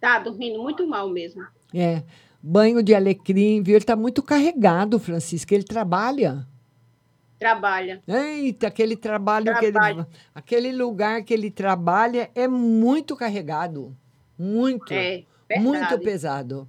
Tá 0.00 0.18
dormindo 0.18 0.62
muito 0.62 0.86
mal 0.86 1.08
mesmo. 1.08 1.42
É, 1.72 2.02
banho 2.42 2.82
de 2.82 2.94
alecrim, 2.94 3.62
viu? 3.62 3.76
Ele 3.76 3.84
tá 3.84 3.96
muito 3.96 4.22
carregado, 4.22 4.98
Francisca. 4.98 5.54
Ele 5.54 5.64
trabalha. 5.64 6.46
Trabalha. 7.38 8.02
Eita, 8.06 8.68
aquele 8.68 8.96
trabalho 8.96 9.56
que 9.58 9.64
ele. 9.66 9.72
Trabalha. 9.72 10.08
Aquele 10.34 10.72
lugar 10.72 11.22
que 11.22 11.34
ele 11.34 11.50
trabalha 11.50 12.30
é 12.34 12.48
muito 12.48 13.16
carregado. 13.16 13.96
Muito. 14.38 14.92
É, 14.92 15.24
muito 15.58 15.98
pesado. 15.98 16.68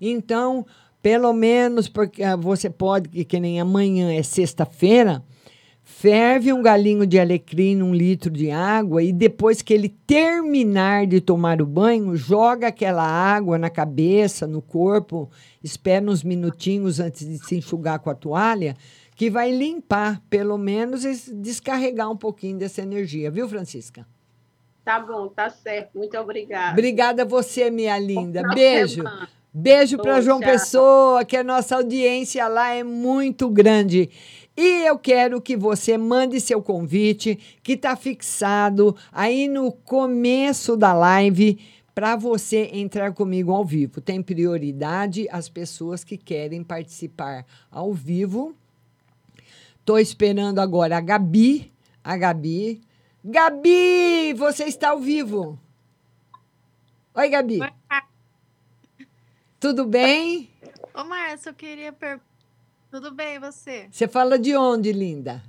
Então, 0.00 0.66
pelo 1.02 1.32
menos, 1.32 1.88
porque 1.88 2.22
ah, 2.22 2.36
você 2.36 2.70
pode, 2.70 3.08
que, 3.08 3.24
que 3.24 3.40
nem 3.40 3.60
amanhã 3.60 4.12
é 4.12 4.22
sexta-feira, 4.22 5.22
ferve 5.82 6.50
um 6.50 6.62
galinho 6.62 7.06
de 7.06 7.20
alecrim 7.20 7.76
num 7.76 7.94
litro 7.94 8.30
de 8.30 8.50
água 8.50 9.02
e 9.02 9.12
depois 9.12 9.60
que 9.60 9.74
ele 9.74 9.90
terminar 10.06 11.06
de 11.06 11.20
tomar 11.20 11.60
o 11.60 11.66
banho, 11.66 12.16
joga 12.16 12.68
aquela 12.68 13.06
água 13.06 13.58
na 13.58 13.68
cabeça, 13.68 14.46
no 14.46 14.62
corpo, 14.62 15.30
espera 15.62 16.10
uns 16.10 16.24
minutinhos 16.24 17.00
antes 17.00 17.28
de 17.28 17.36
se 17.38 17.56
enxugar 17.56 17.98
com 17.98 18.08
a 18.08 18.14
toalha, 18.14 18.74
que 19.14 19.30
vai 19.30 19.52
limpar, 19.52 20.20
pelo 20.28 20.58
menos, 20.58 21.04
e 21.04 21.34
descarregar 21.34 22.10
um 22.10 22.16
pouquinho 22.16 22.58
dessa 22.58 22.82
energia, 22.82 23.30
viu, 23.30 23.48
Francisca? 23.48 24.06
Tá 24.84 25.00
bom, 25.00 25.28
tá 25.28 25.48
certo. 25.48 25.96
Muito 25.96 26.16
obrigada. 26.18 26.72
Obrigada 26.72 27.22
a 27.22 27.24
você, 27.26 27.70
minha 27.70 27.98
linda. 27.98 28.42
Boa 28.42 28.54
Beijo. 28.54 28.96
semana. 28.96 29.28
Beijo 29.56 29.98
para 29.98 30.20
João 30.20 30.40
tchau. 30.40 30.50
Pessoa, 30.50 31.24
que 31.24 31.36
a 31.36 31.44
nossa 31.44 31.76
audiência 31.76 32.46
lá 32.48 32.74
é 32.74 32.82
muito 32.82 33.48
grande. 33.48 34.10
E 34.56 34.84
eu 34.84 34.98
quero 34.98 35.40
que 35.40 35.56
você 35.56 35.96
mande 35.96 36.40
seu 36.40 36.60
convite, 36.60 37.38
que 37.62 37.72
está 37.72 37.94
fixado 37.94 38.96
aí 39.12 39.48
no 39.48 39.70
começo 39.70 40.76
da 40.76 40.92
live, 40.92 41.58
para 41.94 42.16
você 42.16 42.68
entrar 42.72 43.12
comigo 43.12 43.52
ao 43.52 43.64
vivo. 43.64 44.00
Tem 44.00 44.20
prioridade 44.20 45.28
as 45.30 45.48
pessoas 45.48 46.02
que 46.02 46.18
querem 46.18 46.64
participar 46.64 47.46
ao 47.70 47.92
vivo. 47.92 48.56
Estou 49.84 49.98
esperando 49.98 50.60
agora 50.60 50.96
a 50.96 51.00
Gabi. 51.02 51.70
A 52.02 52.16
Gabi. 52.16 52.80
Gabi, 53.22 54.32
você 54.32 54.64
está 54.64 54.88
ao 54.88 54.98
vivo. 54.98 55.60
Oi, 57.14 57.28
Gabi. 57.28 57.60
Tudo 59.60 59.84
bem? 59.84 60.50
Ô, 60.94 61.04
Márcia, 61.04 61.50
eu 61.50 61.54
queria 61.54 61.92
perguntar. 61.92 62.24
Tudo 62.90 63.12
bem, 63.12 63.38
você? 63.38 63.86
Você 63.92 64.08
fala 64.08 64.38
de 64.38 64.56
onde, 64.56 64.90
linda? 64.90 65.42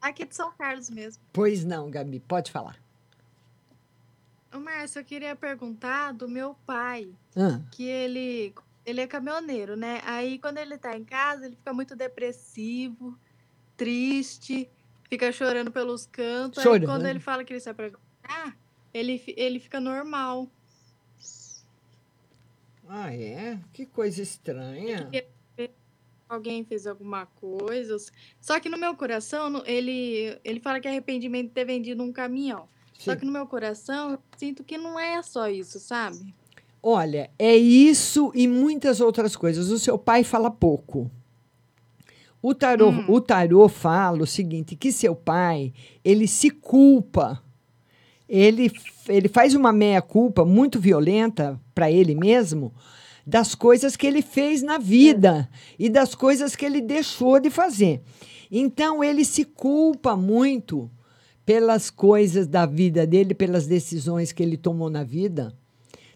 Aqui 0.00 0.24
de 0.24 0.34
São 0.34 0.50
Carlos 0.50 0.90
mesmo. 0.90 1.22
Pois 1.32 1.64
não, 1.64 1.88
Gabi, 1.92 2.18
pode 2.18 2.50
falar. 2.50 2.76
Ô, 4.52 4.58
Márcia, 4.58 4.98
eu 4.98 5.04
queria 5.04 5.36
perguntar 5.36 6.12
do 6.12 6.28
meu 6.28 6.56
pai, 6.66 7.08
Ah, 7.36 7.60
que 7.70 7.84
ele, 7.84 8.52
ele 8.84 9.00
é 9.00 9.06
caminhoneiro, 9.06 9.76
né? 9.76 10.00
Aí, 10.04 10.38
quando 10.38 10.58
ele 10.58 10.76
tá 10.76 10.96
em 10.96 11.04
casa, 11.04 11.46
ele 11.46 11.56
fica 11.56 11.72
muito 11.72 11.94
depressivo, 11.94 13.18
triste, 13.76 14.68
fica 15.08 15.30
chorando 15.30 15.70
pelos 15.70 16.06
cantos. 16.06 16.58
Aí, 16.58 16.64
Chorando? 16.64 16.86
quando 16.86 17.06
ele 17.06 17.20
fala 17.20 17.44
que 17.44 17.52
ele 17.52 17.60
sai 17.60 17.74
pra 17.74 17.90
ah, 18.24 18.52
ele, 18.92 19.22
ele 19.36 19.60
fica 19.60 19.80
normal. 19.80 20.48
ah, 22.88 23.14
é? 23.14 23.58
Que 23.72 23.86
coisa 23.86 24.22
estranha. 24.22 25.10
Alguém 26.28 26.64
fez 26.64 26.86
alguma 26.86 27.26
coisa. 27.26 27.94
Só 28.40 28.58
que 28.58 28.70
no 28.70 28.78
meu 28.78 28.96
coração, 28.96 29.62
ele, 29.66 30.40
ele 30.42 30.60
fala 30.60 30.80
que 30.80 30.88
é 30.88 30.90
arrependimento 30.90 31.48
de 31.48 31.54
ter 31.54 31.66
vendido 31.66 32.02
um 32.02 32.10
caminhão. 32.10 32.68
Só 32.98 33.12
Sim. 33.12 33.18
que 33.18 33.26
no 33.26 33.32
meu 33.32 33.46
coração, 33.46 34.12
eu 34.12 34.22
sinto 34.38 34.64
que 34.64 34.78
não 34.78 34.98
é 34.98 35.20
só 35.22 35.48
isso, 35.48 35.78
sabe? 35.78 36.34
Olha, 36.82 37.30
é 37.38 37.56
isso 37.56 38.32
e 38.34 38.48
muitas 38.48 39.00
outras 39.00 39.36
coisas. 39.36 39.70
O 39.70 39.78
seu 39.78 39.96
pai 39.96 40.24
fala 40.24 40.50
pouco. 40.50 41.10
O 42.42 42.54
tarô, 42.54 42.90
o 43.08 43.20
tarô 43.20 43.68
fala 43.68 44.24
o 44.24 44.26
seguinte, 44.26 44.74
que 44.74 44.90
seu 44.90 45.14
pai, 45.14 45.72
ele 46.04 46.26
se 46.26 46.50
culpa. 46.50 47.40
Ele, 48.28 48.72
ele 49.08 49.28
faz 49.28 49.54
uma 49.54 49.72
meia-culpa 49.72 50.44
muito 50.44 50.80
violenta 50.80 51.60
para 51.72 51.90
ele 51.90 52.14
mesmo 52.14 52.72
das 53.26 53.54
coisas 53.54 53.96
que 53.96 54.06
ele 54.06 54.20
fez 54.20 54.62
na 54.62 54.78
vida 54.78 55.48
e 55.78 55.88
das 55.88 56.14
coisas 56.14 56.56
que 56.56 56.64
ele 56.64 56.80
deixou 56.80 57.38
de 57.38 57.50
fazer. 57.50 58.02
Então, 58.50 59.02
ele 59.02 59.24
se 59.24 59.44
culpa 59.44 60.16
muito 60.16 60.90
pelas 61.46 61.90
coisas 61.90 62.46
da 62.46 62.66
vida 62.66 63.06
dele, 63.06 63.34
pelas 63.34 63.66
decisões 63.66 64.32
que 64.32 64.42
ele 64.42 64.56
tomou 64.56 64.90
na 64.90 65.04
vida. 65.04 65.56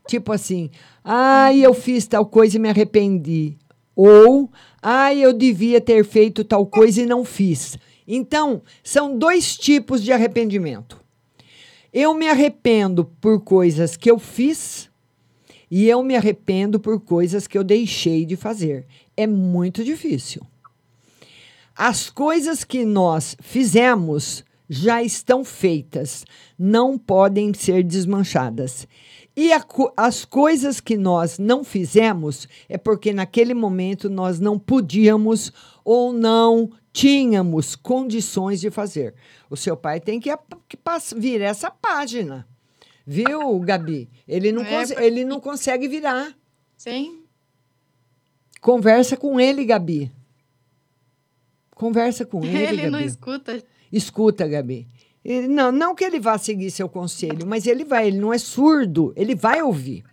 Tipo 0.07 0.33
assim, 0.33 0.71
ai, 1.05 1.61
eu 1.61 1.75
fiz 1.75 2.07
tal 2.07 2.27
coisa 2.27 2.57
e 2.57 2.61
me 2.61 2.69
arrependi. 2.69 3.57
Ou, 3.95 4.51
ai, 4.83 5.19
eu 5.19 5.33
devia 5.33 5.81
ter 5.81 6.05
feito 6.05 6.45
tal 6.45 6.67
coisa 6.67 7.03
e 7.03 7.07
não 7.07 7.25
fiz. 7.25 7.79
Então, 8.07 8.63
são 8.85 9.17
dois 9.19 9.57
tipos 9.57 10.03
de 10.03 10.13
arrependimento. 10.13 11.01
Eu 11.93 12.15
me 12.15 12.29
arrependo 12.29 13.05
por 13.21 13.41
coisas 13.41 13.97
que 13.97 14.11
eu 14.11 14.19
fiz 14.19 14.91
e 15.71 15.89
eu 15.89 16.03
me 16.03 16.15
arrependo 16.15 16.79
por 16.79 17.01
coisas 17.01 17.47
que 17.47 17.57
eu 17.57 17.65
deixei 17.65 18.25
de 18.25 18.37
fazer. 18.37 18.87
É 19.17 19.27
muito 19.27 19.83
difícil. 19.83 20.43
As 21.75 22.09
coisas 22.09 22.65
que 22.65 22.85
nós 22.85 23.37
fizemos 23.41 24.45
já 24.69 25.03
estão 25.03 25.45
feitas, 25.45 26.25
não 26.59 26.99
podem 26.99 27.53
ser 27.55 27.83
desmanchadas. 27.83 28.87
E 29.37 29.53
a 29.53 29.63
as 29.99 30.25
coisas 30.25 30.81
que 30.81 30.97
nós 30.97 31.39
não 31.39 31.63
fizemos 31.63 32.49
é 32.71 32.79
porque 32.79 33.13
naquele 33.13 33.53
momento 33.53 34.09
nós 34.09 34.41
não 34.41 34.59
podíamos 34.59 35.53
ou 35.85 36.11
não 36.13 36.71
tínhamos 36.91 37.77
condições 37.77 38.61
de 38.61 38.71
fazer. 38.71 39.15
O 39.51 39.57
seu 39.57 39.77
pai 39.77 40.01
tem 40.01 40.19
que, 40.19 40.31
que 40.67 40.79
virar 41.15 41.47
essa 41.49 41.71
página. 41.71 42.49
Viu, 43.07 43.61
Gabi? 43.61 44.09
Ele 44.27 44.51
não, 44.51 44.63
É, 44.63 44.87
porque- 44.87 45.03
ele 45.05 45.25
não 45.25 45.39
consegue 45.39 45.87
virar. 45.87 46.35
Sim. 46.77 47.23
Conversa 48.61 49.17
com 49.19 49.39
ele, 49.39 49.65
Gabi. 49.67 50.11
Conversa 51.75 52.25
com 52.25 52.43
ele, 52.45 52.57
Ele 52.57 52.77
Gabi. 52.79 52.91
não 52.91 53.01
escuta. 53.01 53.63
Escuta, 53.93 54.49
Gabi. 54.49 54.89
Ele- 55.29 55.49
não, 55.49 55.73
não 55.73 55.93
que 55.95 56.05
ele 56.05 56.21
vá 56.21 56.39
seguir 56.39 56.71
seu 56.71 56.89
conselho, 56.89 57.45
mas 57.47 57.67
ele 57.67 57.85
vai, 57.85 58.07
ele 58.07 58.19
não 58.19 58.33
é 58.33 58.39
surdo, 58.39 59.13
ele 59.17 59.35
vai 59.35 59.61
ouvir. 59.61 60.05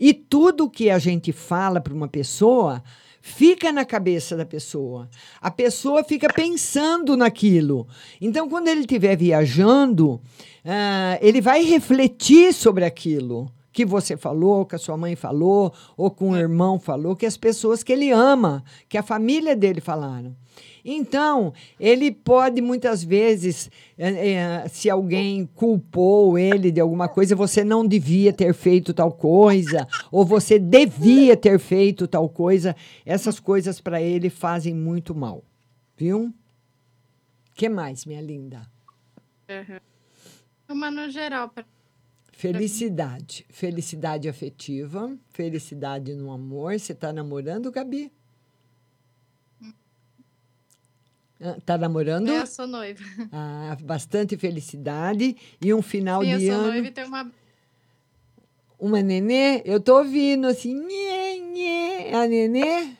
E 0.00 0.12
tudo 0.12 0.68
que 0.68 0.90
a 0.90 0.98
gente 0.98 1.30
fala 1.32 1.80
para 1.80 1.94
uma 1.94 2.08
pessoa 2.08 2.82
fica 3.20 3.70
na 3.70 3.84
cabeça 3.84 4.36
da 4.36 4.44
pessoa. 4.44 5.08
A 5.40 5.50
pessoa 5.50 6.02
fica 6.02 6.32
pensando 6.32 7.16
naquilo. 7.16 7.86
Então, 8.20 8.48
quando 8.48 8.66
ele 8.68 8.80
estiver 8.80 9.16
viajando, 9.16 10.20
ah, 10.64 11.18
ele 11.20 11.40
vai 11.40 11.62
refletir 11.62 12.52
sobre 12.52 12.84
aquilo 12.84 13.50
que 13.78 13.84
você 13.84 14.16
falou, 14.16 14.66
que 14.66 14.74
a 14.74 14.78
sua 14.78 14.96
mãe 14.96 15.14
falou, 15.14 15.72
ou 15.96 16.10
que 16.10 16.24
um 16.24 16.36
irmão 16.36 16.80
falou, 16.80 17.14
que 17.14 17.24
as 17.24 17.36
pessoas 17.36 17.84
que 17.84 17.92
ele 17.92 18.10
ama, 18.10 18.64
que 18.88 18.98
a 18.98 19.04
família 19.04 19.54
dele 19.54 19.80
falaram. 19.80 20.34
Então, 20.84 21.52
ele 21.78 22.10
pode 22.10 22.60
muitas 22.60 23.04
vezes, 23.04 23.70
eh, 23.96 24.32
eh, 24.32 24.68
se 24.68 24.90
alguém 24.90 25.48
culpou 25.54 26.36
ele 26.36 26.72
de 26.72 26.80
alguma 26.80 27.08
coisa, 27.08 27.36
você 27.36 27.62
não 27.62 27.86
devia 27.86 28.32
ter 28.32 28.52
feito 28.52 28.92
tal 28.92 29.12
coisa, 29.12 29.86
ou 30.10 30.24
você 30.24 30.58
devia 30.58 31.36
ter 31.36 31.56
feito 31.60 32.08
tal 32.08 32.28
coisa, 32.28 32.74
essas 33.06 33.38
coisas 33.38 33.80
para 33.80 34.02
ele 34.02 34.28
fazem 34.28 34.74
muito 34.74 35.14
mal. 35.14 35.44
Viu? 35.96 36.34
que 37.54 37.68
mais, 37.68 38.04
minha 38.04 38.20
linda? 38.20 38.68
Uhum. 39.48 39.78
Uma 40.68 40.90
no 40.90 41.08
geral. 41.08 41.48
Pra... 41.48 41.64
Felicidade. 42.38 43.44
Felicidade 43.50 44.28
afetiva, 44.28 45.12
felicidade 45.30 46.14
no 46.14 46.30
amor. 46.30 46.78
Você 46.78 46.92
está 46.92 47.12
namorando, 47.12 47.68
Gabi? 47.72 48.12
Tá 51.66 51.76
namorando? 51.76 52.28
Eu 52.28 52.46
sou 52.46 52.68
noiva. 52.68 53.02
Ah, 53.32 53.76
bastante 53.82 54.36
felicidade 54.36 55.36
e 55.60 55.74
um 55.74 55.82
final 55.82 56.22
Sim, 56.22 56.30
eu 56.30 56.38
de 56.38 56.46
sou 56.46 56.54
ano. 56.54 56.66
noiva 56.68 56.86
e 56.86 56.90
tenho 56.92 57.08
uma. 57.08 57.32
Uma 58.78 59.02
nenê, 59.02 59.60
eu 59.64 59.80
tô 59.80 59.98
ouvindo 59.98 60.46
assim, 60.46 60.74
nhê, 60.74 61.40
nhê, 61.40 62.14
a 62.14 62.28
nenê. 62.28 62.96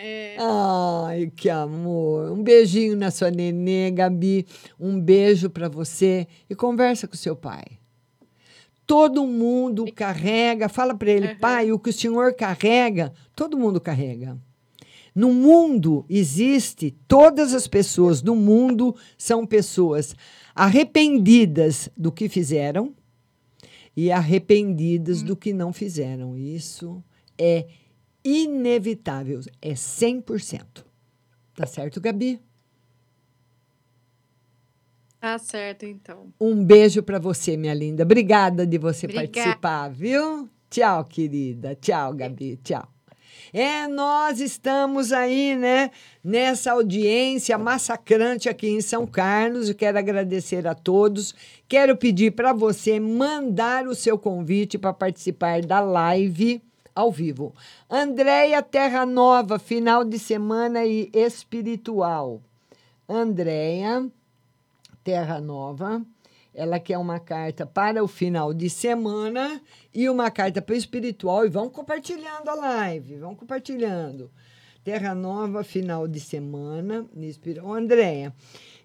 É, 0.00 0.36
Ai, 0.38 1.32
que 1.34 1.50
amor. 1.50 2.30
Um 2.30 2.40
beijinho 2.40 2.96
na 2.96 3.10
sua 3.10 3.32
nenê, 3.32 3.90
Gabi. 3.90 4.46
Um 4.78 5.00
beijo 5.00 5.50
para 5.50 5.68
você 5.68 6.28
e 6.48 6.54
conversa 6.54 7.08
com 7.08 7.16
seu 7.16 7.34
pai. 7.34 7.64
Todo 8.86 9.26
mundo 9.26 9.84
carrega, 9.92 10.68
fala 10.68 10.94
para 10.94 11.10
ele, 11.10 11.34
pai, 11.34 11.72
o 11.72 11.78
que 11.78 11.90
o 11.90 11.92
senhor 11.92 12.32
carrega, 12.32 13.12
todo 13.34 13.58
mundo 13.58 13.80
carrega. 13.80 14.38
No 15.14 15.34
mundo 15.34 16.06
existe, 16.08 16.96
todas 17.08 17.52
as 17.52 17.66
pessoas 17.66 18.22
do 18.22 18.36
mundo 18.36 18.94
são 19.18 19.44
pessoas 19.44 20.14
arrependidas 20.54 21.90
do 21.96 22.12
que 22.12 22.28
fizeram 22.28 22.94
e 23.96 24.12
arrependidas 24.12 25.22
do 25.22 25.36
que 25.36 25.52
não 25.52 25.72
fizeram. 25.72 26.38
Isso 26.38 27.02
é 27.36 27.66
inevitável, 28.24 29.40
é 29.60 29.72
100%. 29.72 30.84
Tá 31.54 31.66
certo, 31.66 32.00
Gabi? 32.00 32.40
Tá 35.20 35.36
certo, 35.38 35.84
então. 35.84 36.32
Um 36.40 36.64
beijo 36.64 37.02
para 37.02 37.18
você, 37.18 37.56
minha 37.56 37.74
linda. 37.74 38.04
Obrigada 38.04 38.64
de 38.64 38.78
você 38.78 39.06
Obrigada. 39.06 39.32
participar, 39.32 39.88
viu? 39.88 40.48
Tchau, 40.70 41.04
querida. 41.04 41.74
Tchau, 41.74 42.14
Gabi. 42.14 42.56
Tchau. 42.62 42.86
É, 43.52 43.88
nós 43.88 44.40
estamos 44.40 45.10
aí, 45.10 45.56
né, 45.56 45.90
nessa 46.22 46.72
audiência 46.72 47.56
massacrante 47.56 48.48
aqui 48.48 48.68
em 48.68 48.80
São 48.80 49.06
Carlos. 49.06 49.68
Eu 49.68 49.74
quero 49.74 49.98
agradecer 49.98 50.66
a 50.66 50.74
todos. 50.74 51.34
Quero 51.66 51.96
pedir 51.96 52.32
para 52.32 52.52
você 52.52 53.00
mandar 53.00 53.86
o 53.86 53.94
seu 53.94 54.18
convite 54.18 54.78
para 54.78 54.92
participar 54.92 55.62
da 55.62 55.80
live 55.80 56.62
ao 56.98 57.12
vivo. 57.12 57.54
Andréia 57.88 58.60
Terra 58.60 59.06
Nova, 59.06 59.56
final 59.56 60.02
de 60.04 60.18
semana 60.18 60.84
e 60.84 61.08
espiritual. 61.14 62.42
Andréia 63.08 64.04
Terra 65.04 65.40
Nova. 65.40 66.02
Ela 66.52 66.80
quer 66.80 66.98
uma 66.98 67.20
carta 67.20 67.64
para 67.64 68.02
o 68.02 68.08
final 68.08 68.52
de 68.52 68.68
semana 68.68 69.60
e 69.94 70.08
uma 70.10 70.28
carta 70.28 70.60
para 70.60 70.72
o 70.74 70.76
espiritual. 70.76 71.46
E 71.46 71.48
vão 71.48 71.70
compartilhando 71.70 72.48
a 72.48 72.54
live, 72.54 73.14
vão 73.18 73.32
compartilhando. 73.36 74.28
Terra 74.82 75.14
Nova, 75.14 75.62
final 75.62 76.08
de 76.08 76.18
semana. 76.18 77.06
espiri- 77.16 77.60
Ô, 77.60 77.72
Andréia, 77.74 78.34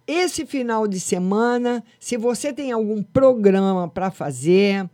esse 0.06 0.46
final 0.46 0.88
de 0.88 1.00
semana, 1.00 1.84
se 2.00 2.16
você 2.16 2.54
tem 2.54 2.72
algum 2.72 3.02
programa 3.02 3.90
para 3.90 4.12
fazer, 4.12 4.88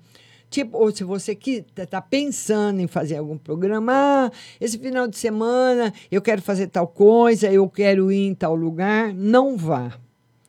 tipo, 0.49 0.77
ou 0.77 0.91
se 0.91 1.03
você 1.03 1.37
está 1.77 2.01
pensando 2.01 2.79
em 2.79 2.87
fazer 2.87 3.17
algum 3.17 3.37
programa, 3.37 3.93
ah, 3.93 4.31
esse 4.59 4.77
final 4.77 5.07
de 5.07 5.17
semana 5.17 5.93
eu 6.11 6.21
quero 6.21 6.41
fazer 6.41 6.67
tal 6.67 6.87
coisa, 6.87 7.51
eu 7.51 7.69
quero 7.69 8.11
ir 8.11 8.27
em 8.27 8.33
tal 8.33 8.55
lugar, 8.55 9.13
não 9.13 9.55
vá. 9.55 9.93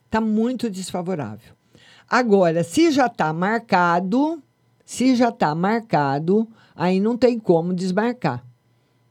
Está 0.07 0.21
muito 0.21 0.69
desfavorável. 0.69 1.55
Agora, 2.09 2.65
se 2.65 2.91
já 2.91 3.07
está 3.07 3.33
marcado, 3.33 4.43
se 4.85 5.15
já 5.15 5.29
está 5.29 5.55
marcado, 5.55 6.49
aí 6.75 6.99
não 6.99 7.17
tem 7.17 7.39
como 7.39 7.73
desmarcar. 7.73 8.45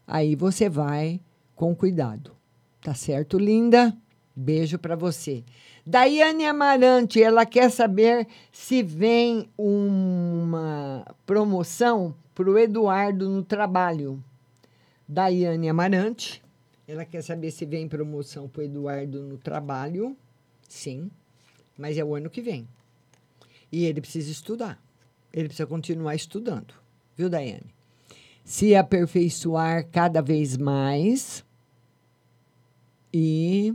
Aí 0.06 0.36
você 0.36 0.68
vai 0.68 1.22
com 1.56 1.74
cuidado. 1.74 2.36
Tá 2.82 2.94
certo, 2.94 3.38
linda? 3.38 3.96
Beijo 4.36 4.78
para 4.80 4.96
você. 4.96 5.44
Daiane 5.90 6.46
Amarante, 6.46 7.20
ela 7.20 7.48
quer 7.48 7.72
saber 7.72 8.28
se 8.52 8.84
vem 8.84 9.50
uma 9.58 11.04
promoção 11.26 12.14
para 12.36 12.48
o 12.48 12.60
Eduardo 12.60 13.28
no 13.28 13.42
trabalho. 13.42 14.24
Daiane 15.08 15.68
Amarante, 15.68 16.44
ela 16.88 17.04
quer 17.06 17.24
saber 17.24 17.50
se 17.50 17.66
vem 17.66 17.88
promoção 17.88 18.48
para 18.48 18.62
o 18.62 18.66
Eduardo 18.66 19.24
no 19.24 19.36
trabalho. 19.40 20.16
Sim, 20.68 21.10
mas 21.76 21.98
é 21.98 22.04
o 22.04 22.14
ano 22.14 22.30
que 22.30 22.44
vem. 22.44 22.68
E 23.72 23.86
ele 23.86 24.00
precisa 24.00 24.30
estudar. 24.30 24.80
Ele 25.34 25.48
precisa 25.48 25.66
continuar 25.66 26.14
estudando. 26.14 26.72
Viu, 27.18 27.32
Daiane? 27.32 27.74
Se 28.46 28.76
aperfeiçoar 28.76 29.88
cada 29.90 30.22
vez 30.22 30.56
mais 30.56 31.44
e 33.12 33.74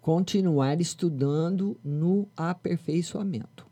continuar 0.00 0.80
estudando 0.80 1.76
no 1.84 2.28
aperfeiçoamento. 2.36 3.66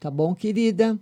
Tá 0.00 0.10
bom, 0.10 0.34
querida? 0.34 0.98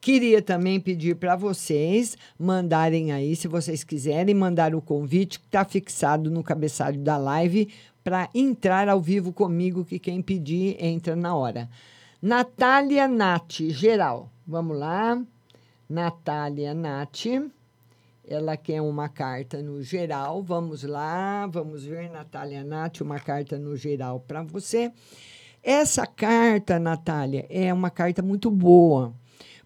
Queria 0.00 0.40
também 0.40 0.80
pedir 0.80 1.16
para 1.16 1.36
vocês 1.36 2.16
mandarem 2.38 3.12
aí, 3.12 3.34
se 3.34 3.48
vocês 3.48 3.82
quiserem, 3.82 4.34
mandar 4.34 4.74
o 4.74 4.80
convite 4.80 5.40
que 5.40 5.46
está 5.46 5.64
fixado 5.64 6.30
no 6.30 6.42
cabeçalho 6.42 7.00
da 7.00 7.16
live 7.16 7.68
para 8.02 8.30
entrar 8.34 8.88
ao 8.88 9.00
vivo 9.00 9.32
comigo, 9.32 9.84
que 9.84 9.98
quem 9.98 10.22
pedir 10.22 10.76
entra 10.82 11.14
na 11.14 11.34
hora. 11.34 11.68
Natália 12.22 13.06
Nath, 13.06 13.60
geral. 13.70 14.30
Vamos 14.46 14.78
lá. 14.78 15.20
Natália 15.88 16.72
Nath. 16.72 17.26
Ela 18.30 18.58
quer 18.58 18.82
uma 18.82 19.08
carta 19.08 19.62
no 19.62 19.82
geral. 19.82 20.42
Vamos 20.42 20.82
lá, 20.82 21.46
vamos 21.46 21.84
ver, 21.84 22.10
Natália 22.10 22.62
Nath, 22.62 23.00
uma 23.00 23.18
carta 23.18 23.58
no 23.58 23.74
geral 23.74 24.20
para 24.20 24.42
você. 24.42 24.92
Essa 25.62 26.06
carta, 26.06 26.78
Natália, 26.78 27.46
é 27.48 27.72
uma 27.72 27.88
carta 27.88 28.20
muito 28.20 28.50
boa, 28.50 29.14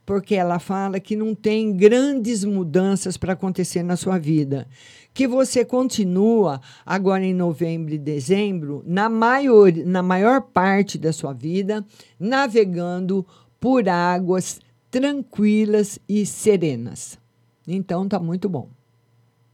porque 0.06 0.36
ela 0.36 0.60
fala 0.60 1.00
que 1.00 1.16
não 1.16 1.34
tem 1.34 1.76
grandes 1.76 2.44
mudanças 2.44 3.16
para 3.16 3.32
acontecer 3.32 3.82
na 3.82 3.96
sua 3.96 4.16
vida. 4.16 4.68
Que 5.12 5.26
você 5.26 5.64
continua 5.64 6.60
agora 6.86 7.24
em 7.24 7.34
novembro 7.34 7.92
e 7.92 7.98
dezembro, 7.98 8.82
na 8.86 9.08
maior, 9.08 9.72
na 9.84 10.02
maior 10.02 10.40
parte 10.40 10.98
da 10.98 11.12
sua 11.12 11.32
vida, 11.32 11.84
navegando 12.18 13.26
por 13.58 13.88
águas 13.88 14.60
tranquilas 14.88 15.98
e 16.08 16.24
serenas. 16.24 17.21
Então 17.66 18.08
tá 18.08 18.18
muito 18.18 18.48
bom. 18.48 18.68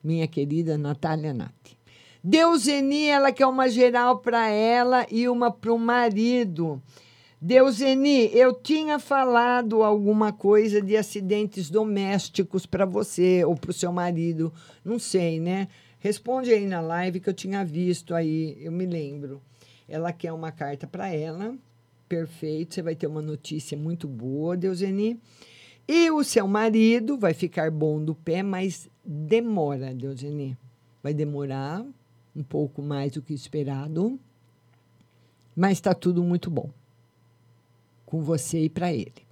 Minha 0.02 0.26
querida 0.26 0.78
Natália 0.78 1.34
Nath. 1.34 1.76
Deuseni, 2.22 3.06
ela 3.06 3.32
quer 3.32 3.46
uma 3.46 3.68
geral 3.68 4.18
para 4.18 4.48
ela 4.48 5.06
e 5.10 5.28
uma 5.28 5.50
para 5.50 5.72
o 5.72 5.78
marido. 5.78 6.82
Deuseni, 7.40 8.30
eu 8.36 8.52
tinha 8.52 8.98
falado 8.98 9.84
alguma 9.84 10.32
coisa 10.32 10.82
de 10.82 10.96
acidentes 10.96 11.70
domésticos 11.70 12.66
para 12.66 12.84
você 12.84 13.44
ou 13.44 13.54
para 13.54 13.70
o 13.70 13.74
seu 13.74 13.92
marido. 13.92 14.52
Não 14.84 14.98
sei, 14.98 15.38
né? 15.38 15.68
Responde 16.00 16.52
aí 16.52 16.66
na 16.66 16.80
live 16.80 17.20
que 17.20 17.28
eu 17.28 17.34
tinha 17.34 17.64
visto 17.64 18.14
aí, 18.14 18.56
eu 18.60 18.72
me 18.72 18.86
lembro. 18.86 19.40
Ela 19.88 20.12
quer 20.12 20.32
uma 20.32 20.50
carta 20.50 20.86
para 20.86 21.14
ela. 21.14 21.56
Perfeito, 22.08 22.74
você 22.74 22.82
vai 22.82 22.96
ter 22.96 23.06
uma 23.06 23.22
notícia 23.22 23.76
muito 23.76 24.08
boa, 24.08 24.56
Deuseni. 24.56 25.20
E 25.88 26.10
o 26.10 26.22
seu 26.22 26.46
marido 26.46 27.16
vai 27.16 27.32
ficar 27.32 27.70
bom 27.70 28.04
do 28.04 28.14
pé, 28.14 28.42
mas 28.42 28.90
demora, 29.02 29.94
Deuseni. 29.94 30.54
Vai 31.02 31.14
demorar 31.14 31.82
um 32.36 32.42
pouco 32.42 32.82
mais 32.82 33.12
do 33.12 33.22
que 33.22 33.32
esperado. 33.32 34.20
Mas 35.56 35.78
está 35.78 35.94
tudo 35.94 36.22
muito 36.22 36.50
bom. 36.50 36.70
Com 38.04 38.22
você 38.22 38.64
e 38.64 38.68
para 38.68 38.92
ele. 38.92 39.26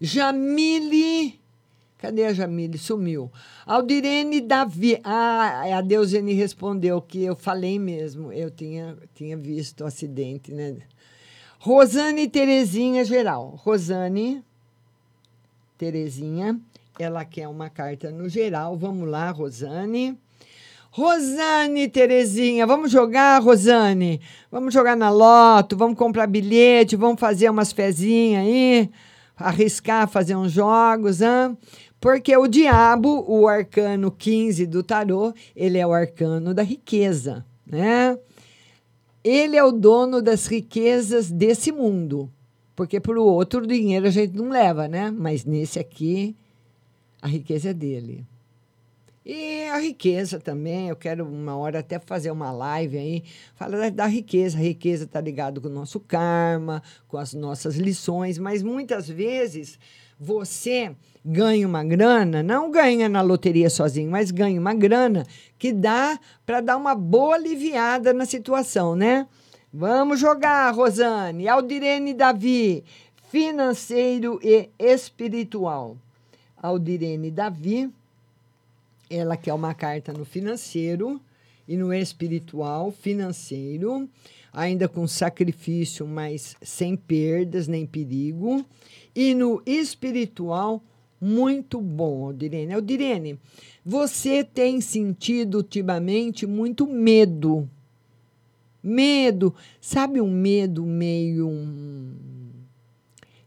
Jamile. 0.00 1.38
Cadê 1.98 2.24
a 2.24 2.32
Jamile? 2.32 2.78
Sumiu. 2.78 3.30
Aldirene 3.66 4.40
Davi. 4.40 4.98
Ah, 5.04 5.76
a 5.76 5.82
Deusene 5.82 6.32
respondeu 6.32 7.00
que 7.02 7.22
eu 7.22 7.36
falei 7.36 7.78
mesmo. 7.78 8.32
Eu 8.32 8.50
tinha, 8.50 8.96
tinha 9.14 9.36
visto 9.36 9.82
o 9.82 9.86
acidente, 9.86 10.50
né? 10.50 10.78
Rosane 11.58 12.26
Terezinha 12.26 13.04
Geral. 13.04 13.54
Rosane 13.62 14.42
Terezinha. 15.76 16.58
Ela 16.98 17.24
quer 17.24 17.48
uma 17.48 17.68
carta 17.68 18.10
no 18.10 18.28
geral. 18.28 18.76
Vamos 18.76 19.08
lá, 19.08 19.30
Rosane. 19.30 20.18
Rosane 20.96 21.88
Terezinha, 21.88 22.64
vamos 22.68 22.88
jogar, 22.88 23.42
Rosane? 23.42 24.20
Vamos 24.48 24.72
jogar 24.72 24.96
na 24.96 25.10
loto, 25.10 25.76
vamos 25.76 25.98
comprar 25.98 26.28
bilhete, 26.28 26.94
vamos 26.94 27.18
fazer 27.18 27.50
umas 27.50 27.72
fezinhas 27.72 28.46
aí, 28.46 28.88
arriscar 29.36 30.06
fazer 30.06 30.36
uns 30.36 30.52
jogos, 30.52 31.20
hein? 31.20 31.58
Porque 32.00 32.36
o 32.36 32.46
diabo, 32.46 33.24
o 33.26 33.48
arcano 33.48 34.08
15 34.12 34.66
do 34.66 34.84
tarô, 34.84 35.34
ele 35.56 35.78
é 35.78 35.86
o 35.86 35.92
arcano 35.92 36.54
da 36.54 36.62
riqueza, 36.62 37.44
né? 37.66 38.16
Ele 39.24 39.56
é 39.56 39.64
o 39.64 39.72
dono 39.72 40.22
das 40.22 40.46
riquezas 40.46 41.28
desse 41.28 41.72
mundo. 41.72 42.30
Porque 42.74 43.00
para 43.00 43.20
o 43.20 43.24
outro 43.24 43.66
dinheiro 43.66 44.06
a 44.06 44.10
gente 44.10 44.36
não 44.36 44.48
leva, 44.48 44.88
né? 44.88 45.10
Mas 45.10 45.44
nesse 45.44 45.78
aqui, 45.78 46.36
a 47.22 47.28
riqueza 47.28 47.70
é 47.70 47.74
dele. 47.74 48.26
E 49.24 49.64
a 49.68 49.78
riqueza 49.78 50.38
também, 50.38 50.88
eu 50.88 50.96
quero 50.96 51.24
uma 51.26 51.56
hora 51.56 51.78
até 51.78 51.98
fazer 51.98 52.30
uma 52.30 52.50
live 52.50 52.98
aí, 52.98 53.24
falar 53.54 53.78
da, 53.78 53.88
da 53.88 54.06
riqueza. 54.06 54.58
A 54.58 54.60
riqueza 54.60 55.04
está 55.04 55.18
ligado 55.18 55.62
com 55.62 55.68
o 55.68 55.72
nosso 55.72 55.98
karma, 55.98 56.82
com 57.08 57.16
as 57.16 57.32
nossas 57.32 57.76
lições, 57.76 58.36
mas 58.36 58.62
muitas 58.62 59.08
vezes 59.08 59.78
você 60.20 60.94
ganha 61.24 61.66
uma 61.66 61.82
grana, 61.82 62.42
não 62.42 62.70
ganha 62.70 63.08
na 63.08 63.22
loteria 63.22 63.70
sozinho, 63.70 64.10
mas 64.10 64.30
ganha 64.30 64.60
uma 64.60 64.74
grana 64.74 65.26
que 65.58 65.72
dá 65.72 66.18
para 66.44 66.60
dar 66.60 66.76
uma 66.76 66.94
boa 66.94 67.36
aliviada 67.36 68.12
na 68.12 68.26
situação, 68.26 68.94
né? 68.94 69.26
Vamos 69.76 70.20
jogar, 70.20 70.70
Rosane. 70.72 71.48
Aldirene 71.48 72.14
Davi, 72.14 72.84
financeiro 73.28 74.38
e 74.40 74.68
espiritual. 74.78 75.96
Aldirene 76.56 77.28
Davi, 77.28 77.90
ela 79.10 79.36
quer 79.36 79.52
uma 79.52 79.74
carta 79.74 80.12
no 80.12 80.24
financeiro 80.24 81.20
e 81.66 81.76
no 81.76 81.92
espiritual, 81.92 82.92
financeiro, 82.92 84.08
ainda 84.52 84.88
com 84.88 85.08
sacrifício, 85.08 86.06
mas 86.06 86.54
sem 86.62 86.96
perdas 86.96 87.66
nem 87.66 87.84
perigo. 87.84 88.64
E 89.12 89.34
no 89.34 89.60
espiritual, 89.66 90.80
muito 91.20 91.80
bom, 91.80 92.26
Aldirene. 92.26 92.74
Aldirene, 92.74 93.40
você 93.84 94.44
tem 94.44 94.80
sentido 94.80 95.56
ultimamente 95.56 96.46
muito 96.46 96.86
medo. 96.86 97.68
Medo, 98.86 99.54
sabe 99.80 100.20
um 100.20 100.30
medo 100.30 100.84
meio. 100.84 101.50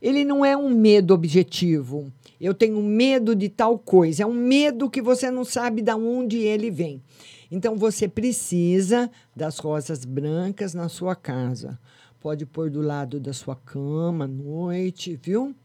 Ele 0.02 0.26
não 0.26 0.44
é 0.44 0.58
um 0.58 0.70
medo 0.70 1.14
objetivo. 1.14 2.12
Eu 2.42 2.56
tenho 2.56 2.82
medo 2.82 3.36
de 3.36 3.48
tal 3.48 3.78
coisa. 3.78 4.24
É 4.24 4.26
um 4.26 4.34
medo 4.34 4.90
que 4.90 5.00
você 5.00 5.30
não 5.30 5.46
sabe 5.46 5.84
de 5.84 5.94
onde 5.94 6.38
ele 6.38 6.72
vem. 6.72 7.04
Então 7.52 7.76
você 7.78 8.08
precisa 8.08 9.12
das 9.36 9.60
rosas 9.60 10.04
brancas 10.04 10.74
na 10.74 10.90
sua 10.90 11.16
casa. 11.16 11.80
Pode 12.20 12.44
pôr 12.46 12.72
do 12.72 12.82
lado 12.82 13.20
da 13.20 13.32
sua 13.32 13.56
cama 13.56 14.26
à 14.26 14.28
noite, 14.28 15.20
viu? 15.22 15.56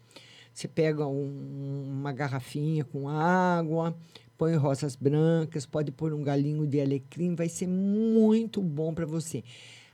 Você 0.53 0.69
pega 0.69 1.07
um, 1.07 1.87
uma 1.91 2.13
garrafinha 2.13 2.85
com 2.85 3.09
água, 3.09 3.97
põe 4.43 4.57
rosas 4.57 4.97
brancas, 4.97 5.65
pode 5.65 5.93
pôr 5.93 6.13
um 6.13 6.21
galinho 6.21 6.67
de 6.67 6.81
alecrim, 6.81 7.33
vai 7.33 7.49
ser 7.49 7.69
muito 7.69 8.61
bom 8.61 8.93
para 8.93 9.07
você. 9.07 9.45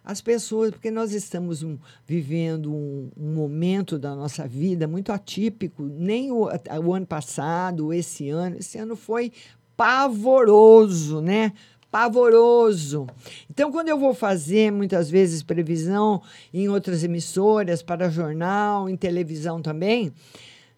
As 0.02 0.22
pessoas, 0.22 0.70
porque 0.70 0.90
nós 0.90 1.12
estamos 1.12 1.62
um, 1.62 1.76
vivendo 2.06 2.72
um, 2.72 3.10
um, 3.14 3.34
momento 3.34 3.98
da 3.98 4.16
nossa 4.16 4.48
vida 4.48 4.88
muito 4.88 5.12
atípico, 5.12 5.82
nem 5.82 6.32
o, 6.32 6.48
o 6.82 6.94
ano 6.94 7.06
passado, 7.06 7.92
esse 7.92 8.30
ano, 8.30 8.56
esse 8.56 8.78
ano 8.78 8.96
foi 8.96 9.32
pavoroso, 9.76 11.20
né? 11.20 11.52
pavoroso. 11.90 13.06
Então, 13.50 13.70
quando 13.70 13.90
eu 13.90 13.98
vou 13.98 14.14
fazer 14.14 14.72
muitas 14.72 15.10
vezes 15.10 15.42
previsão 15.42 16.22
em 16.54 16.70
outras 16.70 17.04
emissoras, 17.04 17.82
para 17.82 18.08
jornal, 18.08 18.88
em 18.88 18.96
televisão 18.96 19.60
também, 19.60 20.10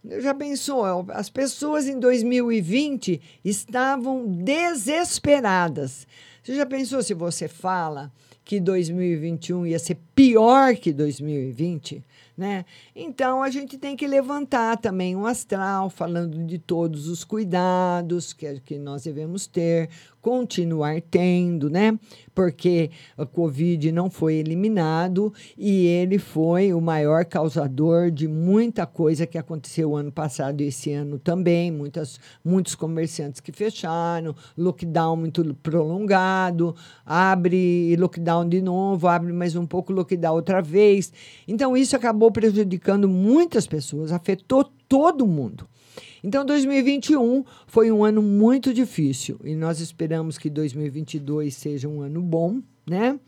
já 0.05 0.35
pensou? 0.35 1.07
As 1.11 1.29
pessoas 1.29 1.87
em 1.87 1.99
2020 1.99 3.21
estavam 3.45 4.27
desesperadas. 4.27 6.07
Você 6.43 6.57
já 6.57 6.65
pensou 6.65 7.03
se 7.03 7.13
você 7.13 7.47
fala 7.49 8.11
que 8.45 8.59
2021 8.59 9.67
ia 9.67 9.79
ser 9.79 9.99
pior 10.15 10.75
que 10.75 10.93
2020? 10.93 12.03
Né? 12.37 12.65
Então 12.97 13.43
a 13.43 13.51
gente 13.51 13.77
tem 13.77 13.95
que 13.95 14.07
levantar 14.07 14.79
também 14.79 15.15
um 15.15 15.27
astral, 15.27 15.91
falando 15.91 16.43
de 16.47 16.59
todos 16.59 17.07
os 17.07 17.23
cuidados 17.23 18.33
que, 18.33 18.59
que 18.61 18.79
nós 18.79 19.03
devemos 19.03 19.47
ter, 19.47 19.91
continuar 20.23 21.03
tendo, 21.03 21.69
né? 21.69 21.99
Porque 22.41 22.91
a 23.19 23.27
Covid 23.27 23.93
não 23.93 24.09
foi 24.09 24.37
eliminado 24.37 25.31
e 25.59 25.85
ele 25.85 26.19
foi 26.19 26.73
o 26.73 26.81
maior 26.81 27.23
causador 27.27 28.11
de 28.11 28.27
muita 28.27 28.87
coisa 28.87 29.27
que 29.27 29.37
aconteceu 29.37 29.95
ano 29.95 30.11
passado 30.11 30.63
e 30.63 30.69
esse 30.69 30.91
ano 30.91 31.19
também. 31.19 31.71
Muitas, 31.71 32.19
muitos 32.43 32.75
comerciantes 32.75 33.43
que 33.43 33.53
fecharam, 33.53 34.35
lockdown 34.57 35.17
muito 35.17 35.55
prolongado, 35.57 36.75
abre 37.05 37.95
lockdown 37.97 38.49
de 38.49 38.63
novo, 38.63 39.07
abre 39.07 39.35
mais 39.35 39.55
um 39.55 39.67
pouco, 39.67 39.93
lockdown 39.93 40.35
outra 40.35 40.63
vez. 40.63 41.13
Então, 41.47 41.77
isso 41.77 41.95
acabou 41.95 42.33
prejudicando 42.33 43.07
muitas 43.07 43.67
pessoas, 43.67 44.13
afetou 44.13 44.65
todo 44.89 45.27
mundo. 45.27 45.69
Então, 46.23 46.45
2021 46.45 47.45
foi 47.67 47.91
um 47.91 48.05
ano 48.05 48.23
muito 48.23 48.75
difícil 48.75 49.39
e 49.45 49.55
nós 49.55 49.81
esperamos 49.81 50.37
que 50.37 50.51
2022 50.51 51.55
seja 51.55 51.89
um 51.89 52.03
ano 52.03 52.21
bom, 52.21 52.61
né? 52.89 53.19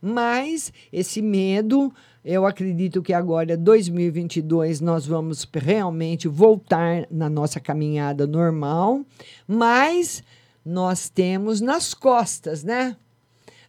Mas 0.00 0.72
esse 0.92 1.22
medo, 1.22 1.92
eu 2.24 2.44
acredito 2.44 3.00
que 3.02 3.12
agora, 3.12 3.56
2022, 3.56 4.80
nós 4.80 5.06
vamos 5.06 5.46
realmente 5.54 6.26
voltar 6.28 7.06
na 7.10 7.30
nossa 7.30 7.60
caminhada 7.60 8.26
normal, 8.26 9.04
mas 9.46 10.22
nós 10.64 11.08
temos 11.08 11.60
nas 11.60 11.94
costas, 11.94 12.64
né? 12.64 12.96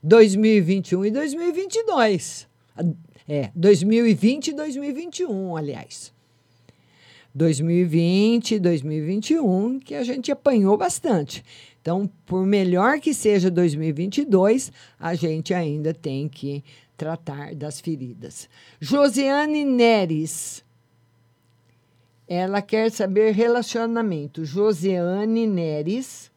2021 0.01 1.05
e 1.05 1.11
2022. 1.11 2.47
É, 3.27 3.51
2020 3.55 4.47
e 4.49 4.53
2021, 4.53 5.55
aliás. 5.55 6.11
2020, 7.33 8.59
2021, 8.59 9.79
que 9.79 9.95
a 9.95 10.03
gente 10.03 10.31
apanhou 10.31 10.77
bastante. 10.77 11.43
Então, 11.81 12.09
por 12.25 12.45
melhor 12.45 12.99
que 12.99 13.13
seja 13.13 13.49
2022, 13.49 14.71
a 14.99 15.15
gente 15.15 15.53
ainda 15.53 15.93
tem 15.93 16.29
que 16.29 16.63
tratar 16.95 17.55
das 17.55 17.81
feridas. 17.81 18.47
Josiane 18.79 19.65
Neres. 19.65 20.63
Ela 22.27 22.61
quer 22.61 22.89
saber 22.89 23.33
relacionamento. 23.33 24.45
Josiane 24.45 25.45
Neres. 25.45 26.31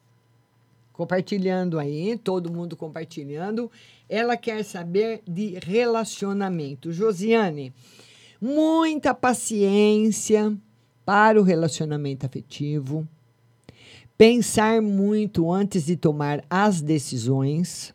Compartilhando 0.93 1.79
aí, 1.79 2.19
todo 2.19 2.51
mundo 2.51 2.75
compartilhando. 2.75 3.71
Ela 4.09 4.37
quer 4.37 4.65
saber 4.65 5.23
de 5.29 5.59
relacionamento. 5.63 6.91
Josiane, 6.91 7.73
muita 8.41 9.15
paciência 9.15 10.57
para 11.07 11.41
o 11.41 11.45
relacionamento 11.45 12.27
afetivo, 12.27 13.07
pensar 14.19 14.83
muito 14.83 15.53
antes 15.53 15.87
de 15.87 15.97
tomar 15.97 16.45
as 16.51 16.83
decisões, 16.83 17.95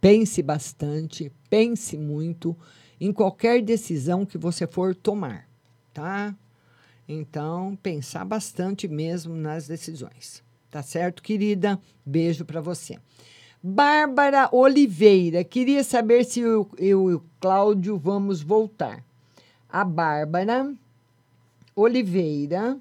pense 0.00 0.42
bastante, 0.42 1.30
pense 1.48 1.96
muito 1.96 2.56
em 3.00 3.12
qualquer 3.12 3.62
decisão 3.62 4.26
que 4.26 4.36
você 4.36 4.66
for 4.66 4.96
tomar, 4.96 5.48
tá? 5.92 6.34
Então, 7.08 7.78
pensar 7.80 8.24
bastante 8.24 8.88
mesmo 8.88 9.36
nas 9.36 9.68
decisões. 9.68 10.42
Tá 10.70 10.82
certo, 10.82 11.22
querida? 11.22 11.80
Beijo 12.04 12.44
para 12.44 12.60
você. 12.60 12.98
Bárbara 13.62 14.48
Oliveira, 14.50 15.44
queria 15.44 15.84
saber 15.84 16.24
se 16.24 16.40
eu, 16.40 16.68
eu 16.78 17.10
e 17.10 17.14
o 17.14 17.24
Cláudio 17.38 17.96
vamos 17.96 18.42
voltar. 18.42 19.04
A 19.68 19.84
Bárbara 19.84 20.74
Oliveira. 21.74 22.78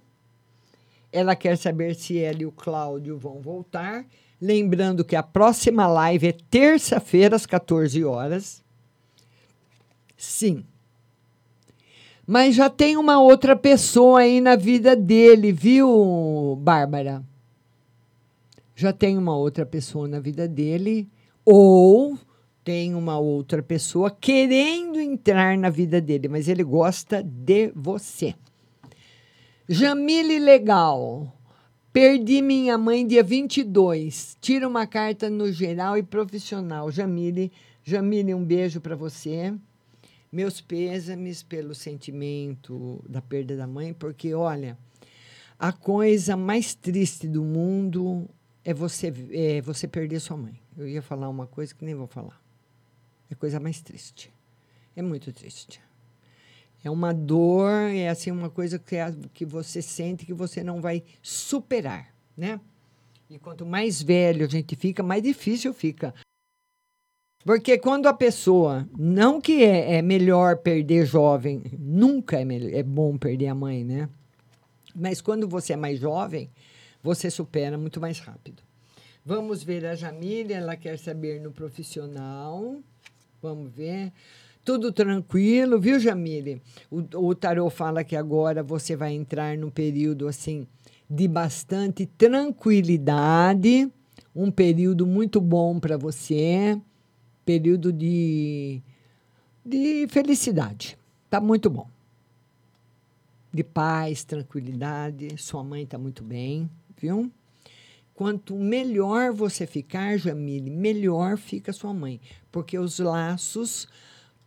Ela 1.12 1.36
quer 1.36 1.58
saber 1.58 1.96
se 1.96 2.20
ela 2.20 2.42
e 2.42 2.46
o 2.46 2.52
Cláudio 2.52 3.18
vão 3.18 3.40
voltar. 3.40 4.06
Lembrando 4.42 5.06
que 5.06 5.16
a 5.16 5.24
próxima 5.24 5.88
live 5.88 6.28
é 6.28 6.32
terça-feira, 6.50 7.36
às 7.36 7.46
14 7.46 8.04
horas. 8.04 8.64
Sim. 10.18 10.66
Mas 12.26 12.56
já 12.56 12.70
tem 12.70 12.98
uma 12.98 13.20
outra 13.20 13.56
pessoa 13.56 14.22
aí 14.22 14.40
na 14.40 14.56
vida 14.56 14.96
dele, 14.96 15.52
viu, 15.52 16.58
Bárbara? 16.62 17.24
Já 18.76 18.92
tem 18.92 19.18
uma 19.18 19.36
outra 19.36 19.66
pessoa 19.66 20.08
na 20.08 20.20
vida 20.20 20.48
dele, 20.48 21.08
ou 21.46 22.18
tem 22.64 22.96
uma 22.96 23.20
outra 23.20 23.62
pessoa 23.62 24.10
querendo 24.10 25.00
entrar 25.00 25.58
na 25.58 25.70
vida 25.70 26.00
dele, 26.00 26.28
mas 26.30 26.48
ele 26.48 26.64
gosta 26.64 27.22
de 27.22 27.72
você. 27.76 28.34
Jamile 29.68 30.40
Legal. 30.40 31.34
Perdi 31.94 32.42
minha 32.42 32.78
mãe 32.78 33.08
dia 33.08 33.24
22. 33.24 34.38
Tira 34.42 34.68
uma 34.68 34.86
carta 34.86 35.30
no 35.30 35.50
geral 35.54 35.98
e 35.98 36.04
profissional. 36.04 36.92
Jamile, 36.92 37.50
Jamile, 37.82 38.34
um 38.34 38.44
beijo 38.44 38.82
para 38.82 38.94
você. 38.94 39.54
Meus 40.30 40.60
pêsames 40.60 41.44
pelo 41.44 41.74
sentimento 41.74 43.02
da 43.08 43.22
perda 43.22 43.56
da 43.56 43.66
mãe, 43.66 43.94
porque 43.94 44.34
olha, 44.34 44.78
a 45.58 45.72
coisa 45.72 46.36
mais 46.36 46.76
triste 46.76 47.26
do 47.26 47.42
mundo 47.42 48.28
é 48.66 48.74
você 48.74 49.14
é 49.32 49.62
você 49.62 49.88
perder 49.88 50.20
sua 50.20 50.36
mãe. 50.36 50.60
Eu 50.76 50.90
ia 50.90 51.02
falar 51.02 51.30
uma 51.30 51.48
coisa 51.48 51.74
que 51.74 51.86
nem 51.86 51.96
vou 51.96 52.08
falar. 52.08 52.42
É 53.30 53.34
a 53.34 53.38
coisa 53.38 53.62
mais 53.62 53.80
triste. 53.80 54.30
É 54.94 55.02
muito 55.02 55.32
triste. 55.32 55.80
É 56.84 56.90
uma 56.92 57.14
dor, 57.14 57.72
é 57.92 58.10
assim 58.10 58.30
uma 58.30 58.50
coisa 58.50 58.78
que, 58.78 58.96
é- 58.96 59.16
que 59.34 59.46
você 59.46 59.82
sente 59.82 60.26
que 60.26 60.34
você 60.34 60.64
não 60.64 60.82
vai 60.82 61.04
superar, 61.22 62.14
né? 62.36 62.60
E 63.30 63.40
quanto 63.40 63.66
mais 63.66 64.02
velho 64.02 64.46
a 64.46 64.50
gente 64.50 64.76
fica, 64.76 65.02
mais 65.02 65.24
difícil 65.24 65.74
fica. 65.74 66.14
Porque 67.46 67.78
quando 67.78 68.08
a 68.08 68.14
pessoa, 68.14 68.88
não 68.98 69.40
que 69.42 69.64
é, 69.64 69.96
é 69.96 70.02
melhor 70.02 70.58
perder 70.58 71.06
jovem, 71.06 71.64
nunca 71.78 72.40
é, 72.40 72.46
melhor, 72.46 72.74
é 72.74 72.84
bom 72.84 73.18
perder 73.18 73.48
a 73.48 73.56
mãe, 73.56 73.84
né? 73.84 74.10
Mas 74.96 75.20
quando 75.22 75.48
você 75.48 75.74
é 75.74 75.76
mais 75.76 76.00
jovem, 76.00 76.50
você 77.02 77.30
supera 77.30 77.78
muito 77.78 78.00
mais 78.00 78.20
rápido. 78.20 78.62
Vamos 79.26 79.64
ver 79.64 79.86
a 79.86 79.96
Jamília, 79.96 80.58
ela 80.58 80.76
quer 80.76 80.98
saber 81.00 81.40
no 81.42 81.52
profissional. 81.52 82.78
Vamos 83.42 83.72
ver. 83.74 84.12
Tudo 84.64 84.94
tranquilo, 84.94 85.80
viu, 85.80 86.00
Jamile? 86.00 86.62
O, 86.90 87.28
o 87.28 87.36
tarô 87.36 87.70
fala 87.70 88.04
que 88.04 88.16
agora 88.16 88.64
você 88.64 88.96
vai 88.96 89.14
entrar 89.14 89.58
num 89.58 89.70
período 89.70 90.28
assim 90.28 90.66
de 91.10 91.28
bastante 91.28 92.06
tranquilidade, 92.06 93.92
um 94.36 94.50
período 94.50 95.06
muito 95.06 95.42
bom 95.42 95.80
para 95.80 95.98
você, 95.98 96.80
período 97.46 97.92
de, 97.92 98.82
de 99.66 100.08
felicidade. 100.08 100.98
Tá 101.30 101.42
muito 101.42 101.70
bom. 101.70 101.88
De 103.52 103.64
paz, 103.64 104.24
tranquilidade. 104.24 105.38
Sua 105.38 105.64
mãe 105.64 105.86
tá 105.86 105.98
muito 105.98 106.24
bem, 106.24 106.70
viu? 106.98 107.30
Quanto 108.16 108.56
melhor 108.56 109.32
você 109.34 109.68
ficar, 109.68 110.18
Jamile, 110.18 110.70
melhor 110.70 111.38
fica 111.38 111.74
sua 111.74 111.94
mãe. 111.94 112.22
Porque 112.52 112.78
os 112.80 113.00
laços. 113.00 113.88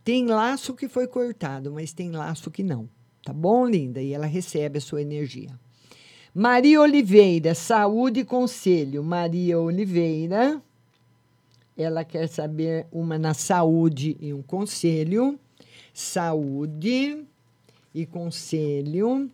Tem 0.07 0.25
laço 0.25 0.73
que 0.73 0.87
foi 0.87 1.05
cortado, 1.05 1.69
mas 1.69 1.91
tem 1.91 2.11
laço 2.11 2.49
que 2.49 2.63
não. 2.63 2.87
Tá 3.25 3.33
bom, 3.33 3.67
linda? 3.67 4.01
E 4.01 4.13
ela 4.13 4.25
recebe 4.25 4.77
a 4.77 4.81
sua 4.81 5.01
energia. 5.01 5.49
Maria 6.33 6.79
Oliveira, 6.79 7.53
saúde 7.53 8.21
e 8.21 8.23
conselho. 8.23 9.03
Maria 9.03 9.59
Oliveira. 9.59 10.61
Ela 11.77 12.05
quer 12.05 12.29
saber 12.29 12.87
uma 12.89 13.19
na 13.19 13.33
saúde 13.33 14.15
e 14.21 14.33
um 14.33 14.41
conselho. 14.41 15.37
Saúde 15.93 17.25
e 17.93 18.05
conselho. 18.05 19.29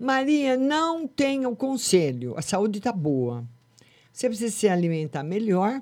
Maria, 0.00 0.56
não 0.56 1.06
tenha 1.06 1.48
o 1.48 1.54
conselho. 1.54 2.34
A 2.36 2.42
saúde 2.42 2.78
está 2.78 2.90
boa. 2.90 3.44
Você 4.12 4.28
precisa 4.28 4.50
se 4.50 4.68
alimentar 4.68 5.22
melhor. 5.22 5.80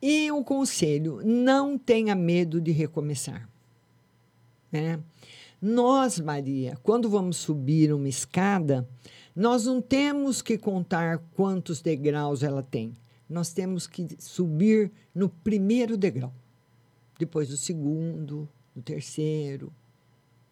E 0.00 0.30
o 0.30 0.44
conselho, 0.44 1.20
não 1.24 1.76
tenha 1.76 2.14
medo 2.14 2.60
de 2.60 2.70
recomeçar. 2.70 3.48
Né? 4.70 5.00
Nós, 5.60 6.20
Maria, 6.20 6.78
quando 6.82 7.10
vamos 7.10 7.36
subir 7.38 7.92
uma 7.92 8.08
escada, 8.08 8.88
nós 9.34 9.66
não 9.66 9.80
temos 9.80 10.40
que 10.40 10.56
contar 10.56 11.18
quantos 11.34 11.80
degraus 11.80 12.42
ela 12.42 12.62
tem. 12.62 12.92
Nós 13.28 13.52
temos 13.52 13.86
que 13.86 14.06
subir 14.18 14.90
no 15.14 15.28
primeiro 15.28 15.96
degrau, 15.96 16.32
depois 17.18 17.48
do 17.48 17.56
segundo, 17.56 18.48
do 18.74 18.82
terceiro, 18.82 19.72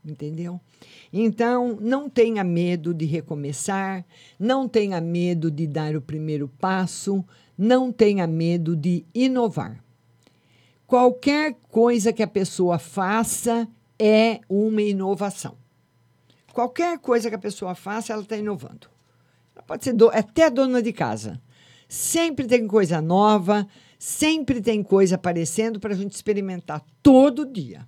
entendeu? 0.07 0.61
Então, 1.13 1.79
não 1.81 2.09
tenha 2.09 2.45
medo 2.45 2.95
de 2.95 3.05
recomeçar, 3.05 4.05
não 4.39 4.69
tenha 4.69 5.01
medo 5.01 5.51
de 5.51 5.67
dar 5.67 5.97
o 5.97 6.01
primeiro 6.01 6.49
passo, 6.49 7.25
não 7.57 7.91
tenha 7.91 8.27
medo 8.27 8.77
de 8.77 9.05
inovar. 9.15 9.83
Qualquer 10.87 11.57
coisa 11.69 12.13
que 12.13 12.23
a 12.23 12.29
pessoa 12.29 12.79
faça 12.79 13.69
é 13.99 14.41
uma 14.49 14.83
inovação. 14.83 15.57
Qualquer 16.53 16.99
coisa 16.99 17.29
que 17.29 17.35
a 17.35 17.39
pessoa 17.39 17.75
faça, 17.75 18.13
ela 18.13 18.23
está 18.23 18.37
inovando. 18.37 18.89
Ela 19.55 19.63
pode 19.65 19.85
ser 19.85 19.93
do, 19.93 20.09
até 20.09 20.49
dona 20.49 20.81
de 20.81 20.93
casa. 20.93 21.41
Sempre 21.89 22.47
tem 22.47 22.67
coisa 22.67 23.01
nova, 23.01 23.67
sempre 23.99 24.61
tem 24.61 24.83
coisa 24.83 25.17
aparecendo 25.17 25.81
para 25.81 25.93
a 25.93 25.97
gente 25.97 26.13
experimentar 26.13 26.85
todo 27.03 27.45
dia. 27.45 27.87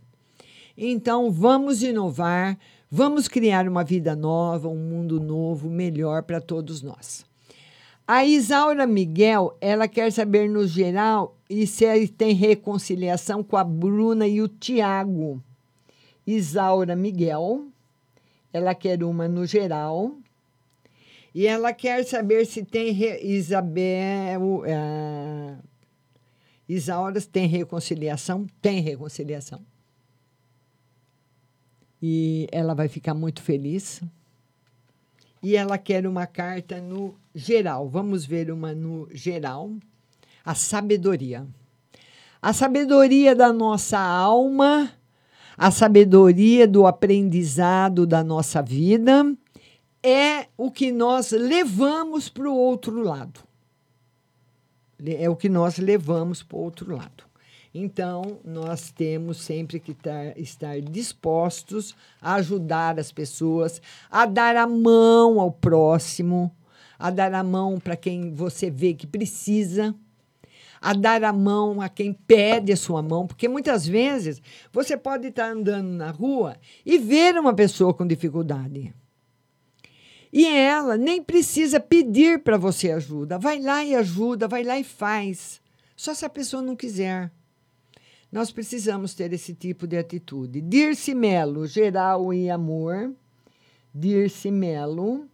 Então, 0.81 1.29
vamos 1.29 1.83
inovar, 1.83 2.57
vamos 2.89 3.27
criar 3.27 3.67
uma 3.67 3.83
vida 3.83 4.15
nova, 4.15 4.69
um 4.69 4.77
mundo 4.77 5.19
novo, 5.19 5.69
melhor 5.69 6.23
para 6.23 6.41
todos 6.41 6.83
nós. 6.83 7.27
A 8.07 8.25
Isaura 8.25 8.87
Miguel, 8.87 9.59
ela 9.61 9.89
quer 9.89 10.13
saber 10.13 10.49
no 10.49 10.69
geral 10.69 11.37
e 11.51 11.67
se 11.67 12.07
tem 12.07 12.33
reconciliação 12.33 13.43
com 13.43 13.57
a 13.57 13.65
Bruna 13.65 14.29
e 14.29 14.41
o 14.41 14.47
Tiago. 14.47 15.43
Isaura 16.25 16.95
Miguel, 16.95 17.67
ela 18.53 18.73
quer 18.73 19.03
uma 19.03 19.27
no 19.27 19.45
geral. 19.47 20.15
E 21.35 21.45
ela 21.45 21.73
quer 21.73 22.05
saber 22.05 22.47
se 22.47 22.65
tem 22.65 22.93
re, 22.93 23.19
Isabel. 23.21 24.63
Uh, 24.63 25.59
Isaura 26.69 27.21
tem 27.21 27.49
reconciliação? 27.49 28.47
Tem 28.63 28.81
reconciliação. 28.81 29.61
E 32.01 32.47
ela 32.53 32.75
vai 32.75 32.89
ficar 32.89 33.15
muito 33.15 33.43
feliz. 33.43 34.03
E 35.43 35.57
ela 35.57 35.79
quer 35.79 36.07
uma 36.07 36.27
carta 36.27 36.81
no 36.81 37.15
geral. 37.35 37.89
Vamos 37.89 38.25
ver 38.25 38.51
uma 38.51 38.75
no 38.75 39.09
geral. 39.13 39.73
A 40.45 40.55
sabedoria. 40.55 41.47
A 42.41 42.53
sabedoria 42.53 43.35
da 43.35 43.53
nossa 43.53 43.99
alma, 43.99 44.93
a 45.57 45.73
sabedoria 45.73 46.69
do 46.69 46.87
aprendizado 46.87 48.07
da 48.07 48.23
nossa 48.23 48.63
vida 48.63 49.37
é 50.03 50.47
o 50.57 50.71
que 50.71 50.93
nós 50.93 51.33
levamos 51.33 52.29
para 52.29 52.49
o 52.49 52.57
outro 52.57 53.03
lado. 53.03 53.41
É 55.05 55.29
o 55.29 55.37
que 55.37 55.49
nós 55.49 55.79
levamos 55.79 56.43
para 56.43 56.57
o 56.57 56.61
outro 56.61 56.95
lado. 56.95 57.28
Então, 57.75 58.39
nós 58.45 58.91
temos 58.91 59.39
sempre 59.39 59.79
que 59.79 59.93
tar, 59.93 60.39
estar 60.39 60.81
dispostos 60.81 61.95
a 62.21 62.35
ajudar 62.35 62.99
as 62.99 63.13
pessoas, 63.13 63.81
a 64.11 64.25
dar 64.25 64.57
a 64.57 64.67
mão 64.67 65.39
ao 65.39 65.53
próximo, 65.53 66.51
a 66.99 67.11
dar 67.11 67.33
a 67.35 67.43
mão 67.43 67.79
para 67.79 67.97
quem 67.97 68.35
você 68.35 68.71
vê 68.71 68.95
que 68.95 69.07
precisa, 69.07 69.95
a 70.81 70.95
dar 70.95 71.23
a 71.25 71.33
mão 71.33 71.81
a 71.81 71.89
quem 71.89 72.13
pede 72.13 72.73
a 72.73 72.77
sua 72.77 73.03
mão, 73.03 73.27
porque 73.27 73.49
muitas 73.49 73.87
vezes 73.87 74.41
você 74.73 74.97
pode 74.97 75.29
estar 75.29 75.51
andando 75.51 75.89
na 75.89 76.11
rua 76.11 76.57
e 76.87 76.99
ver 76.99 77.39
uma 77.39 77.55
pessoa 77.55 77.93
com 77.93 78.07
dificuldade. 78.07 78.95
E 80.33 80.47
ela 80.47 80.97
nem 80.97 81.23
precisa 81.23 81.81
pedir 81.81 82.43
para 82.43 82.59
você 82.59 82.93
ajuda. 82.93 83.39
Vai 83.39 83.61
lá 83.61 83.83
e 83.85 83.95
ajuda, 83.95 84.47
vai 84.47 84.63
lá 84.63 84.79
e 84.79 84.85
faz. 84.85 85.61
Só 85.97 86.13
se 86.13 86.25
a 86.25 86.29
pessoa 86.29 86.63
não 86.63 86.77
quiser. 86.77 87.31
Nós 88.31 88.51
precisamos 88.51 89.15
ter 89.15 89.33
esse 89.33 89.55
tipo 89.55 89.87
de 89.87 89.97
atitude. 89.97 90.61
Dirce 90.61 91.15
Melo, 91.15 91.67
geral 91.67 92.33
e 92.33 92.51
amor. 92.51 93.15
Dirce 93.95 94.51
Melo. 94.51 95.27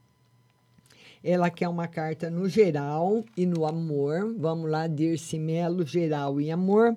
Ela 1.22 1.50
quer 1.50 1.68
uma 1.68 1.88
carta 1.88 2.30
no 2.30 2.48
geral 2.48 3.24
e 3.36 3.46
no 3.46 3.66
amor. 3.66 4.32
Vamos 4.38 4.70
lá, 4.70 4.86
Dirce 4.86 5.38
Melo, 5.38 5.84
geral 5.84 6.40
e 6.40 6.50
amor. 6.50 6.96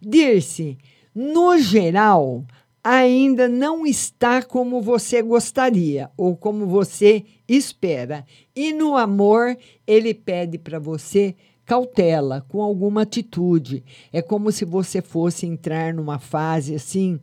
Dirce, 0.00 0.76
no 1.14 1.56
geral, 1.58 2.44
ainda 2.82 3.48
não 3.48 3.86
está 3.86 4.42
como 4.42 4.82
você 4.82 5.22
gostaria 5.22 6.10
ou 6.16 6.36
como 6.36 6.66
você 6.66 7.24
espera. 7.48 8.26
E 8.54 8.72
no 8.72 8.96
amor, 8.96 9.56
ele 9.86 10.12
pede 10.12 10.58
para 10.58 10.78
você 10.78 11.34
cautela, 11.70 12.44
com 12.48 12.60
alguma 12.60 13.02
atitude. 13.02 13.84
É 14.12 14.20
como 14.20 14.50
se 14.50 14.64
você 14.64 15.00
fosse 15.00 15.46
entrar 15.46 15.94
numa 15.94 16.18
fase 16.18 16.74
assim 16.74 17.20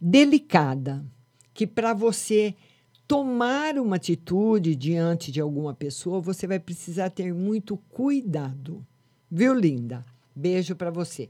delicada, 0.00 1.04
que 1.52 1.66
para 1.66 1.92
você 1.92 2.54
tomar 3.08 3.76
uma 3.78 3.96
atitude 3.96 4.76
diante 4.76 5.32
de 5.32 5.40
alguma 5.40 5.74
pessoa, 5.74 6.20
você 6.20 6.46
vai 6.46 6.60
precisar 6.60 7.10
ter 7.10 7.34
muito 7.34 7.76
cuidado. 7.88 8.86
Viu, 9.28 9.52
linda? 9.52 10.06
Beijo 10.32 10.76
para 10.76 10.92
você. 10.92 11.28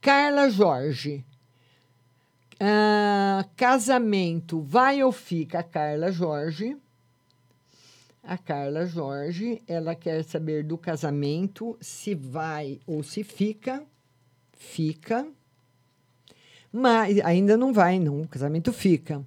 Carla 0.00 0.48
Jorge. 0.48 1.22
Ah, 2.58 3.44
casamento, 3.54 4.62
vai 4.62 5.02
ou 5.02 5.12
fica? 5.12 5.62
Carla 5.62 6.10
Jorge. 6.10 6.78
A 8.30 8.38
Carla 8.38 8.86
Jorge, 8.86 9.60
ela 9.66 9.96
quer 9.96 10.22
saber 10.22 10.62
do 10.62 10.78
casamento, 10.78 11.76
se 11.80 12.14
vai 12.14 12.78
ou 12.86 13.02
se 13.02 13.24
fica. 13.24 13.82
Fica. 14.52 15.26
Mas 16.72 17.18
ainda 17.24 17.56
não 17.56 17.72
vai, 17.72 17.98
não. 17.98 18.20
O 18.20 18.28
casamento 18.28 18.72
fica. 18.72 19.20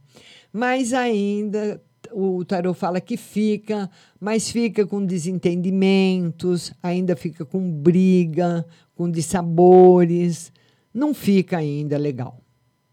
Mas 0.54 0.94
ainda 0.94 1.84
o 2.14 2.46
tarot 2.46 2.80
fala 2.80 3.02
que 3.02 3.18
fica, 3.18 3.92
mas 4.22 4.50
fica 4.50 4.88
com 4.88 5.06
desentendimentos, 5.06 6.72
ainda 6.82 7.14
fica 7.14 7.44
com 7.44 7.70
briga, 7.70 8.66
com 8.96 9.12
dissabores. 9.12 10.50
Não 10.94 11.14
fica 11.14 11.58
ainda 11.58 11.98
legal, 11.98 12.40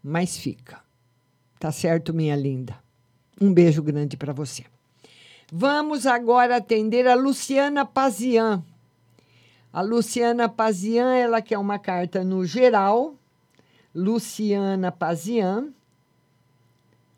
mas 0.03 0.35
fica. 0.35 0.81
Tá 1.57 1.71
certo, 1.71 2.13
minha 2.13 2.35
linda? 2.35 2.75
Um 3.39 3.53
beijo 3.53 3.81
grande 3.81 4.17
para 4.17 4.33
você. 4.33 4.65
Vamos 5.53 6.07
agora 6.07 6.55
atender 6.55 7.05
a 7.09 7.13
Luciana 7.13 7.85
Pazian. 7.85 8.63
A 9.73 9.81
Luciana 9.81 10.47
Pazian, 10.47 11.13
ela 11.13 11.41
quer 11.41 11.57
uma 11.57 11.77
carta 11.77 12.23
no 12.23 12.45
geral. 12.45 13.15
Luciana 13.93 14.93
Pazian. 14.93 15.73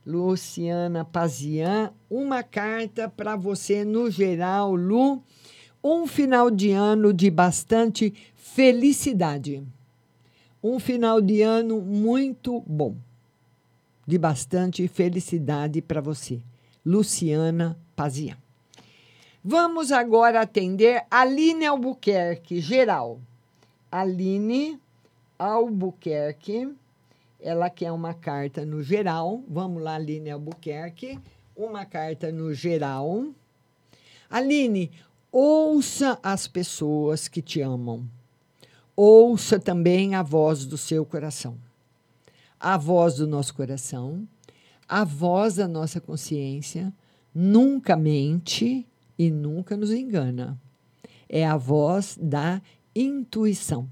Luciana 0.03 1.05
Pazian, 1.05 1.93
uma 2.09 2.41
carta 2.41 3.07
para 3.07 3.35
você 3.35 3.85
no 3.85 4.09
geral, 4.09 4.73
Lu. 4.73 5.21
Um 5.83 6.07
final 6.07 6.49
de 6.49 6.71
ano 6.71 7.13
de 7.13 7.29
bastante 7.29 8.15
felicidade. 8.35 9.63
Um 10.63 10.79
final 10.79 11.21
de 11.21 11.43
ano 11.43 11.79
muito 11.79 12.61
bom. 12.65 12.95
De 14.07 14.17
bastante 14.17 14.87
felicidade 14.87 15.83
para 15.83 16.01
você. 16.01 16.41
Luciana 16.83 17.77
Pazian. 17.95 18.37
Vamos 19.43 19.91
agora 19.91 20.41
atender 20.41 21.05
Aline 21.11 21.65
Albuquerque, 21.65 22.61
geral. 22.61 23.19
Aline 23.91 24.79
Albuquerque, 25.37 26.73
ela 27.39 27.69
quer 27.69 27.91
uma 27.91 28.13
carta 28.13 28.65
no 28.65 28.81
geral. 28.81 29.43
Vamos 29.47 29.83
lá, 29.83 29.95
Aline 29.95 30.31
Albuquerque. 30.31 31.19
Uma 31.55 31.85
carta 31.85 32.31
no 32.31 32.53
geral. 32.53 33.27
Aline, 34.29 34.91
ouça 35.31 36.17
as 36.23 36.47
pessoas 36.47 37.27
que 37.27 37.41
te 37.41 37.59
amam. 37.59 38.09
Ouça 38.95 39.59
também 39.59 40.15
a 40.15 40.23
voz 40.23 40.65
do 40.65 40.77
seu 40.77 41.05
coração. 41.05 41.57
A 42.59 42.77
voz 42.77 43.15
do 43.15 43.27
nosso 43.27 43.53
coração, 43.53 44.25
a 44.87 45.03
voz 45.03 45.55
da 45.55 45.67
nossa 45.67 45.99
consciência, 45.99 46.93
nunca 47.33 47.95
mente 47.95 48.85
e 49.17 49.29
nunca 49.31 49.75
nos 49.75 49.91
engana. 49.91 50.59
É 51.27 51.45
a 51.45 51.57
voz 51.57 52.17
da 52.21 52.61
intuição. 52.95 53.89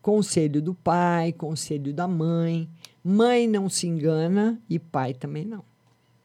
Conselho 0.00 0.62
do 0.62 0.72
pai, 0.74 1.32
conselho 1.32 1.92
da 1.92 2.06
mãe. 2.06 2.68
Mãe 3.04 3.46
não 3.46 3.68
se 3.68 3.86
engana 3.86 4.60
e 4.68 4.78
pai 4.78 5.12
também 5.12 5.44
não. 5.44 5.64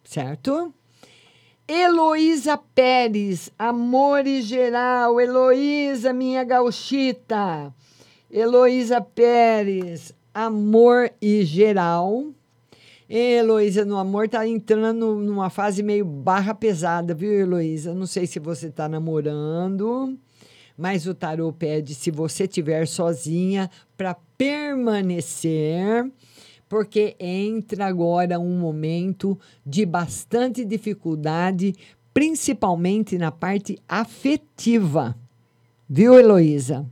Certo? 0.04 0.74
Heloísa 1.68 2.58
Pérez, 2.58 3.52
amor 3.58 4.28
e 4.28 4.42
geral. 4.42 5.20
Heloísa, 5.20 6.12
minha 6.12 6.44
gauchita. 6.44 7.74
Heloísa 8.30 9.02
Pérez, 9.02 10.14
amor 10.34 11.12
e 11.22 11.44
geral. 11.44 12.26
Heloísa, 13.14 13.84
no 13.84 13.98
amor 13.98 14.30
tá 14.30 14.48
entrando 14.48 15.16
numa 15.16 15.50
fase 15.50 15.84
meio 15.84 16.06
barra 16.06 16.54
pesada, 16.54 17.14
viu, 17.14 17.34
Heloísa? 17.34 17.94
Não 17.94 18.06
sei 18.06 18.26
se 18.26 18.40
você 18.40 18.72
tá 18.72 18.88
namorando, 18.88 20.18
mas 20.78 21.06
o 21.06 21.14
tarô 21.14 21.52
pede 21.52 21.94
se 21.94 22.10
você 22.10 22.48
tiver 22.48 22.88
sozinha 22.88 23.70
para 23.98 24.16
permanecer, 24.38 26.10
porque 26.70 27.18
entra 27.20 27.86
agora 27.86 28.40
um 28.40 28.58
momento 28.58 29.38
de 29.66 29.86
bastante 29.86 30.64
dificuldade, 30.64 31.76
principalmente 32.14 33.18
na 33.18 33.30
parte 33.30 33.78
afetiva. 33.90 35.18
Viu, 35.90 36.18
Heloísa? 36.18 36.88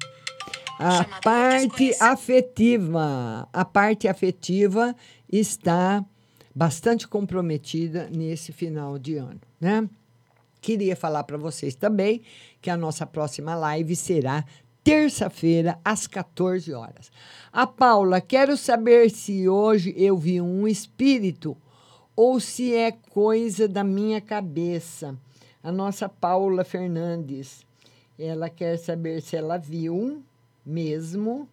A 0.77 1.03
parte 1.21 1.93
afetiva, 1.99 3.47
a 3.51 3.65
parte 3.65 4.07
afetiva 4.07 4.95
está 5.31 6.03
bastante 6.53 7.07
comprometida 7.07 8.09
nesse 8.09 8.51
final 8.51 8.97
de 8.97 9.15
ano, 9.15 9.39
né? 9.59 9.87
Queria 10.61 10.95
falar 10.95 11.23
para 11.23 11.37
vocês 11.37 11.73
também 11.75 12.21
que 12.61 12.69
a 12.69 12.75
nossa 12.75 13.05
próxima 13.05 13.55
live 13.55 13.95
será 13.95 14.43
terça-feira 14.83 15.79
às 15.85 16.05
14 16.07 16.73
horas. 16.73 17.11
A 17.51 17.65
Paula, 17.65 18.19
quero 18.19 18.57
saber 18.57 19.09
se 19.09 19.47
hoje 19.47 19.93
eu 19.95 20.17
vi 20.17 20.41
um 20.41 20.67
espírito 20.67 21.55
ou 22.15 22.39
se 22.39 22.75
é 22.75 22.91
coisa 22.91 23.67
da 23.67 23.83
minha 23.83 24.19
cabeça. 24.19 25.15
A 25.63 25.71
nossa 25.71 26.09
Paula 26.09 26.65
Fernandes, 26.65 27.65
ela 28.17 28.49
quer 28.49 28.77
saber 28.77 29.21
se 29.21 29.37
ela 29.37 29.57
viu 29.57 30.21
mesmo 30.65 31.47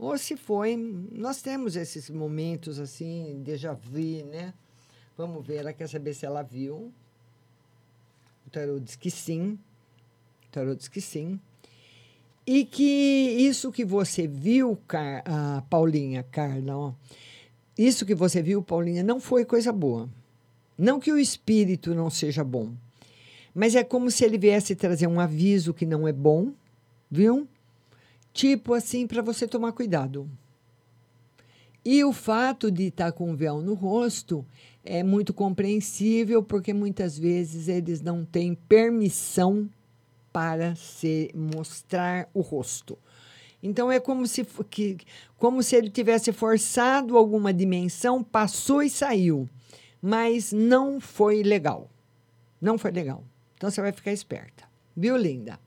ou 0.00 0.16
se 0.16 0.34
foi. 0.34 0.76
Nós 1.12 1.42
temos 1.42 1.76
esses 1.76 2.08
momentos 2.08 2.80
assim, 2.80 3.42
déjà 3.44 3.74
vu, 3.74 4.24
né? 4.26 4.54
Vamos 5.16 5.46
ver, 5.46 5.56
ela 5.56 5.72
quer 5.74 5.88
saber 5.88 6.14
se 6.14 6.24
ela 6.24 6.42
viu. 6.42 6.90
O 8.46 8.50
tarô 8.50 8.80
diz 8.80 8.96
que 8.96 9.10
sim. 9.10 9.58
O 10.46 10.50
tarô 10.50 10.74
diz 10.74 10.88
que 10.88 11.02
sim. 11.02 11.38
E 12.46 12.64
que 12.64 12.82
isso 12.82 13.70
que 13.70 13.84
você 13.84 14.26
viu, 14.26 14.76
Car 14.88 15.22
ah, 15.26 15.62
Paulinha, 15.68 16.22
Carla, 16.22 16.76
ó, 16.76 16.92
isso 17.76 18.06
que 18.06 18.14
você 18.14 18.42
viu, 18.42 18.62
Paulinha, 18.62 19.02
não 19.02 19.20
foi 19.20 19.44
coisa 19.44 19.70
boa. 19.70 20.08
Não 20.76 20.98
que 20.98 21.12
o 21.12 21.18
espírito 21.18 21.94
não 21.94 22.08
seja 22.08 22.42
bom, 22.42 22.72
mas 23.54 23.74
é 23.74 23.84
como 23.84 24.10
se 24.10 24.24
ele 24.24 24.38
viesse 24.38 24.74
trazer 24.74 25.06
um 25.06 25.20
aviso 25.20 25.74
que 25.74 25.84
não 25.84 26.08
é 26.08 26.12
bom, 26.12 26.52
viu? 27.10 27.46
Tipo 28.32 28.74
assim, 28.74 29.06
para 29.06 29.22
você 29.22 29.46
tomar 29.46 29.72
cuidado. 29.72 30.30
E 31.84 32.04
o 32.04 32.12
fato 32.12 32.70
de 32.70 32.84
estar 32.84 33.12
com 33.12 33.30
um 33.30 33.36
véu 33.36 33.62
no 33.62 33.74
rosto 33.74 34.44
é 34.84 35.02
muito 35.02 35.32
compreensível, 35.32 36.42
porque 36.42 36.74
muitas 36.74 37.18
vezes 37.18 37.68
eles 37.68 38.00
não 38.00 38.24
têm 38.24 38.54
permissão 38.54 39.68
para 40.32 40.74
se 40.74 41.30
mostrar 41.34 42.28
o 42.34 42.40
rosto. 42.40 42.98
Então 43.62 43.90
é 43.90 44.00
como 44.00 44.26
se, 44.26 44.46
que, 44.70 44.98
como 45.36 45.62
se 45.62 45.76
ele 45.76 45.90
tivesse 45.90 46.32
forçado 46.32 47.16
alguma 47.16 47.52
dimensão, 47.52 48.22
passou 48.22 48.82
e 48.82 48.88
saiu, 48.88 49.48
mas 50.00 50.52
não 50.52 51.00
foi 51.00 51.42
legal. 51.42 51.90
Não 52.60 52.78
foi 52.78 52.90
legal. 52.90 53.24
Então 53.54 53.70
você 53.70 53.80
vai 53.80 53.92
ficar 53.92 54.12
esperta. 54.12 54.64
Viu, 54.96 55.16
linda? 55.16 55.58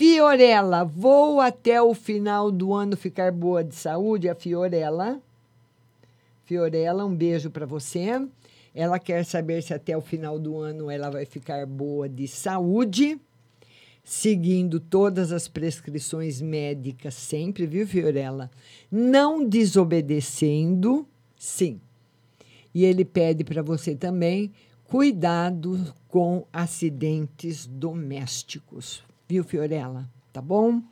Fiorella, 0.00 0.82
vou 0.82 1.42
até 1.42 1.82
o 1.82 1.92
final 1.92 2.50
do 2.50 2.72
ano 2.72 2.96
ficar 2.96 3.30
boa 3.30 3.62
de 3.62 3.74
saúde. 3.74 4.30
A 4.30 4.34
Fiorella. 4.34 5.20
Fiorella, 6.46 7.04
um 7.04 7.14
beijo 7.14 7.50
para 7.50 7.66
você. 7.66 8.26
Ela 8.74 8.98
quer 8.98 9.26
saber 9.26 9.62
se 9.62 9.74
até 9.74 9.94
o 9.94 10.00
final 10.00 10.38
do 10.38 10.56
ano 10.56 10.90
ela 10.90 11.10
vai 11.10 11.26
ficar 11.26 11.66
boa 11.66 12.08
de 12.08 12.26
saúde, 12.26 13.20
seguindo 14.02 14.80
todas 14.80 15.32
as 15.32 15.48
prescrições 15.48 16.40
médicas 16.40 17.12
sempre, 17.12 17.66
viu, 17.66 17.86
Fiorella? 17.86 18.50
Não 18.90 19.46
desobedecendo, 19.46 21.06
sim. 21.36 21.78
E 22.74 22.86
ele 22.86 23.04
pede 23.04 23.44
para 23.44 23.60
você 23.60 23.94
também 23.94 24.50
cuidado 24.84 25.94
com 26.08 26.46
acidentes 26.50 27.66
domésticos 27.66 29.09
viu, 29.30 29.44
Fiorella? 29.44 30.08
Tá 30.32 30.42
bom? 30.42 30.82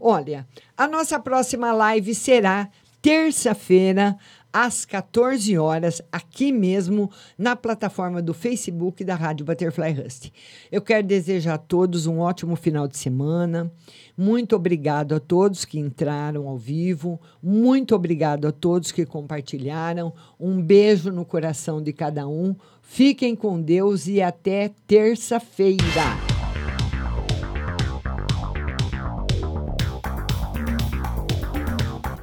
Olha, 0.00 0.46
a 0.76 0.86
nossa 0.86 1.18
próxima 1.18 1.72
live 1.72 2.14
será 2.14 2.68
terça-feira, 3.02 4.16
às 4.52 4.84
14 4.84 5.56
horas, 5.58 6.02
aqui 6.10 6.52
mesmo 6.52 7.10
na 7.38 7.54
plataforma 7.54 8.20
do 8.20 8.34
Facebook 8.34 9.02
da 9.04 9.14
Rádio 9.14 9.46
Butterfly 9.46 9.92
Rust. 9.92 10.30
Eu 10.70 10.82
quero 10.82 11.06
desejar 11.06 11.54
a 11.54 11.58
todos 11.58 12.06
um 12.06 12.18
ótimo 12.18 12.56
final 12.56 12.86
de 12.86 12.98
semana. 12.98 13.72
Muito 14.16 14.54
obrigado 14.54 15.14
a 15.14 15.20
todos 15.20 15.64
que 15.64 15.78
entraram 15.78 16.48
ao 16.48 16.58
vivo. 16.58 17.20
Muito 17.42 17.94
obrigado 17.94 18.46
a 18.46 18.52
todos 18.52 18.92
que 18.92 19.06
compartilharam. 19.06 20.12
Um 20.38 20.60
beijo 20.60 21.10
no 21.10 21.24
coração 21.24 21.82
de 21.82 21.92
cada 21.92 22.28
um. 22.28 22.54
Fiquem 22.82 23.36
com 23.36 23.60
Deus 23.60 24.08
e 24.08 24.20
até 24.20 24.72
terça-feira. 24.86 26.29